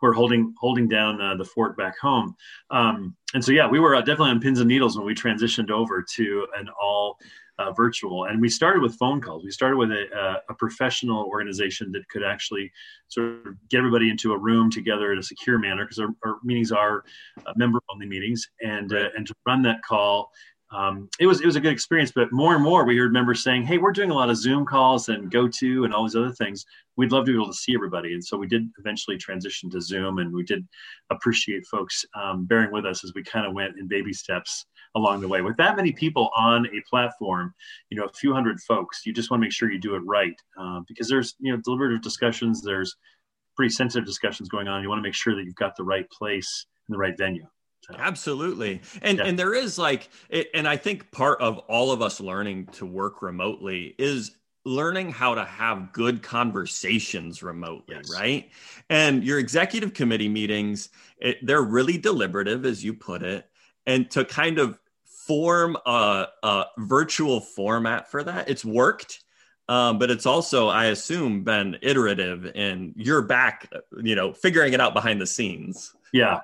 who 0.00 0.06
are 0.06 0.12
holding 0.12 0.54
holding 0.58 0.88
down 0.88 1.20
uh, 1.20 1.36
the 1.36 1.44
fort 1.44 1.76
back 1.76 1.98
home. 1.98 2.34
Um, 2.70 3.16
and 3.34 3.44
so, 3.44 3.52
yeah, 3.52 3.68
we 3.68 3.80
were 3.80 3.94
uh, 3.94 4.00
definitely 4.00 4.30
on 4.30 4.40
pins 4.40 4.60
and 4.60 4.68
needles 4.68 4.96
when 4.96 5.06
we 5.06 5.14
transitioned 5.14 5.70
over 5.70 6.04
to 6.14 6.46
an 6.58 6.68
all 6.80 7.18
uh, 7.58 7.72
virtual. 7.72 8.24
And 8.24 8.40
we 8.40 8.48
started 8.48 8.82
with 8.82 8.96
phone 8.96 9.20
calls. 9.20 9.44
We 9.44 9.50
started 9.50 9.76
with 9.76 9.90
a, 9.90 10.42
a, 10.48 10.54
professional 10.54 11.24
organization 11.24 11.90
that 11.92 12.08
could 12.10 12.22
actually 12.22 12.70
sort 13.08 13.46
of 13.46 13.54
get 13.70 13.78
everybody 13.78 14.10
into 14.10 14.32
a 14.32 14.38
room 14.38 14.70
together 14.70 15.12
in 15.12 15.18
a 15.18 15.22
secure 15.22 15.58
manner 15.58 15.84
because 15.84 15.98
our, 15.98 16.08
our, 16.24 16.36
meetings 16.44 16.70
are 16.70 17.04
uh, 17.46 17.52
member 17.56 17.80
only 17.90 18.06
meetings 18.06 18.46
and, 18.62 18.92
uh, 18.92 19.08
and 19.16 19.26
to 19.26 19.34
run 19.46 19.62
that 19.62 19.82
call 19.82 20.30
um, 20.72 21.08
it 21.20 21.26
was 21.26 21.40
it 21.40 21.46
was 21.46 21.56
a 21.56 21.60
good 21.60 21.72
experience. 21.72 22.12
But 22.14 22.32
more 22.32 22.54
and 22.54 22.62
more, 22.62 22.84
we 22.84 22.96
heard 22.96 23.12
members 23.12 23.42
saying, 23.42 23.64
"Hey, 23.64 23.78
we're 23.78 23.92
doing 23.92 24.10
a 24.10 24.14
lot 24.14 24.30
of 24.30 24.36
Zoom 24.36 24.66
calls 24.66 25.08
and 25.08 25.30
GoTo 25.30 25.84
and 25.84 25.94
all 25.94 26.04
these 26.04 26.16
other 26.16 26.32
things. 26.32 26.64
We'd 26.96 27.12
love 27.12 27.26
to 27.26 27.32
be 27.32 27.36
able 27.36 27.46
to 27.46 27.54
see 27.54 27.74
everybody." 27.74 28.14
And 28.14 28.24
so 28.24 28.36
we 28.36 28.48
did 28.48 28.68
eventually 28.78 29.16
transition 29.16 29.70
to 29.70 29.80
Zoom, 29.80 30.18
and 30.18 30.32
we 30.32 30.42
did 30.42 30.66
appreciate 31.10 31.66
folks 31.66 32.04
um, 32.14 32.46
bearing 32.46 32.72
with 32.72 32.84
us 32.84 33.04
as 33.04 33.12
we 33.14 33.22
kind 33.22 33.46
of 33.46 33.54
went 33.54 33.78
in 33.78 33.86
baby 33.86 34.12
steps 34.12 34.66
along 34.96 35.20
the 35.20 35.28
way. 35.28 35.40
With 35.40 35.56
that 35.58 35.76
many 35.76 35.92
people 35.92 36.30
on 36.36 36.66
a 36.66 36.82
platform, 36.90 37.54
you 37.90 37.98
know, 37.98 38.04
a 38.04 38.12
few 38.12 38.32
hundred 38.32 38.58
folks, 38.60 39.06
you 39.06 39.12
just 39.12 39.30
want 39.30 39.40
to 39.40 39.46
make 39.46 39.52
sure 39.52 39.70
you 39.70 39.78
do 39.78 39.94
it 39.94 40.02
right 40.04 40.34
uh, 40.58 40.80
because 40.88 41.08
there's 41.08 41.36
you 41.38 41.52
know 41.52 41.60
deliberative 41.64 42.02
discussions, 42.02 42.60
there's 42.60 42.96
pretty 43.54 43.72
sensitive 43.72 44.04
discussions 44.04 44.48
going 44.48 44.66
on. 44.66 44.82
You 44.82 44.88
want 44.88 44.98
to 44.98 45.02
make 45.02 45.14
sure 45.14 45.36
that 45.36 45.44
you've 45.44 45.54
got 45.54 45.76
the 45.76 45.84
right 45.84 46.10
place 46.10 46.66
and 46.88 46.94
the 46.94 46.98
right 46.98 47.16
venue. 47.16 47.46
Absolutely. 47.94 48.80
And 49.02 49.18
yeah. 49.18 49.24
and 49.24 49.38
there 49.38 49.54
is 49.54 49.78
like 49.78 50.08
it, 50.28 50.48
and 50.54 50.66
I 50.66 50.76
think 50.76 51.10
part 51.10 51.40
of 51.40 51.58
all 51.58 51.92
of 51.92 52.02
us 52.02 52.20
learning 52.20 52.66
to 52.72 52.86
work 52.86 53.22
remotely 53.22 53.94
is 53.98 54.32
learning 54.64 55.12
how 55.12 55.34
to 55.34 55.44
have 55.44 55.92
good 55.92 56.22
conversations 56.22 57.42
remotely, 57.42 57.94
yes. 57.96 58.12
right? 58.12 58.50
And 58.90 59.22
your 59.22 59.38
executive 59.38 59.94
committee 59.94 60.28
meetings, 60.28 60.88
it, 61.18 61.38
they're 61.46 61.62
really 61.62 61.98
deliberative 61.98 62.66
as 62.66 62.84
you 62.84 62.94
put 62.94 63.22
it, 63.22 63.48
and 63.86 64.10
to 64.10 64.24
kind 64.24 64.58
of 64.58 64.78
form 65.04 65.76
a, 65.86 66.26
a 66.42 66.64
virtual 66.78 67.40
format 67.40 68.10
for 68.10 68.22
that, 68.24 68.48
it's 68.48 68.64
worked. 68.64 69.22
Um, 69.68 69.98
but 69.98 70.12
it's 70.12 70.26
also, 70.26 70.68
I 70.68 70.86
assume, 70.86 71.42
been 71.42 71.78
iterative, 71.82 72.52
and 72.54 72.92
you're 72.96 73.22
back, 73.22 73.68
you 74.00 74.14
know, 74.14 74.32
figuring 74.32 74.74
it 74.74 74.80
out 74.80 74.94
behind 74.94 75.20
the 75.20 75.26
scenes. 75.26 75.92
Yeah. 76.16 76.40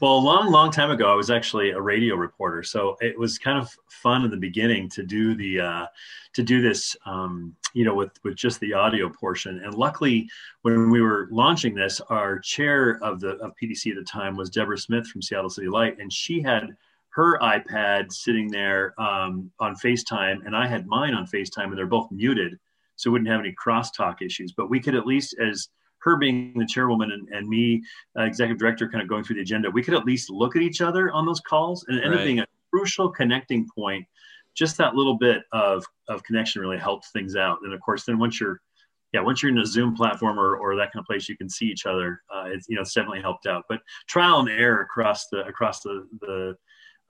Well, 0.00 0.16
a 0.16 0.20
long, 0.20 0.52
long 0.52 0.70
time 0.70 0.92
ago, 0.92 1.10
I 1.10 1.16
was 1.16 1.32
actually 1.32 1.70
a 1.70 1.80
radio 1.80 2.14
reporter, 2.14 2.62
so 2.62 2.96
it 3.00 3.18
was 3.18 3.38
kind 3.38 3.58
of 3.58 3.68
fun 3.88 4.24
in 4.24 4.30
the 4.30 4.36
beginning 4.36 4.88
to 4.90 5.02
do 5.02 5.34
the 5.34 5.60
uh, 5.60 5.86
to 6.34 6.44
do 6.44 6.62
this, 6.62 6.96
um, 7.06 7.56
you 7.74 7.84
know, 7.84 7.92
with 7.92 8.12
with 8.22 8.36
just 8.36 8.60
the 8.60 8.72
audio 8.72 9.08
portion. 9.08 9.60
And 9.64 9.74
luckily, 9.74 10.28
when 10.62 10.90
we 10.90 11.00
were 11.00 11.26
launching 11.32 11.74
this, 11.74 12.00
our 12.02 12.38
chair 12.38 13.00
of 13.02 13.18
the 13.18 13.30
of 13.38 13.52
PPC 13.60 13.90
at 13.90 13.96
the 13.96 14.04
time 14.04 14.36
was 14.36 14.48
Debra 14.48 14.78
Smith 14.78 15.08
from 15.08 15.22
Seattle 15.22 15.50
City 15.50 15.68
Light, 15.68 15.98
and 15.98 16.12
she 16.12 16.40
had 16.40 16.76
her 17.08 17.36
iPad 17.40 18.12
sitting 18.12 18.48
there 18.48 18.94
um, 19.00 19.50
on 19.58 19.74
FaceTime, 19.74 20.46
and 20.46 20.54
I 20.54 20.68
had 20.68 20.86
mine 20.86 21.14
on 21.14 21.26
FaceTime, 21.26 21.64
and 21.64 21.76
they're 21.76 21.86
both 21.86 22.12
muted, 22.12 22.60
so 22.94 23.10
we 23.10 23.14
wouldn't 23.14 23.30
have 23.30 23.40
any 23.40 23.54
crosstalk 23.60 24.22
issues. 24.22 24.52
But 24.52 24.70
we 24.70 24.78
could 24.78 24.94
at 24.94 25.04
least, 25.04 25.34
as 25.40 25.68
her 26.06 26.16
being 26.16 26.54
the 26.56 26.64
chairwoman 26.64 27.10
and, 27.10 27.28
and 27.28 27.48
me, 27.48 27.82
uh, 28.18 28.22
executive 28.22 28.58
director, 28.58 28.88
kind 28.88 29.02
of 29.02 29.08
going 29.08 29.24
through 29.24 29.36
the 29.36 29.42
agenda, 29.42 29.68
we 29.70 29.82
could 29.82 29.92
at 29.92 30.04
least 30.04 30.30
look 30.30 30.56
at 30.56 30.62
each 30.62 30.80
other 30.80 31.10
on 31.10 31.26
those 31.26 31.40
calls 31.40 31.84
and 31.88 31.98
it 31.98 32.04
ended 32.04 32.12
right. 32.12 32.20
up 32.20 32.26
being 32.26 32.40
a 32.40 32.46
crucial 32.72 33.10
connecting 33.10 33.68
point. 33.76 34.06
Just 34.54 34.78
that 34.78 34.94
little 34.94 35.18
bit 35.18 35.42
of, 35.52 35.84
of 36.08 36.22
connection 36.22 36.62
really 36.62 36.78
helped 36.78 37.06
things 37.06 37.36
out. 37.36 37.58
And 37.64 37.74
of 37.74 37.80
course, 37.80 38.04
then 38.04 38.18
once 38.18 38.40
you're, 38.40 38.60
yeah, 39.12 39.20
once 39.20 39.42
you're 39.42 39.52
in 39.52 39.58
a 39.58 39.66
Zoom 39.66 39.94
platform 39.94 40.38
or, 40.38 40.56
or 40.56 40.76
that 40.76 40.92
kind 40.92 41.02
of 41.02 41.06
place, 41.06 41.28
you 41.28 41.36
can 41.36 41.50
see 41.50 41.66
each 41.66 41.86
other. 41.86 42.22
Uh, 42.32 42.44
it's, 42.46 42.68
you 42.68 42.76
know, 42.76 42.82
it's 42.82 42.94
definitely 42.94 43.20
helped 43.20 43.46
out, 43.46 43.64
but 43.68 43.80
trial 44.06 44.38
and 44.38 44.48
error 44.48 44.80
across 44.82 45.28
the, 45.28 45.44
across 45.46 45.80
the, 45.80 46.06
the, 46.20 46.56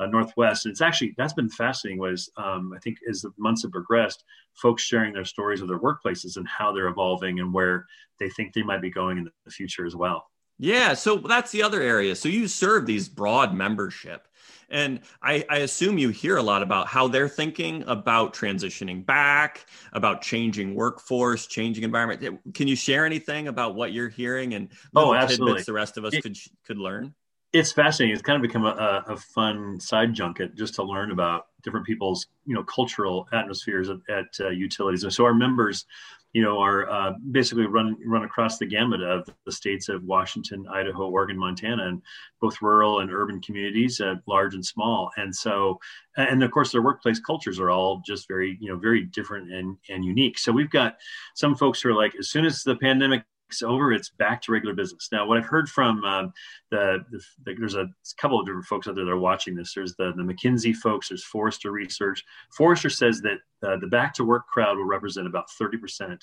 uh, 0.00 0.06
Northwest. 0.06 0.66
And 0.66 0.72
it's 0.72 0.80
actually 0.80 1.14
that's 1.16 1.32
been 1.32 1.50
fascinating. 1.50 1.98
Was 1.98 2.30
um, 2.37 2.72
I 2.74 2.78
think 2.78 2.98
as 3.09 3.22
the 3.22 3.32
months 3.38 3.62
have 3.62 3.72
progressed, 3.72 4.24
folks 4.54 4.82
sharing 4.82 5.12
their 5.12 5.24
stories 5.24 5.61
of 5.61 5.68
their 5.68 5.78
workplaces 5.78 6.37
and 6.37 6.46
how 6.48 6.72
they're 6.72 6.88
evolving 6.88 7.40
and 7.40 7.52
where 7.52 7.87
they 8.18 8.28
think 8.30 8.52
they 8.52 8.62
might 8.62 8.82
be 8.82 8.90
going 8.90 9.18
in 9.18 9.30
the 9.44 9.50
future 9.50 9.87
as 9.87 9.96
well. 9.96 10.26
Yeah, 10.59 10.94
so 10.94 11.16
that's 11.16 11.50
the 11.50 11.62
other 11.62 11.82
area. 11.82 12.16
So 12.16 12.28
you 12.28 12.48
serve 12.48 12.87
these 12.87 13.09
broad 13.09 13.54
membership. 13.54 14.26
And 14.68 15.00
I, 15.22 15.44
I, 15.48 15.59
assume 15.59 15.96
you 15.96 16.09
hear 16.09 16.38
a 16.38 16.42
lot 16.42 16.62
about 16.62 16.88
how 16.88 17.06
they're 17.06 17.28
thinking 17.28 17.85
about 17.87 18.35
transitioning 18.35 19.06
back, 19.06 19.66
about 19.92 20.22
changing 20.22 20.74
workforce, 20.74 21.46
changing 21.46 21.85
environment. 21.85 22.40
Can 22.52 22.66
you 22.66 22.74
share 22.74 23.06
anything 23.06 23.46
about 23.46 23.76
what 23.76 23.92
you're 23.92 24.09
hearing 24.09 24.54
and 24.54 24.68
oh, 24.96 25.14
absolutely. 25.14 25.52
tidbits 25.52 25.66
the 25.66 25.72
rest 25.72 25.98
of 25.98 26.04
us 26.04 26.14
it, 26.14 26.22
could 26.22 26.37
could 26.64 26.78
learn? 26.78 27.14
It's 27.52 27.72
fascinating. 27.72 28.12
It's 28.12 28.22
kind 28.22 28.37
of 28.37 28.42
become 28.42 28.66
a, 28.66 29.04
a, 29.09 29.16
fun 29.16 29.78
side 29.80 30.12
junket 30.12 30.54
just 30.56 30.74
to 30.74 30.82
learn 30.82 31.11
about 31.11 31.46
different 31.62 31.87
people's, 31.87 32.26
you 32.44 32.54
know, 32.54 32.64
cultural 32.64 33.28
atmospheres 33.32 33.88
at, 33.88 33.98
at 34.09 34.26
uh, 34.40 34.48
utilities. 34.50 35.04
And 35.04 35.12
so 35.12 35.24
our 35.24 35.35
members, 35.35 35.87
you 36.32 36.42
know, 36.42 36.59
are 36.59 36.90
uh, 36.90 37.12
basically 37.30 37.66
run 37.66 37.96
run 38.04 38.24
across 38.24 38.59
the 38.59 38.66
gamut 38.66 39.00
of 39.00 39.28
the 39.46 39.52
states 39.52 39.88
of 39.88 40.04
Washington, 40.04 40.66
Idaho, 40.68 41.09
Oregon, 41.09 41.38
Montana, 41.38 41.87
and 41.87 42.02
both 42.40 42.61
rural 42.61 43.00
and 43.00 43.11
urban 43.11 43.40
communities, 43.40 44.00
uh, 44.00 44.16
large 44.26 44.54
and 44.54 44.64
small. 44.64 45.11
And 45.16 45.35
so, 45.35 45.78
and 46.16 46.42
of 46.42 46.50
course, 46.50 46.72
their 46.72 46.82
workplace 46.82 47.20
cultures 47.20 47.59
are 47.59 47.70
all 47.70 48.02
just 48.04 48.28
very, 48.28 48.59
you 48.61 48.68
know, 48.68 48.76
very 48.76 49.04
different 49.04 49.50
and 49.50 49.78
and 49.88 50.04
unique. 50.04 50.38
So 50.38 50.52
we've 50.52 50.70
got 50.70 50.96
some 51.35 51.54
folks 51.54 51.80
who 51.80 51.90
are 51.90 51.94
like, 51.94 52.14
as 52.18 52.28
soon 52.28 52.44
as 52.44 52.62
the 52.62 52.76
pandemic 52.76 53.22
over, 53.62 53.92
it's 53.92 54.11
back 54.11 54.42
to 54.42 54.52
regular 54.52 54.74
business. 54.74 55.09
Now, 55.12 55.26
what 55.26 55.38
I've 55.38 55.46
heard 55.46 55.68
from 55.68 56.04
um, 56.04 56.32
the, 56.70 57.04
the, 57.11 57.20
the, 57.44 57.54
there's 57.54 57.74
a 57.74 57.88
couple 58.18 58.40
of 58.40 58.46
different 58.46 58.66
folks 58.66 58.88
out 58.88 58.94
there 58.94 59.04
that 59.04 59.11
are 59.11 59.18
watching 59.18 59.54
this. 59.54 59.74
There's 59.74 59.94
the, 59.96 60.12
the 60.16 60.22
McKinsey 60.22 60.74
folks, 60.74 61.09
there's 61.09 61.24
Forrester 61.24 61.70
Research. 61.70 62.24
Forrester 62.56 62.90
says 62.90 63.20
that 63.22 63.38
uh, 63.66 63.76
the 63.78 63.87
back 63.87 64.14
to 64.14 64.24
work 64.24 64.46
crowd 64.48 64.76
will 64.76 64.85
represent 64.85 65.26
about 65.26 65.46
30% 65.61 66.18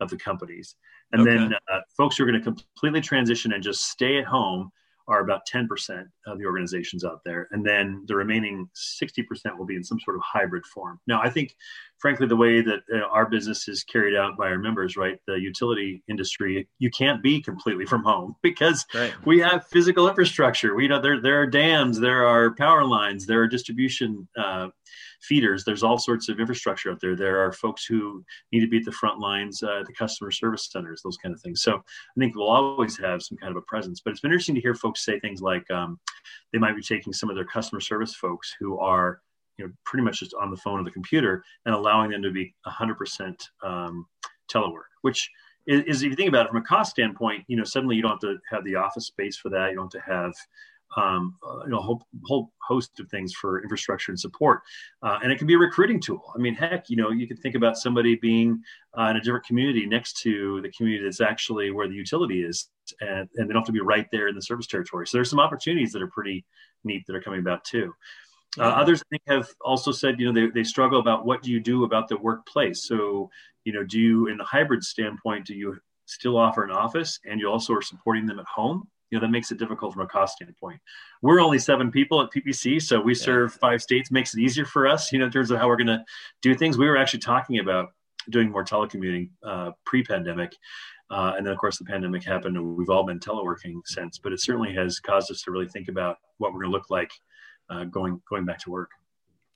of 0.00 0.10
the 0.10 0.16
companies. 0.16 0.76
And 1.12 1.22
okay. 1.22 1.30
then 1.30 1.54
uh, 1.72 1.80
folks 1.96 2.16
who 2.16 2.24
are 2.24 2.26
going 2.26 2.40
to 2.40 2.44
completely 2.44 3.00
transition 3.00 3.52
and 3.52 3.62
just 3.62 3.88
stay 3.88 4.18
at 4.18 4.24
home 4.24 4.70
are 5.08 5.20
about 5.20 5.46
10% 5.46 5.68
of 6.26 6.38
the 6.38 6.44
organizations 6.44 7.04
out 7.04 7.22
there. 7.24 7.48
And 7.52 7.64
then 7.64 8.04
the 8.06 8.16
remaining 8.16 8.68
60% 8.74 9.56
will 9.56 9.66
be 9.66 9.76
in 9.76 9.84
some 9.84 10.00
sort 10.00 10.16
of 10.16 10.22
hybrid 10.22 10.66
form. 10.66 11.00
Now, 11.06 11.20
I 11.22 11.30
think, 11.30 11.54
frankly, 11.98 12.26
the 12.26 12.36
way 12.36 12.60
that 12.60 12.80
uh, 12.92 13.06
our 13.10 13.26
business 13.26 13.68
is 13.68 13.84
carried 13.84 14.16
out 14.16 14.36
by 14.36 14.48
our 14.48 14.58
members, 14.58 14.96
right, 14.96 15.18
the 15.26 15.34
utility 15.34 16.02
industry, 16.08 16.68
you 16.78 16.90
can't 16.90 17.22
be 17.22 17.40
completely 17.40 17.86
from 17.86 18.02
home 18.02 18.34
because 18.42 18.84
right. 18.94 19.12
we 19.24 19.38
have 19.40 19.66
physical 19.66 20.08
infrastructure. 20.08 20.74
We 20.74 20.88
know 20.88 21.00
there, 21.00 21.20
there 21.20 21.40
are 21.40 21.46
dams, 21.46 22.00
there 22.00 22.26
are 22.26 22.54
power 22.54 22.84
lines, 22.84 23.26
there 23.26 23.42
are 23.42 23.46
distribution 23.46 24.28
uh, 24.36 24.68
feeders. 25.22 25.64
There's 25.64 25.82
all 25.82 25.98
sorts 25.98 26.28
of 26.28 26.40
infrastructure 26.40 26.90
out 26.90 27.00
there. 27.00 27.16
There 27.16 27.44
are 27.44 27.52
folks 27.52 27.84
who 27.84 28.24
need 28.52 28.60
to 28.60 28.68
be 28.68 28.78
at 28.78 28.84
the 28.84 28.92
front 28.92 29.18
lines, 29.18 29.62
uh, 29.62 29.82
the 29.86 29.92
customer 29.92 30.30
service 30.30 30.68
centers, 30.70 31.02
those 31.02 31.16
kind 31.16 31.34
of 31.34 31.40
things. 31.40 31.62
So 31.62 31.76
I 31.76 32.18
think 32.18 32.34
we'll 32.34 32.48
always 32.48 32.98
have 32.98 33.22
some 33.22 33.38
kind 33.38 33.50
of 33.50 33.56
a 33.56 33.62
presence. 33.62 34.00
But 34.04 34.12
it's 34.12 34.20
been 34.20 34.30
interesting 34.30 34.54
to 34.54 34.60
hear 34.60 34.74
folks 34.74 35.04
say 35.04 35.18
things 35.20 35.40
like 35.40 35.68
um, 35.70 35.98
they 36.52 36.58
might 36.58 36.76
be 36.76 36.82
taking 36.82 37.12
some 37.12 37.30
of 37.30 37.36
their 37.36 37.44
customer 37.44 37.80
service 37.80 38.14
folks 38.14 38.54
who 38.58 38.78
are 38.78 39.20
you 39.58 39.66
know 39.66 39.72
pretty 39.84 40.04
much 40.04 40.20
just 40.20 40.34
on 40.34 40.50
the 40.50 40.56
phone 40.56 40.80
or 40.80 40.84
the 40.84 40.90
computer 40.90 41.42
and 41.64 41.74
allowing 41.74 42.10
them 42.10 42.22
to 42.22 42.30
be 42.30 42.54
100% 42.66 43.48
um, 43.62 44.06
telework, 44.52 44.88
which 45.02 45.30
is, 45.66 45.82
is, 45.86 46.02
if 46.02 46.10
you 46.10 46.16
think 46.16 46.28
about 46.28 46.46
it 46.46 46.48
from 46.50 46.58
a 46.58 46.64
cost 46.64 46.92
standpoint, 46.92 47.44
you 47.48 47.56
know, 47.56 47.64
suddenly 47.64 47.96
you 47.96 48.02
don't 48.02 48.12
have 48.12 48.20
to 48.20 48.38
have 48.50 48.64
the 48.64 48.76
office 48.76 49.06
space 49.06 49.36
for 49.36 49.48
that. 49.50 49.70
You 49.70 49.76
don't 49.76 49.92
have 49.92 50.04
to 50.04 50.12
have 50.12 50.34
um, 50.96 51.36
uh, 51.46 51.64
you 51.64 51.70
know, 51.70 51.78
a 51.78 51.82
whole, 51.82 52.06
whole 52.24 52.52
host 52.58 53.00
of 53.00 53.08
things 53.08 53.32
for 53.32 53.62
infrastructure 53.62 54.12
and 54.12 54.18
support. 54.18 54.60
Uh, 55.02 55.18
and 55.22 55.32
it 55.32 55.38
can 55.38 55.46
be 55.46 55.54
a 55.54 55.58
recruiting 55.58 56.00
tool. 56.00 56.32
I 56.34 56.38
mean, 56.38 56.54
heck, 56.54 56.88
you 56.88 56.96
know, 56.96 57.10
you 57.10 57.26
could 57.26 57.38
think 57.40 57.54
about 57.54 57.76
somebody 57.76 58.16
being 58.16 58.62
uh, 58.98 59.08
in 59.10 59.16
a 59.16 59.20
different 59.20 59.46
community 59.46 59.86
next 59.86 60.20
to 60.22 60.60
the 60.62 60.70
community 60.70 61.04
that's 61.04 61.20
actually 61.20 61.70
where 61.70 61.88
the 61.88 61.94
utility 61.94 62.42
is, 62.42 62.68
and, 63.00 63.28
and 63.36 63.48
they 63.48 63.52
don't 63.52 63.62
have 63.62 63.66
to 63.66 63.72
be 63.72 63.80
right 63.80 64.06
there 64.10 64.28
in 64.28 64.34
the 64.34 64.42
service 64.42 64.66
territory. 64.66 65.06
So 65.06 65.18
there's 65.18 65.30
some 65.30 65.40
opportunities 65.40 65.92
that 65.92 66.02
are 66.02 66.08
pretty 66.08 66.44
neat 66.84 67.06
that 67.06 67.16
are 67.16 67.22
coming 67.22 67.40
about 67.40 67.64
too. 67.64 67.92
Uh, 68.58 68.62
others, 68.62 69.02
I 69.02 69.06
think, 69.10 69.22
have 69.26 69.48
also 69.60 69.92
said, 69.92 70.18
you 70.18 70.32
know, 70.32 70.40
they, 70.40 70.50
they 70.50 70.64
struggle 70.64 70.98
about 70.98 71.26
what 71.26 71.42
do 71.42 71.50
you 71.50 71.60
do 71.60 71.84
about 71.84 72.08
the 72.08 72.16
workplace. 72.16 72.84
So, 72.84 73.28
you 73.64 73.72
know, 73.72 73.84
do 73.84 74.00
you, 74.00 74.28
in 74.28 74.38
the 74.38 74.44
hybrid 74.44 74.82
standpoint, 74.82 75.46
do 75.46 75.54
you 75.54 75.76
still 76.06 76.38
offer 76.38 76.64
an 76.64 76.70
office 76.70 77.18
and 77.28 77.38
you 77.38 77.50
also 77.50 77.74
are 77.74 77.82
supporting 77.82 78.24
them 78.24 78.38
at 78.38 78.46
home? 78.46 78.88
You 79.10 79.18
know 79.18 79.20
that 79.20 79.30
makes 79.30 79.50
it 79.50 79.58
difficult 79.58 79.92
from 79.92 80.02
a 80.02 80.06
cost 80.06 80.36
standpoint. 80.36 80.80
We're 81.22 81.40
only 81.40 81.58
seven 81.58 81.90
people 81.90 82.20
at 82.20 82.30
ppc 82.30 82.82
so 82.82 83.00
we 83.00 83.14
serve 83.14 83.54
five 83.54 83.82
states. 83.82 84.10
Makes 84.10 84.34
it 84.34 84.40
easier 84.40 84.64
for 84.64 84.86
us 84.86 85.12
you 85.12 85.18
know 85.18 85.26
in 85.26 85.32
terms 85.32 85.50
of 85.50 85.58
how 85.58 85.68
we're 85.68 85.76
going 85.76 85.86
to 85.88 86.04
do 86.42 86.54
things. 86.54 86.78
We 86.78 86.88
were 86.88 86.96
actually 86.96 87.20
talking 87.20 87.58
about 87.58 87.90
doing 88.30 88.50
more 88.50 88.64
telecommuting 88.64 89.30
uh, 89.44 89.70
pre-pandemic 89.84 90.52
uh, 91.10 91.34
and 91.36 91.46
then 91.46 91.52
of 91.52 91.58
course 91.58 91.78
the 91.78 91.84
pandemic 91.84 92.24
happened 92.24 92.56
and 92.56 92.76
we've 92.76 92.90
all 92.90 93.04
been 93.04 93.20
teleworking 93.20 93.80
since 93.84 94.18
but 94.18 94.32
it 94.32 94.40
certainly 94.40 94.74
has 94.74 94.98
caused 94.98 95.30
us 95.30 95.42
to 95.42 95.50
really 95.50 95.68
think 95.68 95.88
about 95.88 96.16
what 96.38 96.52
we're 96.52 96.60
going 96.60 96.72
to 96.72 96.76
look 96.76 96.90
like 96.90 97.10
uh, 97.70 97.84
going 97.84 98.20
going 98.28 98.44
back 98.44 98.58
to 98.58 98.70
work 98.70 98.90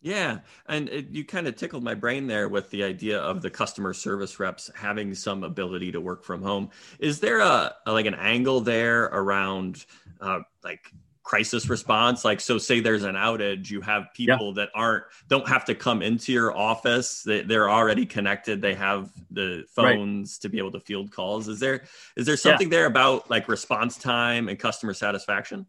yeah, 0.03 0.39
and 0.67 0.89
it, 0.89 1.09
you 1.11 1.25
kind 1.25 1.47
of 1.47 1.57
tickled 1.57 1.85
my 1.85 1.95
brain 1.95 2.27
there 2.27 2.49
with 2.49 2.71
the 2.71 2.85
idea 2.85 3.19
of 3.19 3.43
the 3.43 3.51
customer 3.51 3.93
service 3.93 4.41
reps 4.41 4.71
having 4.75 5.15
some 5.15 5.45
ability 5.45 5.93
to 5.93 6.01
work 6.01 6.25
from 6.25 6.43
home. 6.43 6.71
Is 6.99 7.21
there 7.21 7.41
a, 7.41 7.75
a 7.87 7.93
like 7.93 8.07
an 8.07 8.15
angle 8.15 8.61
there 8.61 9.05
around 9.05 9.85
uh, 10.21 10.41
like 10.65 10.91
crisis 11.23 11.69
response 11.69 12.25
like 12.25 12.41
so 12.41 12.59
say 12.59 12.81
there's 12.81 13.05
an 13.05 13.15
outage 13.15 13.71
you 13.71 13.81
have 13.81 14.07
people 14.15 14.49
yeah. 14.49 14.65
that 14.65 14.69
aren't 14.75 15.05
don't 15.29 15.47
have 15.47 15.65
to 15.65 15.77
come 15.77 16.03
into 16.03 16.33
your 16.33 16.57
office 16.57 17.23
they, 17.23 17.43
they're 17.43 17.71
already 17.71 18.05
connected 18.05 18.61
they 18.61 18.75
have 18.75 19.13
the 19.31 19.65
phones 19.69 20.33
right. 20.33 20.43
to 20.43 20.49
be 20.49 20.59
able 20.59 20.73
to 20.73 20.81
field 20.81 21.13
calls 21.13 21.47
is 21.47 21.61
there 21.61 21.85
is 22.17 22.27
there 22.27 22.37
something 22.37 22.67
yeah. 22.67 22.79
there 22.79 22.87
about 22.87 23.31
like 23.31 23.49
response 23.49 23.97
time 23.97 24.49
and 24.49 24.59
customer 24.59 24.93
satisfaction 24.93 25.67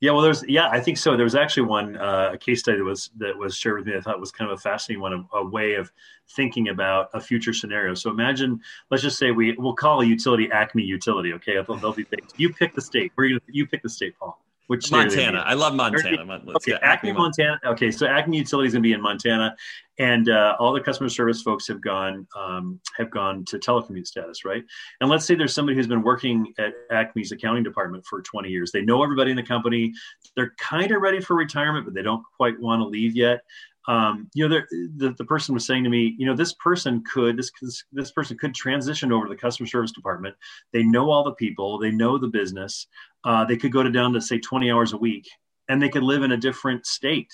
yeah, 0.00 0.12
well, 0.12 0.22
there's 0.22 0.44
yeah, 0.46 0.68
I 0.68 0.80
think 0.80 0.96
so. 0.96 1.16
There 1.16 1.24
was 1.24 1.34
actually 1.34 1.66
one 1.66 1.96
uh, 1.96 2.30
a 2.34 2.38
case 2.38 2.60
study 2.60 2.78
that 2.78 2.84
was 2.84 3.10
that 3.16 3.36
was 3.36 3.56
shared 3.56 3.78
with 3.78 3.86
me. 3.86 3.96
I 3.96 4.00
thought 4.00 4.20
was 4.20 4.30
kind 4.30 4.50
of 4.50 4.56
a 4.56 4.60
fascinating 4.60 5.02
one, 5.02 5.12
a, 5.12 5.36
a, 5.38 5.44
way 5.44 5.74
of 5.74 5.90
thinking 6.36 6.68
about 6.68 7.10
a 7.14 7.20
future 7.20 7.52
scenario. 7.52 7.94
So 7.94 8.10
imagine, 8.10 8.60
let's 8.90 9.02
just 9.02 9.18
say 9.18 9.32
we 9.32 9.56
we'll 9.58 9.74
call 9.74 10.00
a 10.00 10.04
utility 10.04 10.48
Acme 10.52 10.84
Utility. 10.84 11.32
Okay, 11.32 11.54
they'll, 11.54 11.76
they'll 11.76 11.92
be 11.92 12.04
based. 12.04 12.38
You 12.38 12.52
pick 12.52 12.76
the 12.76 12.80
state. 12.80 13.10
You 13.48 13.66
pick 13.66 13.82
the 13.82 13.88
state, 13.88 14.16
Paul. 14.20 14.40
Which 14.68 14.90
Montana. 14.90 15.42
I 15.46 15.54
love 15.54 15.74
Montana. 15.74 16.42
okay, 16.56 16.74
Acme, 16.82 17.12
Montana. 17.12 17.58
Okay, 17.64 17.90
so 17.90 18.06
Acme 18.06 18.36
Utility 18.36 18.66
is 18.66 18.74
going 18.74 18.82
to 18.82 18.86
be 18.86 18.92
in 18.92 19.00
Montana, 19.00 19.56
and 19.98 20.28
uh, 20.28 20.56
all 20.58 20.74
the 20.74 20.80
customer 20.80 21.08
service 21.08 21.40
folks 21.40 21.66
have 21.68 21.80
gone 21.80 22.26
um, 22.36 22.78
have 22.98 23.10
gone 23.10 23.46
to 23.46 23.58
telecommute 23.58 24.06
status, 24.06 24.44
right? 24.44 24.62
And 25.00 25.08
let's 25.08 25.24
say 25.24 25.34
there's 25.34 25.54
somebody 25.54 25.74
who's 25.74 25.86
been 25.86 26.02
working 26.02 26.52
at 26.58 26.74
Acme's 26.90 27.32
accounting 27.32 27.62
department 27.62 28.04
for 28.04 28.20
20 28.20 28.50
years. 28.50 28.70
They 28.70 28.82
know 28.82 29.02
everybody 29.02 29.30
in 29.30 29.38
the 29.38 29.42
company. 29.42 29.94
They're 30.36 30.52
kind 30.58 30.92
of 30.92 31.00
ready 31.00 31.20
for 31.22 31.34
retirement, 31.34 31.86
but 31.86 31.94
they 31.94 32.02
don't 32.02 32.22
quite 32.36 32.60
want 32.60 32.80
to 32.80 32.86
leave 32.86 33.16
yet 33.16 33.40
um, 33.88 34.28
you 34.34 34.46
know, 34.46 34.60
the, 34.96 35.14
the 35.16 35.24
person 35.24 35.54
was 35.54 35.64
saying 35.64 35.82
to 35.84 35.90
me, 35.90 36.14
you 36.18 36.26
know, 36.26 36.36
this 36.36 36.52
person 36.54 37.02
could 37.10 37.38
this 37.38 37.50
this 37.90 38.12
person 38.12 38.36
could 38.36 38.54
transition 38.54 39.10
over 39.10 39.26
to 39.26 39.30
the 39.30 39.40
customer 39.40 39.66
service 39.66 39.92
department. 39.92 40.36
They 40.74 40.82
know 40.82 41.10
all 41.10 41.24
the 41.24 41.32
people, 41.32 41.78
they 41.78 41.90
know 41.90 42.18
the 42.18 42.28
business. 42.28 42.86
Uh, 43.24 43.44
they 43.44 43.56
could 43.56 43.72
go 43.72 43.82
to 43.82 43.90
down 43.90 44.12
to 44.12 44.20
say 44.20 44.38
20 44.38 44.70
hours 44.70 44.92
a 44.92 44.96
week, 44.96 45.28
and 45.68 45.82
they 45.82 45.88
could 45.88 46.02
live 46.02 46.22
in 46.22 46.32
a 46.32 46.36
different 46.36 46.86
state 46.86 47.30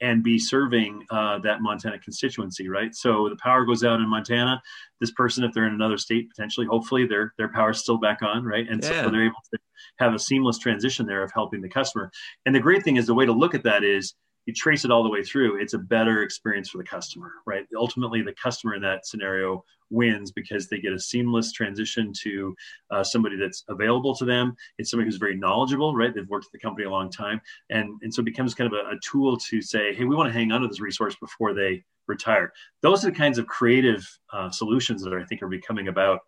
and 0.00 0.24
be 0.24 0.36
serving 0.38 1.06
uh, 1.10 1.38
that 1.38 1.62
Montana 1.62 1.98
constituency, 1.98 2.68
right? 2.68 2.92
So 2.94 3.28
the 3.28 3.36
power 3.36 3.64
goes 3.64 3.84
out 3.84 4.00
in 4.00 4.08
Montana. 4.08 4.60
This 5.00 5.12
person, 5.12 5.44
if 5.44 5.52
they're 5.52 5.66
in 5.66 5.74
another 5.74 5.96
state, 5.96 6.28
potentially, 6.28 6.66
hopefully, 6.66 7.06
their 7.06 7.32
their 7.38 7.48
power's 7.48 7.78
still 7.78 7.98
back 7.98 8.20
on, 8.20 8.44
right? 8.44 8.66
And 8.68 8.82
yeah. 8.82 9.04
so 9.04 9.10
they're 9.10 9.24
able 9.24 9.36
to 9.54 9.60
have 9.98 10.12
a 10.12 10.18
seamless 10.18 10.58
transition 10.58 11.06
there 11.06 11.22
of 11.22 11.30
helping 11.32 11.62
the 11.62 11.68
customer. 11.68 12.10
And 12.44 12.54
the 12.54 12.60
great 12.60 12.82
thing 12.82 12.96
is, 12.96 13.06
the 13.06 13.14
way 13.14 13.26
to 13.26 13.32
look 13.32 13.54
at 13.54 13.62
that 13.62 13.84
is 13.84 14.14
you 14.46 14.52
trace 14.52 14.84
it 14.84 14.90
all 14.90 15.02
the 15.02 15.08
way 15.08 15.22
through, 15.22 15.60
it's 15.60 15.74
a 15.74 15.78
better 15.78 16.22
experience 16.22 16.70
for 16.70 16.78
the 16.78 16.84
customer, 16.84 17.32
right? 17.46 17.64
Ultimately, 17.76 18.22
the 18.22 18.34
customer 18.34 18.74
in 18.74 18.82
that 18.82 19.06
scenario 19.06 19.64
wins 19.90 20.32
because 20.32 20.68
they 20.68 20.78
get 20.78 20.92
a 20.92 20.98
seamless 20.98 21.52
transition 21.52 22.12
to 22.22 22.54
uh, 22.90 23.04
somebody 23.04 23.36
that's 23.36 23.64
available 23.68 24.16
to 24.16 24.24
them. 24.24 24.54
It's 24.78 24.90
somebody 24.90 25.06
who's 25.06 25.18
very 25.18 25.36
knowledgeable, 25.36 25.94
right? 25.94 26.12
They've 26.14 26.28
worked 26.28 26.46
at 26.46 26.52
the 26.52 26.58
company 26.58 26.86
a 26.86 26.90
long 26.90 27.10
time, 27.10 27.40
and 27.70 28.00
and 28.02 28.12
so 28.12 28.20
it 28.20 28.26
becomes 28.26 28.54
kind 28.54 28.72
of 28.72 28.78
a, 28.78 28.90
a 28.90 28.98
tool 29.04 29.36
to 29.36 29.62
say, 29.62 29.94
hey, 29.94 30.04
we 30.04 30.16
want 30.16 30.28
to 30.28 30.38
hang 30.38 30.50
on 30.50 30.62
to 30.62 30.68
this 30.68 30.80
resource 30.80 31.14
before 31.20 31.54
they 31.54 31.84
retire. 32.08 32.52
Those 32.82 33.04
are 33.04 33.10
the 33.10 33.16
kinds 33.16 33.38
of 33.38 33.46
creative 33.46 34.06
uh, 34.32 34.50
solutions 34.50 35.02
that 35.04 35.12
I 35.12 35.24
think 35.24 35.42
are 35.42 35.48
becoming 35.48 35.88
about 35.88 36.20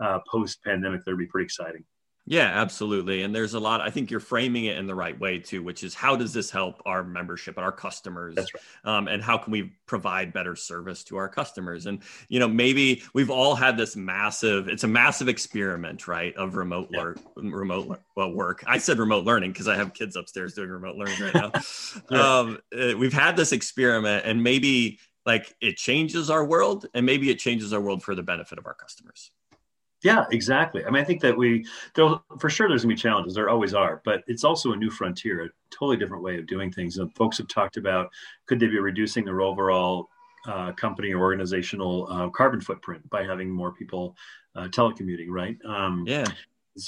uh, 0.00 0.20
post 0.30 0.62
pandemic. 0.64 1.04
that 1.04 1.10
would 1.10 1.18
be 1.18 1.26
pretty 1.26 1.44
exciting. 1.44 1.84
Yeah, 2.30 2.50
absolutely. 2.60 3.22
And 3.22 3.34
there's 3.34 3.54
a 3.54 3.58
lot, 3.58 3.80
I 3.80 3.88
think 3.88 4.10
you're 4.10 4.20
framing 4.20 4.66
it 4.66 4.76
in 4.76 4.86
the 4.86 4.94
right 4.94 5.18
way 5.18 5.38
too, 5.38 5.62
which 5.62 5.82
is 5.82 5.94
how 5.94 6.14
does 6.14 6.34
this 6.34 6.50
help 6.50 6.82
our 6.84 7.02
membership 7.02 7.56
and 7.56 7.64
our 7.64 7.72
customers? 7.72 8.36
Right. 8.36 8.48
Um, 8.84 9.08
and 9.08 9.22
how 9.22 9.38
can 9.38 9.50
we 9.50 9.72
provide 9.86 10.34
better 10.34 10.54
service 10.54 11.02
to 11.04 11.16
our 11.16 11.30
customers? 11.30 11.86
And, 11.86 12.02
you 12.28 12.38
know, 12.38 12.46
maybe 12.46 13.02
we've 13.14 13.30
all 13.30 13.54
had 13.54 13.78
this 13.78 13.96
massive, 13.96 14.68
it's 14.68 14.84
a 14.84 14.88
massive 14.88 15.28
experiment, 15.28 16.06
right? 16.06 16.36
Of 16.36 16.56
remote 16.56 16.88
yeah. 16.90 16.98
work, 16.98 17.18
remote 17.36 17.98
well, 18.14 18.32
work. 18.34 18.62
I 18.66 18.76
said 18.76 18.98
remote 18.98 19.24
learning 19.24 19.52
because 19.52 19.66
I 19.66 19.76
have 19.76 19.94
kids 19.94 20.14
upstairs 20.14 20.52
doing 20.52 20.68
remote 20.68 20.96
learning 20.96 21.18
right 21.20 21.34
now. 21.34 21.52
yeah. 22.10 22.38
um, 22.40 22.58
uh, 22.78 22.94
we've 22.98 23.10
had 23.10 23.38
this 23.38 23.52
experiment 23.52 24.26
and 24.26 24.42
maybe 24.42 24.98
like 25.24 25.54
it 25.62 25.78
changes 25.78 26.28
our 26.28 26.44
world 26.44 26.84
and 26.92 27.06
maybe 27.06 27.30
it 27.30 27.38
changes 27.38 27.72
our 27.72 27.80
world 27.80 28.02
for 28.02 28.14
the 28.14 28.22
benefit 28.22 28.58
of 28.58 28.66
our 28.66 28.74
customers. 28.74 29.30
Yeah, 30.02 30.24
exactly. 30.30 30.84
I 30.84 30.90
mean, 30.90 31.02
I 31.02 31.04
think 31.04 31.20
that 31.22 31.36
we, 31.36 31.66
for 31.94 32.48
sure, 32.48 32.68
there's 32.68 32.82
gonna 32.82 32.94
be 32.94 33.00
challenges. 33.00 33.34
There 33.34 33.48
always 33.48 33.74
are, 33.74 34.00
but 34.04 34.22
it's 34.28 34.44
also 34.44 34.72
a 34.72 34.76
new 34.76 34.90
frontier, 34.90 35.44
a 35.44 35.48
totally 35.70 35.96
different 35.96 36.22
way 36.22 36.38
of 36.38 36.46
doing 36.46 36.70
things. 36.70 36.98
And 36.98 37.14
folks 37.16 37.38
have 37.38 37.48
talked 37.48 37.76
about 37.76 38.08
could 38.46 38.60
they 38.60 38.68
be 38.68 38.78
reducing 38.78 39.24
their 39.24 39.40
overall 39.40 40.08
uh, 40.46 40.72
company 40.72 41.12
or 41.12 41.20
organizational 41.20 42.06
uh, 42.10 42.28
carbon 42.30 42.60
footprint 42.60 43.08
by 43.10 43.24
having 43.24 43.50
more 43.50 43.72
people 43.72 44.16
uh, 44.54 44.68
telecommuting, 44.68 45.28
right? 45.28 45.58
Um, 45.64 46.04
yeah 46.06 46.26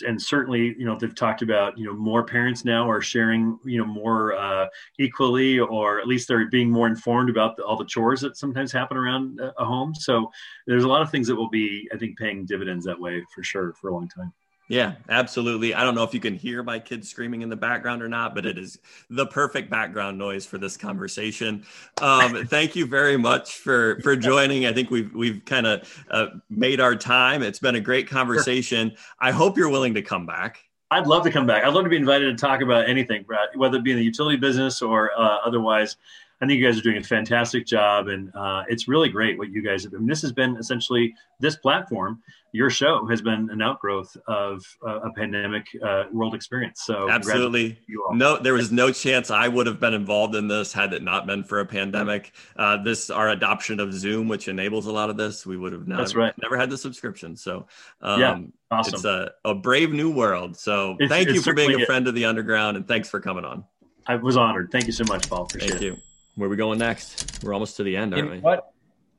and 0.06 0.20
certainly 0.20 0.74
you 0.78 0.84
know 0.84 0.96
they've 0.98 1.14
talked 1.14 1.42
about 1.42 1.76
you 1.78 1.84
know 1.86 1.94
more 1.94 2.24
parents 2.24 2.64
now 2.64 2.88
are 2.88 3.00
sharing 3.00 3.58
you 3.64 3.78
know 3.78 3.84
more 3.84 4.34
uh, 4.34 4.66
equally 4.98 5.58
or 5.58 6.00
at 6.00 6.06
least 6.06 6.28
they're 6.28 6.48
being 6.48 6.70
more 6.70 6.86
informed 6.86 7.30
about 7.30 7.56
the, 7.56 7.64
all 7.64 7.76
the 7.76 7.84
chores 7.84 8.20
that 8.20 8.36
sometimes 8.36 8.72
happen 8.72 8.96
around 8.96 9.40
a 9.58 9.64
home. 9.64 9.94
So 9.94 10.30
there's 10.66 10.84
a 10.84 10.88
lot 10.88 11.02
of 11.02 11.10
things 11.10 11.26
that 11.26 11.36
will 11.36 11.50
be 11.50 11.88
i 11.92 11.96
think 11.96 12.18
paying 12.18 12.44
dividends 12.44 12.84
that 12.84 12.98
way 12.98 13.24
for 13.34 13.42
sure 13.42 13.72
for 13.74 13.88
a 13.88 13.94
long 13.94 14.08
time 14.08 14.32
yeah, 14.70 14.94
absolutely. 15.08 15.74
I 15.74 15.82
don't 15.82 15.96
know 15.96 16.04
if 16.04 16.14
you 16.14 16.20
can 16.20 16.36
hear 16.36 16.62
my 16.62 16.78
kids 16.78 17.10
screaming 17.10 17.42
in 17.42 17.48
the 17.48 17.56
background 17.56 18.04
or 18.04 18.08
not, 18.08 18.36
but 18.36 18.46
it 18.46 18.56
is 18.56 18.78
the 19.10 19.26
perfect 19.26 19.68
background 19.68 20.16
noise 20.16 20.46
for 20.46 20.58
this 20.58 20.76
conversation. 20.76 21.66
Um, 22.00 22.46
thank 22.48 22.76
you 22.76 22.86
very 22.86 23.16
much 23.16 23.56
for 23.56 24.00
for 24.02 24.14
joining. 24.14 24.66
I 24.66 24.72
think 24.72 24.92
we've 24.92 25.12
we've 25.12 25.44
kind 25.44 25.66
of 25.66 26.04
uh, 26.12 26.26
made 26.50 26.80
our 26.80 26.94
time. 26.94 27.42
It's 27.42 27.58
been 27.58 27.74
a 27.74 27.80
great 27.80 28.08
conversation. 28.08 28.92
I 29.18 29.32
hope 29.32 29.58
you're 29.58 29.70
willing 29.70 29.94
to 29.94 30.02
come 30.02 30.24
back. 30.24 30.60
I'd 30.92 31.08
love 31.08 31.24
to 31.24 31.32
come 31.32 31.48
back. 31.48 31.64
I'd 31.64 31.74
love 31.74 31.82
to 31.82 31.90
be 31.90 31.96
invited 31.96 32.36
to 32.36 32.40
talk 32.40 32.62
about 32.62 32.88
anything, 32.88 33.24
Brad, 33.24 33.48
whether 33.56 33.78
it 33.78 33.82
be 33.82 33.90
in 33.90 33.96
the 33.96 34.04
utility 34.04 34.36
business 34.36 34.82
or 34.82 35.10
uh, 35.18 35.38
otherwise. 35.44 35.96
I 36.42 36.46
think 36.46 36.58
you 36.58 36.64
guys 36.64 36.78
are 36.78 36.82
doing 36.82 36.96
a 36.96 37.02
fantastic 37.02 37.66
job, 37.66 38.08
and 38.08 38.34
uh, 38.34 38.64
it's 38.66 38.88
really 38.88 39.10
great 39.10 39.36
what 39.36 39.50
you 39.50 39.62
guys 39.62 39.84
have. 39.84 39.92
I 39.92 39.98
mean, 39.98 40.06
this 40.06 40.22
has 40.22 40.32
been 40.32 40.56
essentially 40.56 41.14
this 41.38 41.56
platform. 41.56 42.22
Your 42.52 42.70
show 42.70 43.06
has 43.08 43.20
been 43.20 43.50
an 43.50 43.60
outgrowth 43.60 44.16
of 44.26 44.64
uh, 44.84 45.00
a 45.00 45.12
pandemic 45.12 45.66
uh, 45.84 46.04
world 46.12 46.34
experience. 46.34 46.82
So 46.82 47.10
absolutely, 47.10 47.78
no, 48.12 48.38
there 48.38 48.54
was 48.54 48.72
no 48.72 48.90
chance 48.90 49.30
I 49.30 49.48
would 49.48 49.66
have 49.66 49.78
been 49.78 49.92
involved 49.92 50.34
in 50.34 50.48
this 50.48 50.72
had 50.72 50.94
it 50.94 51.02
not 51.02 51.26
been 51.26 51.44
for 51.44 51.60
a 51.60 51.66
pandemic. 51.66 52.32
Uh, 52.56 52.82
this 52.82 53.10
our 53.10 53.28
adoption 53.28 53.78
of 53.78 53.92
Zoom, 53.92 54.26
which 54.26 54.48
enables 54.48 54.86
a 54.86 54.92
lot 54.92 55.10
of 55.10 55.18
this, 55.18 55.44
we 55.44 55.58
would 55.58 55.72
have 55.72 55.86
not, 55.86 55.98
That's 55.98 56.14
right. 56.14 56.34
never 56.42 56.56
had 56.56 56.70
the 56.70 56.78
subscription. 56.78 57.36
So 57.36 57.66
um, 58.00 58.20
yeah, 58.20 58.40
awesome. 58.70 58.94
It's 58.94 59.04
a, 59.04 59.32
a 59.44 59.54
brave 59.54 59.92
new 59.92 60.10
world. 60.10 60.56
So 60.56 60.96
it's, 60.98 61.10
thank 61.10 61.28
you 61.28 61.42
for 61.42 61.52
being 61.52 61.80
a 61.80 61.84
friend 61.84 62.08
of 62.08 62.14
the 62.14 62.24
underground, 62.24 62.78
and 62.78 62.88
thanks 62.88 63.10
for 63.10 63.20
coming 63.20 63.44
on. 63.44 63.62
I 64.06 64.16
was 64.16 64.38
honored. 64.38 64.72
Thank 64.72 64.86
you 64.86 64.92
so 64.92 65.04
much, 65.04 65.28
Paul. 65.28 65.42
Appreciate 65.42 65.70
thank 65.70 65.82
you. 65.82 65.92
It. 65.92 66.02
Where 66.40 66.46
are 66.46 66.50
we 66.50 66.56
going 66.56 66.78
next? 66.78 67.44
We're 67.44 67.52
almost 67.52 67.76
to 67.76 67.82
the 67.82 67.94
end, 67.94 68.14
aren't 68.14 68.28
in 68.28 68.32
we? 68.32 68.38
What? 68.38 68.72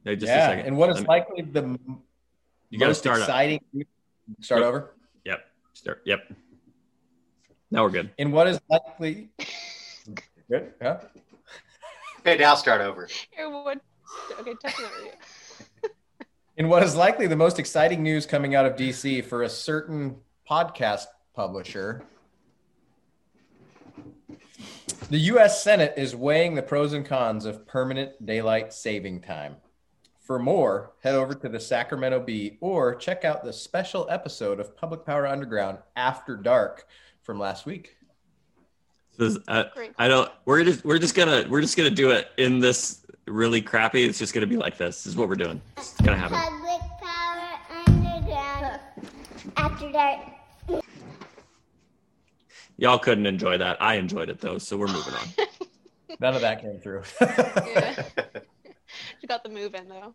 Hey, 0.04 0.16
just 0.16 0.26
yeah, 0.26 0.50
and 0.50 0.76
what 0.76 0.90
is 0.90 1.06
likely 1.06 1.44
the 1.44 1.78
you 2.72 2.80
got 2.80 2.88
to 2.88 2.96
start 2.96 3.20
exciting? 3.20 3.62
Up. 3.80 3.86
Start 4.44 4.62
yep. 4.62 4.68
over. 4.68 4.94
Yep. 5.26 5.40
Start. 5.74 6.02
Yep. 6.06 6.34
Now 7.70 7.84
we're 7.84 7.92
good. 7.92 8.10
In 8.18 8.32
what 8.32 8.48
is 8.48 8.60
likely 8.68 9.30
good? 10.50 10.74
Yeah. 10.82 11.02
Okay, 12.22 12.38
now 12.40 12.56
start 12.56 12.82
over. 12.82 13.08
Okay, 14.40 14.56
definitely. 14.64 15.12
In 16.58 16.70
what 16.70 16.82
is 16.82 16.96
likely 16.96 17.28
the 17.28 17.36
most 17.36 17.60
exciting 17.60 18.02
news 18.02 18.26
coming 18.26 18.56
out 18.56 18.66
of 18.66 18.76
DC 18.76 19.24
for 19.26 19.44
a 19.44 19.50
certain 19.50 20.16
podcast 20.50 21.06
publisher, 21.36 22.02
the 24.94 25.18
U.S. 25.18 25.64
Senate 25.64 25.94
is 25.98 26.16
weighing 26.16 26.56
the 26.56 26.62
pros 26.62 26.94
and 26.94 27.06
cons 27.06 27.46
of 27.46 27.68
permanent 27.68 28.26
daylight 28.26 28.74
saving 28.74 29.22
time. 29.22 29.58
For 30.20 30.40
more, 30.40 30.94
head 31.04 31.16
over 31.16 31.34
to 31.34 31.50
the 31.50 31.60
Sacramento 31.60 32.22
Bee 32.22 32.58
or 32.62 32.96
check 32.96 33.26
out 33.26 33.44
the 33.44 33.52
special 33.52 34.08
episode 34.10 34.60
of 34.60 34.78
Public 34.78 35.06
Power 35.06 35.28
Underground 35.28 35.80
After 35.96 36.38
Dark 36.38 36.88
from 37.22 37.40
last 37.40 37.66
week. 37.66 37.98
So, 39.18 39.36
uh, 39.48 39.66
I 39.98 40.08
don't. 40.08 40.32
We're 40.46 40.64
just 40.64 40.86
we're 40.86 41.00
just 41.00 41.16
gonna 41.16 41.46
we're 41.50 41.62
just 41.62 41.76
gonna 41.76 41.90
do 41.90 42.12
it 42.12 42.30
in 42.38 42.60
this 42.60 43.06
really 43.28 43.62
crappy. 43.62 44.06
It's 44.06 44.18
just 44.18 44.34
gonna 44.34 44.48
be 44.48 44.58
like 44.58 44.78
this. 44.78 45.04
This 45.04 45.08
is 45.08 45.18
what 45.18 45.28
we're 45.28 45.36
doing. 45.36 45.62
It's 45.78 45.94
gonna 46.02 46.18
happen. 46.18 46.38
Public 46.38 46.82
Power 47.02 47.86
Underground 47.88 48.80
After 49.58 49.92
Dark 49.92 50.20
y'all 52.82 53.00
couldn't 53.00 53.28
enjoy 53.28 53.60
that. 53.60 53.82
I 53.82 53.96
enjoyed 53.96 54.30
it 54.30 54.42
though, 54.42 54.58
so 54.58 54.76
we're 54.76 54.88
moving 54.88 55.14
on. 55.14 55.48
None 56.20 56.36
of 56.36 56.42
that 56.42 56.62
came 56.62 56.80
through. 56.80 57.04
yeah. 57.22 58.04
You 59.22 59.28
got 59.30 59.44
the 59.44 59.50
move 59.50 59.74
in 59.76 59.88
though. 59.88 60.14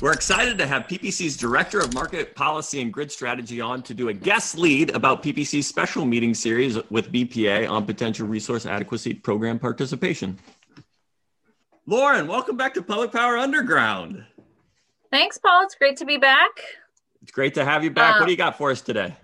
We're 0.00 0.12
excited 0.12 0.58
to 0.58 0.66
have 0.66 0.82
PPC's 0.82 1.38
Director 1.38 1.80
of 1.80 1.94
Market 1.94 2.34
Policy 2.34 2.82
and 2.82 2.92
Grid 2.92 3.10
Strategy 3.10 3.60
on 3.60 3.82
to 3.84 3.94
do 3.94 4.08
a 4.08 4.12
guest 4.12 4.58
lead 4.58 4.94
about 4.94 5.22
PPC's 5.22 5.66
special 5.66 6.04
meeting 6.04 6.34
series 6.34 6.78
with 6.90 7.10
BPA 7.12 7.70
on 7.70 7.86
potential 7.86 8.26
resource 8.26 8.66
adequacy 8.66 9.14
program 9.14 9.58
participation. 9.58 10.38
Lauren, 11.86 12.26
welcome 12.26 12.56
back 12.56 12.74
to 12.74 12.82
Public 12.82 13.12
Power 13.12 13.38
Underground. 13.38 14.24
Thanks, 15.10 15.38
Paul. 15.38 15.62
It's 15.62 15.76
great 15.76 15.96
to 15.98 16.04
be 16.04 16.18
back. 16.18 16.50
It's 17.22 17.32
great 17.32 17.54
to 17.54 17.64
have 17.64 17.82
you 17.82 17.90
back. 17.90 18.16
Uh, 18.16 18.18
what 18.18 18.26
do 18.26 18.32
you 18.32 18.36
got 18.36 18.58
for 18.58 18.70
us 18.70 18.82
today? 18.82 19.14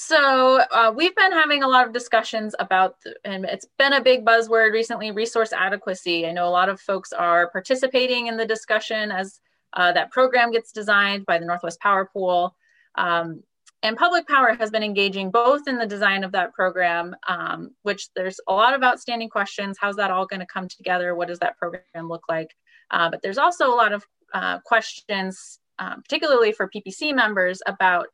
So 0.00 0.60
uh, 0.70 0.92
we've 0.94 1.16
been 1.16 1.32
having 1.32 1.64
a 1.64 1.68
lot 1.68 1.84
of 1.84 1.92
discussions 1.92 2.54
about, 2.60 2.94
and 3.24 3.44
it's 3.44 3.66
been 3.78 3.94
a 3.94 4.00
big 4.00 4.24
buzzword 4.24 4.70
recently, 4.70 5.10
resource 5.10 5.52
adequacy. 5.52 6.24
I 6.24 6.30
know 6.30 6.46
a 6.46 6.54
lot 6.54 6.68
of 6.68 6.80
folks 6.80 7.12
are 7.12 7.50
participating 7.50 8.28
in 8.28 8.36
the 8.36 8.46
discussion 8.46 9.10
as 9.10 9.40
uh, 9.72 9.90
that 9.90 10.12
program 10.12 10.52
gets 10.52 10.70
designed 10.70 11.26
by 11.26 11.40
the 11.40 11.46
Northwest 11.46 11.80
Power 11.80 12.08
Pool. 12.12 12.54
Um, 12.94 13.42
and 13.82 13.96
Public 13.96 14.28
Power 14.28 14.54
has 14.54 14.70
been 14.70 14.84
engaging 14.84 15.32
both 15.32 15.66
in 15.66 15.78
the 15.78 15.86
design 15.86 16.22
of 16.22 16.30
that 16.30 16.54
program, 16.54 17.16
um, 17.26 17.70
which 17.82 18.08
there's 18.14 18.38
a 18.46 18.52
lot 18.52 18.74
of 18.74 18.84
outstanding 18.84 19.28
questions. 19.28 19.78
How's 19.80 19.96
that 19.96 20.12
all 20.12 20.26
going 20.26 20.38
to 20.38 20.46
come 20.46 20.68
together? 20.68 21.16
What 21.16 21.26
does 21.26 21.40
that 21.40 21.58
program 21.58 22.08
look 22.08 22.22
like? 22.28 22.54
Uh, 22.92 23.10
but 23.10 23.20
there's 23.20 23.36
also 23.36 23.66
a 23.66 23.74
lot 23.74 23.92
of 23.92 24.06
uh, 24.32 24.60
questions, 24.60 25.58
uh, 25.80 25.96
particularly 25.96 26.52
for 26.52 26.70
PPC 26.70 27.12
members, 27.12 27.60
about 27.66 28.06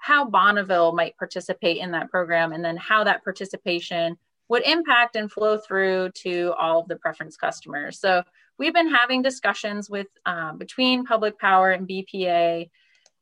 how 0.00 0.24
Bonneville 0.24 0.92
might 0.92 1.16
participate 1.16 1.76
in 1.76 1.92
that 1.92 2.10
program 2.10 2.52
and 2.52 2.64
then 2.64 2.76
how 2.76 3.04
that 3.04 3.22
participation 3.22 4.16
would 4.48 4.62
impact 4.64 5.14
and 5.14 5.30
flow 5.30 5.58
through 5.58 6.10
to 6.14 6.52
all 6.58 6.80
of 6.80 6.88
the 6.88 6.96
preference 6.96 7.36
customers. 7.36 8.00
So 8.00 8.24
we've 8.58 8.74
been 8.74 8.92
having 8.92 9.22
discussions 9.22 9.88
with 9.88 10.08
um, 10.26 10.58
between 10.58 11.04
Public 11.04 11.38
Power 11.38 11.70
and 11.70 11.88
BPA 11.88 12.68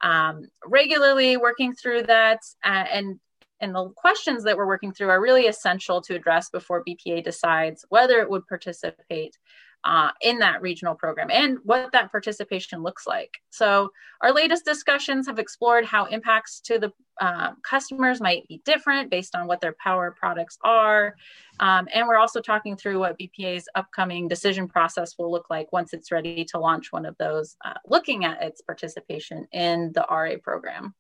um, 0.01 0.47
regularly 0.64 1.37
working 1.37 1.74
through 1.74 2.05
that 2.05 2.41
uh, 2.64 2.85
and 2.91 3.20
and 3.61 3.74
the 3.74 3.91
questions 3.97 4.45
that 4.45 4.57
we're 4.57 4.68
working 4.68 4.93
through 4.93 5.09
are 5.09 5.20
really 5.20 5.49
essential 5.49 6.01
to 6.03 6.14
address 6.14 6.49
before 6.49 6.85
BPA 6.85 7.24
decides 7.24 7.85
whether 7.89 8.20
it 8.20 8.31
would 8.31 8.47
participate 8.47 9.37
uh, 9.85 10.11
in 10.22 10.39
that 10.39 10.61
regional 10.61 10.95
program 10.95 11.31
and 11.31 11.59
what 11.64 11.93
that 11.93 12.11
participation 12.11 12.83
looks 12.83 13.07
like. 13.07 13.39
So, 13.51 13.91
our 14.20 14.33
latest 14.33 14.64
discussions 14.64 15.26
have 15.26 15.39
explored 15.39 15.85
how 15.85 16.07
impacts 16.07 16.61
to 16.62 16.79
the 16.79 16.93
uh, 17.20 17.53
customers 17.62 18.20
might 18.20 18.47
be 18.49 18.61
different 18.64 19.11
based 19.11 19.35
on 19.35 19.47
what 19.47 19.61
their 19.61 19.74
power 19.83 20.14
products 20.18 20.59
are. 20.62 21.14
Um, 21.61 21.89
and 21.93 22.07
we're 22.07 22.18
also 22.18 22.41
talking 22.41 22.76
through 22.76 22.99
what 22.99 23.18
BPA's 23.18 23.68
upcoming 23.74 24.29
decision 24.29 24.68
process 24.68 25.16
will 25.18 25.31
look 25.31 25.47
like 25.51 25.72
once 25.72 25.93
it's 25.93 26.12
ready 26.12 26.45
to 26.47 26.59
launch 26.59 26.93
one 26.93 27.07
of 27.07 27.16
those, 27.18 27.57
uh, 27.64 27.74
looking 27.87 28.24
at 28.24 28.43
its 28.43 28.61
participation 28.61 29.47
in 29.53 29.93
the 29.95 30.07
RA 30.11 30.37
program. 30.43 30.95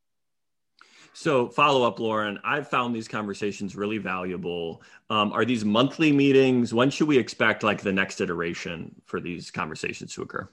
So, 1.12 1.48
follow 1.48 1.86
up, 1.86 1.98
Lauren. 1.98 2.38
I've 2.44 2.68
found 2.68 2.94
these 2.94 3.08
conversations 3.08 3.74
really 3.74 3.98
valuable. 3.98 4.82
Um, 5.10 5.32
are 5.32 5.44
these 5.44 5.64
monthly 5.64 6.12
meetings? 6.12 6.72
When 6.72 6.90
should 6.90 7.08
we 7.08 7.18
expect 7.18 7.62
like 7.62 7.82
the 7.82 7.92
next 7.92 8.20
iteration 8.20 8.94
for 9.04 9.20
these 9.20 9.50
conversations 9.50 10.14
to 10.14 10.22
occur? 10.22 10.48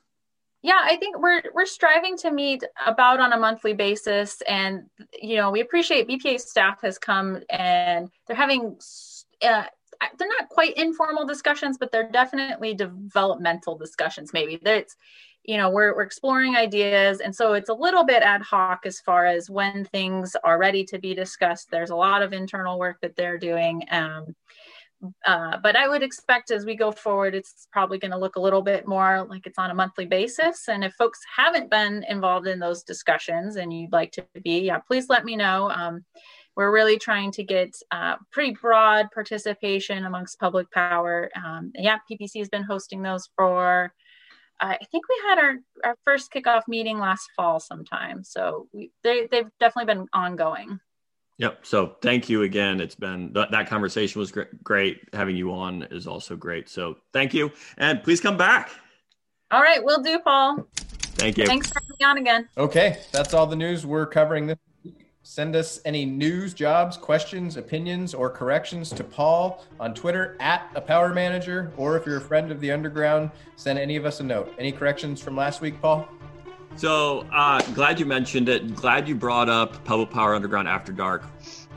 Yeah, 0.65 0.79
I 0.81 0.95
think 0.95 1.19
we're 1.19 1.43
we're 1.53 1.67
striving 1.67 2.17
to 2.17 2.31
meet 2.31 2.63
about 2.87 3.19
on 3.19 3.33
a 3.33 3.37
monthly 3.37 3.73
basis, 3.73 4.41
and 4.47 4.89
you 5.21 5.35
know 5.35 5.51
we 5.51 5.61
appreciate 5.61 6.07
BPA 6.09 6.39
staff 6.39 6.81
has 6.81 6.97
come 6.97 7.43
and 7.51 8.09
they're 8.25 8.35
having. 8.35 8.75
Uh, 9.43 9.65
they're 10.17 10.27
not 10.27 10.49
quite 10.49 10.75
informal 10.75 11.25
discussions, 11.25 11.77
but 11.77 11.91
they're 11.91 12.09
definitely 12.09 12.73
developmental 12.73 13.77
discussions. 13.77 14.33
Maybe 14.33 14.59
that's 14.61 14.95
you 15.47 15.57
know 15.57 15.69
we're, 15.69 15.95
we're 15.95 16.03
exploring 16.03 16.55
ideas. 16.55 17.19
And 17.19 17.35
so 17.35 17.53
it's 17.53 17.69
a 17.69 17.73
little 17.73 18.03
bit 18.03 18.23
ad 18.23 18.41
hoc 18.41 18.85
as 18.85 18.99
far 18.99 19.25
as 19.25 19.49
when 19.49 19.85
things 19.85 20.35
are 20.43 20.57
ready 20.57 20.83
to 20.85 20.99
be 20.99 21.13
discussed. 21.13 21.69
There's 21.71 21.91
a 21.91 21.95
lot 21.95 22.21
of 22.21 22.33
internal 22.33 22.79
work 22.79 22.97
that 23.01 23.15
they're 23.15 23.37
doing 23.37 23.83
um, 23.91 24.35
uh, 25.25 25.57
but 25.61 25.75
i 25.75 25.87
would 25.87 26.03
expect 26.03 26.51
as 26.51 26.65
we 26.65 26.75
go 26.75 26.91
forward 26.91 27.35
it's 27.35 27.67
probably 27.71 27.97
going 27.97 28.11
to 28.11 28.17
look 28.17 28.35
a 28.35 28.41
little 28.41 28.61
bit 28.61 28.87
more 28.87 29.25
like 29.29 29.45
it's 29.45 29.59
on 29.59 29.71
a 29.71 29.75
monthly 29.75 30.05
basis. 30.05 30.67
And 30.67 30.83
if 30.83 30.93
folks 30.93 31.19
haven't 31.35 31.69
been 31.69 32.05
involved 32.09 32.47
in 32.47 32.59
those 32.59 32.83
discussions 32.83 33.57
and 33.57 33.73
you'd 33.73 33.91
like 33.91 34.11
to 34.13 34.25
be 34.43 34.59
yeah 34.61 34.79
please 34.79 35.09
let 35.09 35.25
me 35.25 35.35
know. 35.35 35.69
Um, 35.69 36.03
we're 36.55 36.71
really 36.71 36.97
trying 36.97 37.31
to 37.33 37.43
get 37.43 37.75
uh, 37.91 38.15
pretty 38.31 38.55
broad 38.61 39.07
participation 39.13 40.05
amongst 40.05 40.39
public 40.39 40.71
power. 40.71 41.29
Um, 41.35 41.71
yeah 41.75 41.97
ppc 42.09 42.37
has 42.37 42.49
been 42.49 42.63
hosting 42.63 43.01
those 43.01 43.29
for 43.35 43.93
I 44.71 44.85
think 44.91 45.05
we 45.09 45.29
had 45.29 45.39
our, 45.39 45.55
our 45.83 45.95
first 46.03 46.31
kickoff 46.31 46.63
meeting 46.67 46.99
last 46.99 47.29
fall 47.35 47.59
sometime. 47.59 48.23
So 48.23 48.67
we, 48.73 48.91
they, 49.03 49.27
they've 49.31 49.49
definitely 49.59 49.93
been 49.93 50.07
ongoing. 50.13 50.79
Yep. 51.37 51.65
So 51.65 51.97
thank 52.01 52.29
you 52.29 52.43
again. 52.43 52.79
It's 52.79 52.95
been 52.95 53.33
th- 53.33 53.49
that 53.51 53.67
conversation 53.67 54.19
was 54.19 54.31
great. 54.31 54.63
Great. 54.63 55.01
Having 55.13 55.35
you 55.35 55.51
on 55.51 55.83
is 55.91 56.07
also 56.07 56.35
great. 56.35 56.69
So 56.69 56.95
thank 57.11 57.33
you. 57.33 57.51
And 57.77 58.01
please 58.03 58.21
come 58.21 58.37
back. 58.37 58.71
All 59.51 59.61
right. 59.61 59.83
We'll 59.83 60.01
do, 60.01 60.19
Paul. 60.19 60.65
Thank 61.17 61.37
you. 61.37 61.45
Thanks 61.45 61.67
for 61.67 61.79
having 61.81 61.95
me 61.99 62.05
on 62.05 62.17
again. 62.17 62.49
Okay. 62.57 62.99
That's 63.11 63.33
all 63.33 63.47
the 63.47 63.55
news 63.55 63.85
we're 63.85 64.05
covering 64.05 64.47
this 64.47 64.57
Send 65.27 65.55
us 65.55 65.81
any 65.85 66.05
news, 66.05 66.53
jobs, 66.53 66.97
questions, 66.97 67.57
opinions, 67.57 68.13
or 68.13 68.29
corrections 68.29 68.91
to 68.91 69.03
Paul 69.03 69.65
on 69.79 69.95
Twitter 69.95 70.37
at 70.39 70.69
a 70.75 70.81
power 70.81 71.15
manager, 71.15 71.71
or 71.77 71.97
if 71.97 72.05
you're 72.05 72.17
a 72.17 72.21
friend 72.21 72.51
of 72.51 72.59
the 72.59 72.71
underground, 72.71 73.31
send 73.55 73.79
any 73.79 73.95
of 73.95 74.05
us 74.05 74.19
a 74.19 74.23
note. 74.23 74.53
Any 74.59 74.71
corrections 74.71 75.19
from 75.19 75.35
last 75.35 75.61
week, 75.61 75.81
Paul? 75.81 76.07
So 76.75 77.25
uh, 77.33 77.59
glad 77.73 77.99
you 77.99 78.05
mentioned 78.05 78.49
it. 78.49 78.75
Glad 78.75 79.09
you 79.09 79.15
brought 79.15 79.49
up 79.49 79.83
Public 79.83 80.11
Power 80.11 80.35
Underground 80.35 80.67
After 80.67 80.91
Dark. 80.91 81.23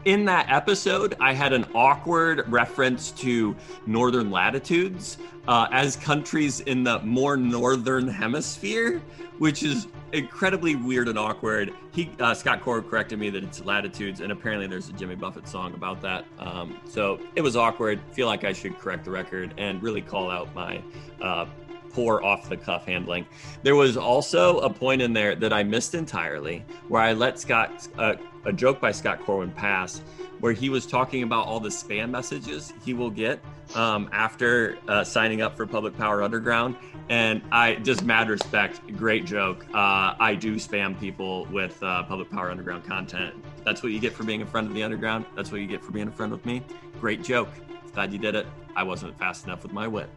In 0.05 0.27
that 0.27 0.51
episode, 0.51 1.17
I 1.19 1.33
had 1.33 1.55
an 1.55 1.65
awkward 1.75 2.45
reference 2.53 3.13
to 3.13 3.57
northern 3.87 4.31
latitudes 4.31 5.17
uh, 5.49 5.69
as 5.73 5.97
countries 5.97 6.61
in 6.61 6.85
the 6.85 6.99
more 6.99 7.39
northern 7.39 8.09
hemisphere, 8.09 9.01
which 9.39 9.63
is 9.63 9.87
incredibly 10.13 10.77
weird 10.77 11.09
and 11.09 11.19
awkward. 11.19 11.73
He 11.93 12.11
uh, 12.21 12.35
Scott 12.35 12.63
Corwin 12.63 12.89
corrected 12.89 13.19
me 13.19 13.31
that 13.31 13.43
it's 13.43 13.65
latitudes, 13.65 14.21
and 14.21 14.33
apparently 14.33 14.67
there's 14.67 14.89
a 14.89 14.93
Jimmy 14.93 15.15
Buffett 15.15 15.49
song 15.49 15.75
about 15.75 16.01
that. 16.03 16.25
Um, 16.39 16.81
so 16.89 17.21
it 17.37 17.41
was 17.41 17.57
awkward. 17.57 18.01
Feel 18.13 18.27
like 18.27 18.45
I 18.45 18.53
should 18.53 18.79
correct 18.79 19.05
the 19.05 19.11
record 19.11 19.55
and 19.59 19.83
really 19.83 20.03
call 20.03 20.31
out 20.31 20.55
my 20.55 20.83
uh, 21.21 21.47
poor 21.91 22.23
off 22.23 22.49
the 22.49 22.57
cuff 22.57 22.85
handling. 22.87 23.27
There 23.63 23.77
was 23.77 23.97
also 23.97 24.61
a 24.61 24.71
point 24.71 25.03
in 25.03 25.13
there 25.13 25.35
that 25.35 25.53
I 25.53 25.63
missed 25.63 25.95
entirely, 25.95 26.65
where 26.89 27.03
I 27.03 27.13
let 27.13 27.39
Scott 27.39 27.89
uh, 27.99 28.15
a 28.49 28.53
joke 28.53 28.81
by 28.81 28.91
Scott 28.91 29.21
Corwin 29.21 29.51
pass, 29.53 30.01
where 30.41 30.53
he 30.53 30.71
was 30.71 30.87
talking 30.87 31.23
about 31.23 31.47
all 31.47 31.61
the 31.61 31.69
spam 31.69 32.09
messages 32.11 32.73
he 32.83 32.95
will 32.95 33.11
get 33.11 33.39
um, 33.75 34.09
after 34.11 34.79
uh, 34.89 35.05
signing 35.05 35.43
up 35.43 35.55
for 35.55 35.67
Public 35.67 35.97
Power 35.97 36.23
Underground. 36.23 36.75
And 37.11 37.43
I 37.53 37.75
just 37.77 38.05
mad 38.05 38.31
respect, 38.31 38.81
great 38.97 39.27
joke. 39.27 39.67
Uh, 39.75 40.15
I 40.19 40.35
do 40.35 40.57
spam 40.57 40.99
people 40.99 41.47
with 41.47 41.81
uh, 41.83 42.05
Public 42.05 42.31
Power 42.31 42.51
Underground 42.51 42.85
content. 42.85 43.35
That's 43.65 43.83
what 43.83 43.93
you 43.93 44.01
get 44.01 44.15
for 44.15 44.25
being 44.25 44.41
a 44.41 44.47
friend 44.47 44.67
of 44.67 44.75
the 44.75 44.83
Underground. 44.83 45.27
That's 45.37 45.53
what 45.53 45.61
you 45.61 45.67
get 45.67 45.85
for 45.85 45.93
being 45.93 46.09
a 46.09 46.13
friend 46.13 46.33
with 46.33 46.47
me. 46.47 46.63
Great 47.01 47.23
joke. 47.23 47.51
Glad 47.93 48.13
you 48.13 48.19
did 48.19 48.35
it. 48.35 48.47
I 48.75 48.83
wasn't 48.83 49.19
fast 49.19 49.45
enough 49.45 49.63
with 49.63 49.73
my 49.73 49.87
wit. 49.87 50.09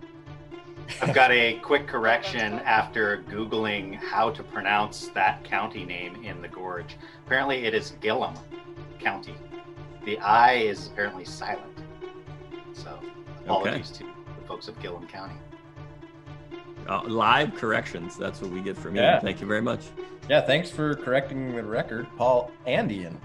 I've 1.00 1.14
got 1.14 1.32
a 1.32 1.60
quick 1.60 1.88
correction 1.88 2.60
after 2.60 3.24
Googling 3.30 3.96
how 3.96 4.30
to 4.32 4.44
pronounce 4.44 5.08
that 5.10 5.44
county 5.44 5.86
name 5.86 6.24
in 6.24 6.42
the 6.42 6.48
gorge. 6.48 6.98
Apparently, 7.26 7.66
it 7.66 7.74
is 7.74 7.92
Gilliam 8.02 8.34
County. 9.00 9.36
The 10.06 10.18
I 10.20 10.54
is 10.54 10.88
apparently 10.88 11.26
silent. 11.26 11.78
So, 12.74 13.00
apologies 13.46 13.92
okay. 13.92 14.06
to 14.06 14.40
the 14.40 14.48
folks 14.48 14.68
of 14.68 14.80
Gilliam 14.82 15.08
County. 15.08 15.36
Uh, 16.88 17.04
live 17.04 17.56
corrections. 17.56 18.18
That's 18.18 18.42
what 18.42 18.52
we 18.52 18.62
get 18.62 18.76
from 18.76 18.96
you. 18.96 19.02
Yeah. 19.02 19.20
Thank 19.20 19.40
you 19.40 19.48
very 19.48 19.62
much. 19.62 19.86
Yeah, 20.30 20.42
thanks 20.42 20.70
for 20.70 20.96
correcting 20.96 21.56
the 21.56 21.64
record, 21.64 22.08
Paul 22.18 22.52
and 22.66 22.92
Ian. 22.92 23.20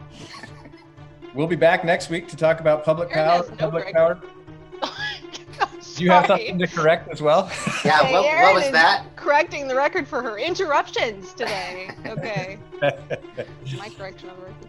we'll 1.35 1.47
be 1.47 1.57
back 1.57 1.85
next 1.85 2.11
week 2.11 2.29
to 2.29 2.37
talk 2.37 2.61
about 2.61 2.85
public 2.85 3.11
power. 3.11 3.45
No 3.49 3.57
public 3.57 3.93
power. 3.95 4.21
Do 5.97 6.05
you 6.05 6.11
have 6.11 6.27
something 6.27 6.59
to 6.59 6.67
correct 6.67 7.09
as 7.09 7.23
well? 7.23 7.51
Yeah, 7.85 8.03
what, 8.13 8.25
what 8.25 8.55
was 8.55 8.71
that? 8.71 9.05
Correcting 9.17 9.67
the 9.67 9.75
record 9.75 10.07
for 10.07 10.23
her 10.23 10.39
interruptions 10.39 11.33
today. 11.33 11.91
Okay. 12.05 12.59
My 12.81 13.89
correction 13.89 14.29
on 14.29 14.37
the 14.37 14.43
record. 14.43 14.69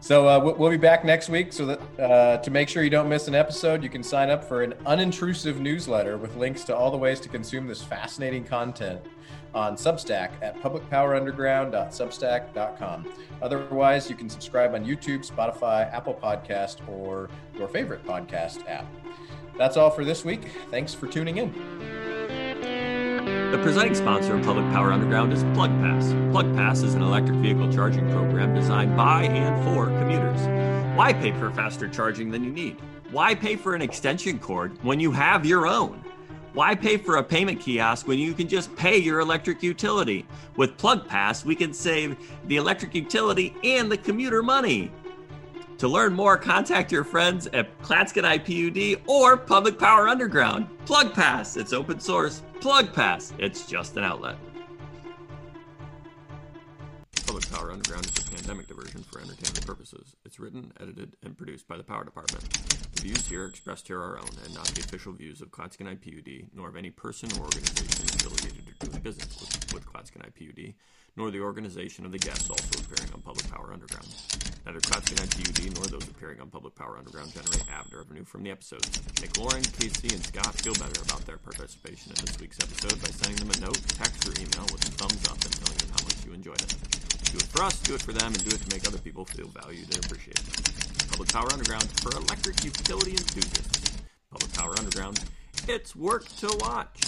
So 0.00 0.28
uh, 0.28 0.54
we'll 0.56 0.70
be 0.70 0.76
back 0.76 1.04
next 1.04 1.28
week. 1.28 1.52
So 1.52 1.66
that 1.66 1.80
uh, 1.98 2.36
to 2.38 2.50
make 2.50 2.68
sure 2.68 2.82
you 2.82 2.90
don't 2.90 3.08
miss 3.08 3.26
an 3.26 3.34
episode, 3.34 3.82
you 3.82 3.88
can 3.88 4.02
sign 4.02 4.30
up 4.30 4.44
for 4.44 4.62
an 4.62 4.74
unintrusive 4.86 5.58
newsletter 5.58 6.18
with 6.18 6.36
links 6.36 6.62
to 6.64 6.76
all 6.76 6.90
the 6.90 6.96
ways 6.96 7.20
to 7.20 7.28
consume 7.28 7.66
this 7.66 7.82
fascinating 7.82 8.44
content 8.44 9.00
on 9.54 9.76
Substack 9.76 10.30
at 10.42 10.60
publicpowerunderground.substack.com. 10.60 13.06
Otherwise, 13.40 14.10
you 14.10 14.16
can 14.16 14.28
subscribe 14.28 14.74
on 14.74 14.84
YouTube, 14.84 15.24
Spotify, 15.28 15.92
Apple 15.92 16.14
Podcast, 16.14 16.86
or 16.88 17.28
your 17.56 17.68
favorite 17.68 18.04
podcast 18.04 18.68
app. 18.68 18.86
That's 19.56 19.76
all 19.76 19.90
for 19.90 20.04
this 20.04 20.24
week. 20.24 20.48
Thanks 20.70 20.94
for 20.94 21.06
tuning 21.06 21.38
in. 21.38 21.52
The 23.50 23.58
presenting 23.62 23.94
sponsor 23.94 24.36
of 24.36 24.44
Public 24.44 24.66
Power 24.72 24.92
Underground 24.92 25.32
is 25.32 25.42
PlugPass. 25.44 26.12
PlugPass 26.32 26.84
is 26.84 26.94
an 26.94 27.02
electric 27.02 27.36
vehicle 27.38 27.72
charging 27.72 28.08
program 28.10 28.54
designed 28.54 28.96
by 28.96 29.24
and 29.24 29.64
for 29.64 29.86
commuters. 29.86 30.40
Why 30.96 31.12
pay 31.12 31.32
for 31.32 31.50
faster 31.50 31.88
charging 31.88 32.30
than 32.30 32.44
you 32.44 32.50
need? 32.50 32.76
Why 33.10 33.34
pay 33.34 33.56
for 33.56 33.74
an 33.74 33.82
extension 33.82 34.38
cord 34.38 34.82
when 34.84 35.00
you 35.00 35.10
have 35.12 35.46
your 35.46 35.66
own? 35.66 36.04
Why 36.54 36.74
pay 36.74 36.96
for 36.96 37.16
a 37.16 37.22
payment 37.22 37.60
kiosk 37.60 38.08
when 38.08 38.18
you 38.18 38.32
can 38.32 38.48
just 38.48 38.74
pay 38.74 38.96
your 38.96 39.20
electric 39.20 39.62
utility? 39.62 40.26
With 40.56 40.76
PlugPass, 40.76 41.44
we 41.44 41.54
can 41.54 41.72
save 41.72 42.16
the 42.46 42.56
electric 42.56 42.94
utility 42.94 43.54
and 43.62 43.92
the 43.92 43.98
commuter 43.98 44.42
money. 44.42 44.90
To 45.78 45.86
learn 45.86 46.12
more, 46.12 46.36
contact 46.36 46.90
your 46.90 47.04
friends 47.04 47.46
at 47.52 47.80
Clatskanie 47.82 48.40
IPUD 48.40 49.02
or 49.06 49.36
Public 49.36 49.78
Power 49.78 50.08
Underground. 50.08 50.66
Plug 50.86 51.14
Pass, 51.14 51.56
it's 51.56 51.72
open 51.72 52.00
source. 52.00 52.42
Plug 52.60 52.92
Pass, 52.92 53.32
it's 53.38 53.66
just 53.66 53.96
an 53.96 54.02
outlet. 54.02 54.36
Public 57.28 57.50
Power 57.50 57.72
Underground 57.72 58.06
is 58.06 58.24
a 58.24 58.30
pandemic 58.30 58.68
diversion 58.68 59.02
for 59.02 59.20
entertainment 59.20 59.66
purposes. 59.66 60.16
It's 60.24 60.40
written, 60.40 60.72
edited, 60.80 61.14
and 61.22 61.36
produced 61.36 61.68
by 61.68 61.76
the 61.76 61.84
Power 61.84 62.02
Department. 62.02 62.42
The 62.94 63.02
views 63.02 63.28
here 63.28 63.44
expressed 63.44 63.86
here 63.86 64.00
are 64.00 64.16
our 64.16 64.18
own 64.20 64.32
and 64.46 64.54
not 64.54 64.64
the 64.68 64.80
official 64.80 65.12
views 65.12 65.42
of 65.42 65.50
Clatskanie 65.50 65.92
IPUD, 65.98 66.48
nor 66.54 66.70
of 66.70 66.76
any 66.76 66.88
person 66.88 67.28
or 67.36 67.44
organization 67.44 68.06
affiliated 68.16 68.72
or 68.72 68.86
doing 68.86 69.02
business 69.02 69.28
with, 69.38 69.74
with 69.74 69.84
Clatskanie 69.84 70.24
IPUD, 70.32 70.72
nor 71.18 71.30
the 71.30 71.40
organization 71.40 72.06
of 72.06 72.12
the 72.12 72.18
guests 72.18 72.48
also 72.48 72.80
appearing 72.80 73.12
on 73.12 73.20
Public 73.20 73.46
Power 73.50 73.74
Underground. 73.74 74.08
Neither 74.64 74.80
Clatskanie 74.80 75.28
IPUD 75.28 75.76
nor 75.76 75.84
those 75.84 76.08
appearing 76.08 76.40
on 76.40 76.48
Public 76.48 76.76
Power 76.76 76.96
Underground 76.96 77.34
generate 77.34 77.68
ad 77.68 77.92
revenue 77.92 78.24
from 78.24 78.42
the 78.42 78.50
episodes. 78.50 79.02
Make 79.20 79.36
Lauren, 79.36 79.64
Casey, 79.76 80.08
and 80.16 80.24
Scott 80.24 80.54
feel 80.54 80.72
better 80.80 81.02
about 81.02 81.26
their 81.26 81.36
participation 81.36 82.08
in 82.08 82.24
this 82.24 82.40
week's 82.40 82.58
episode 82.58 82.96
by 83.02 83.12
sending 83.12 83.36
them 83.36 83.52
a 83.52 83.66
note, 83.66 83.82
text, 84.00 84.24
or 84.24 84.32
email 84.40 84.64
with 84.72 84.80
a 84.88 84.92
thumbs 84.96 85.28
up 85.28 85.36
and 85.44 85.52
telling 85.60 85.76
them 85.76 85.92
how 85.92 86.02
much 86.08 86.24
you 86.24 86.32
enjoyed 86.32 86.62
it. 86.62 86.97
Do 87.30 87.36
it 87.36 87.42
for 87.42 87.62
us, 87.62 87.78
do 87.80 87.94
it 87.94 88.02
for 88.02 88.12
them, 88.12 88.32
and 88.32 88.44
do 88.44 88.54
it 88.54 88.60
to 88.62 88.74
make 88.74 88.86
other 88.86 88.98
people 88.98 89.24
feel 89.24 89.48
valued 89.48 89.94
and 89.94 90.04
appreciated. 90.04 90.44
Public 91.10 91.30
Power 91.30 91.52
Underground 91.52 91.84
for 92.00 92.16
electric 92.16 92.64
utility 92.64 93.12
enthusiasts. 93.12 93.98
Public 94.30 94.52
Power 94.54 94.78
Underground, 94.78 95.20
it's 95.66 95.94
work 95.94 96.26
to 96.36 96.48
watch. 96.60 97.00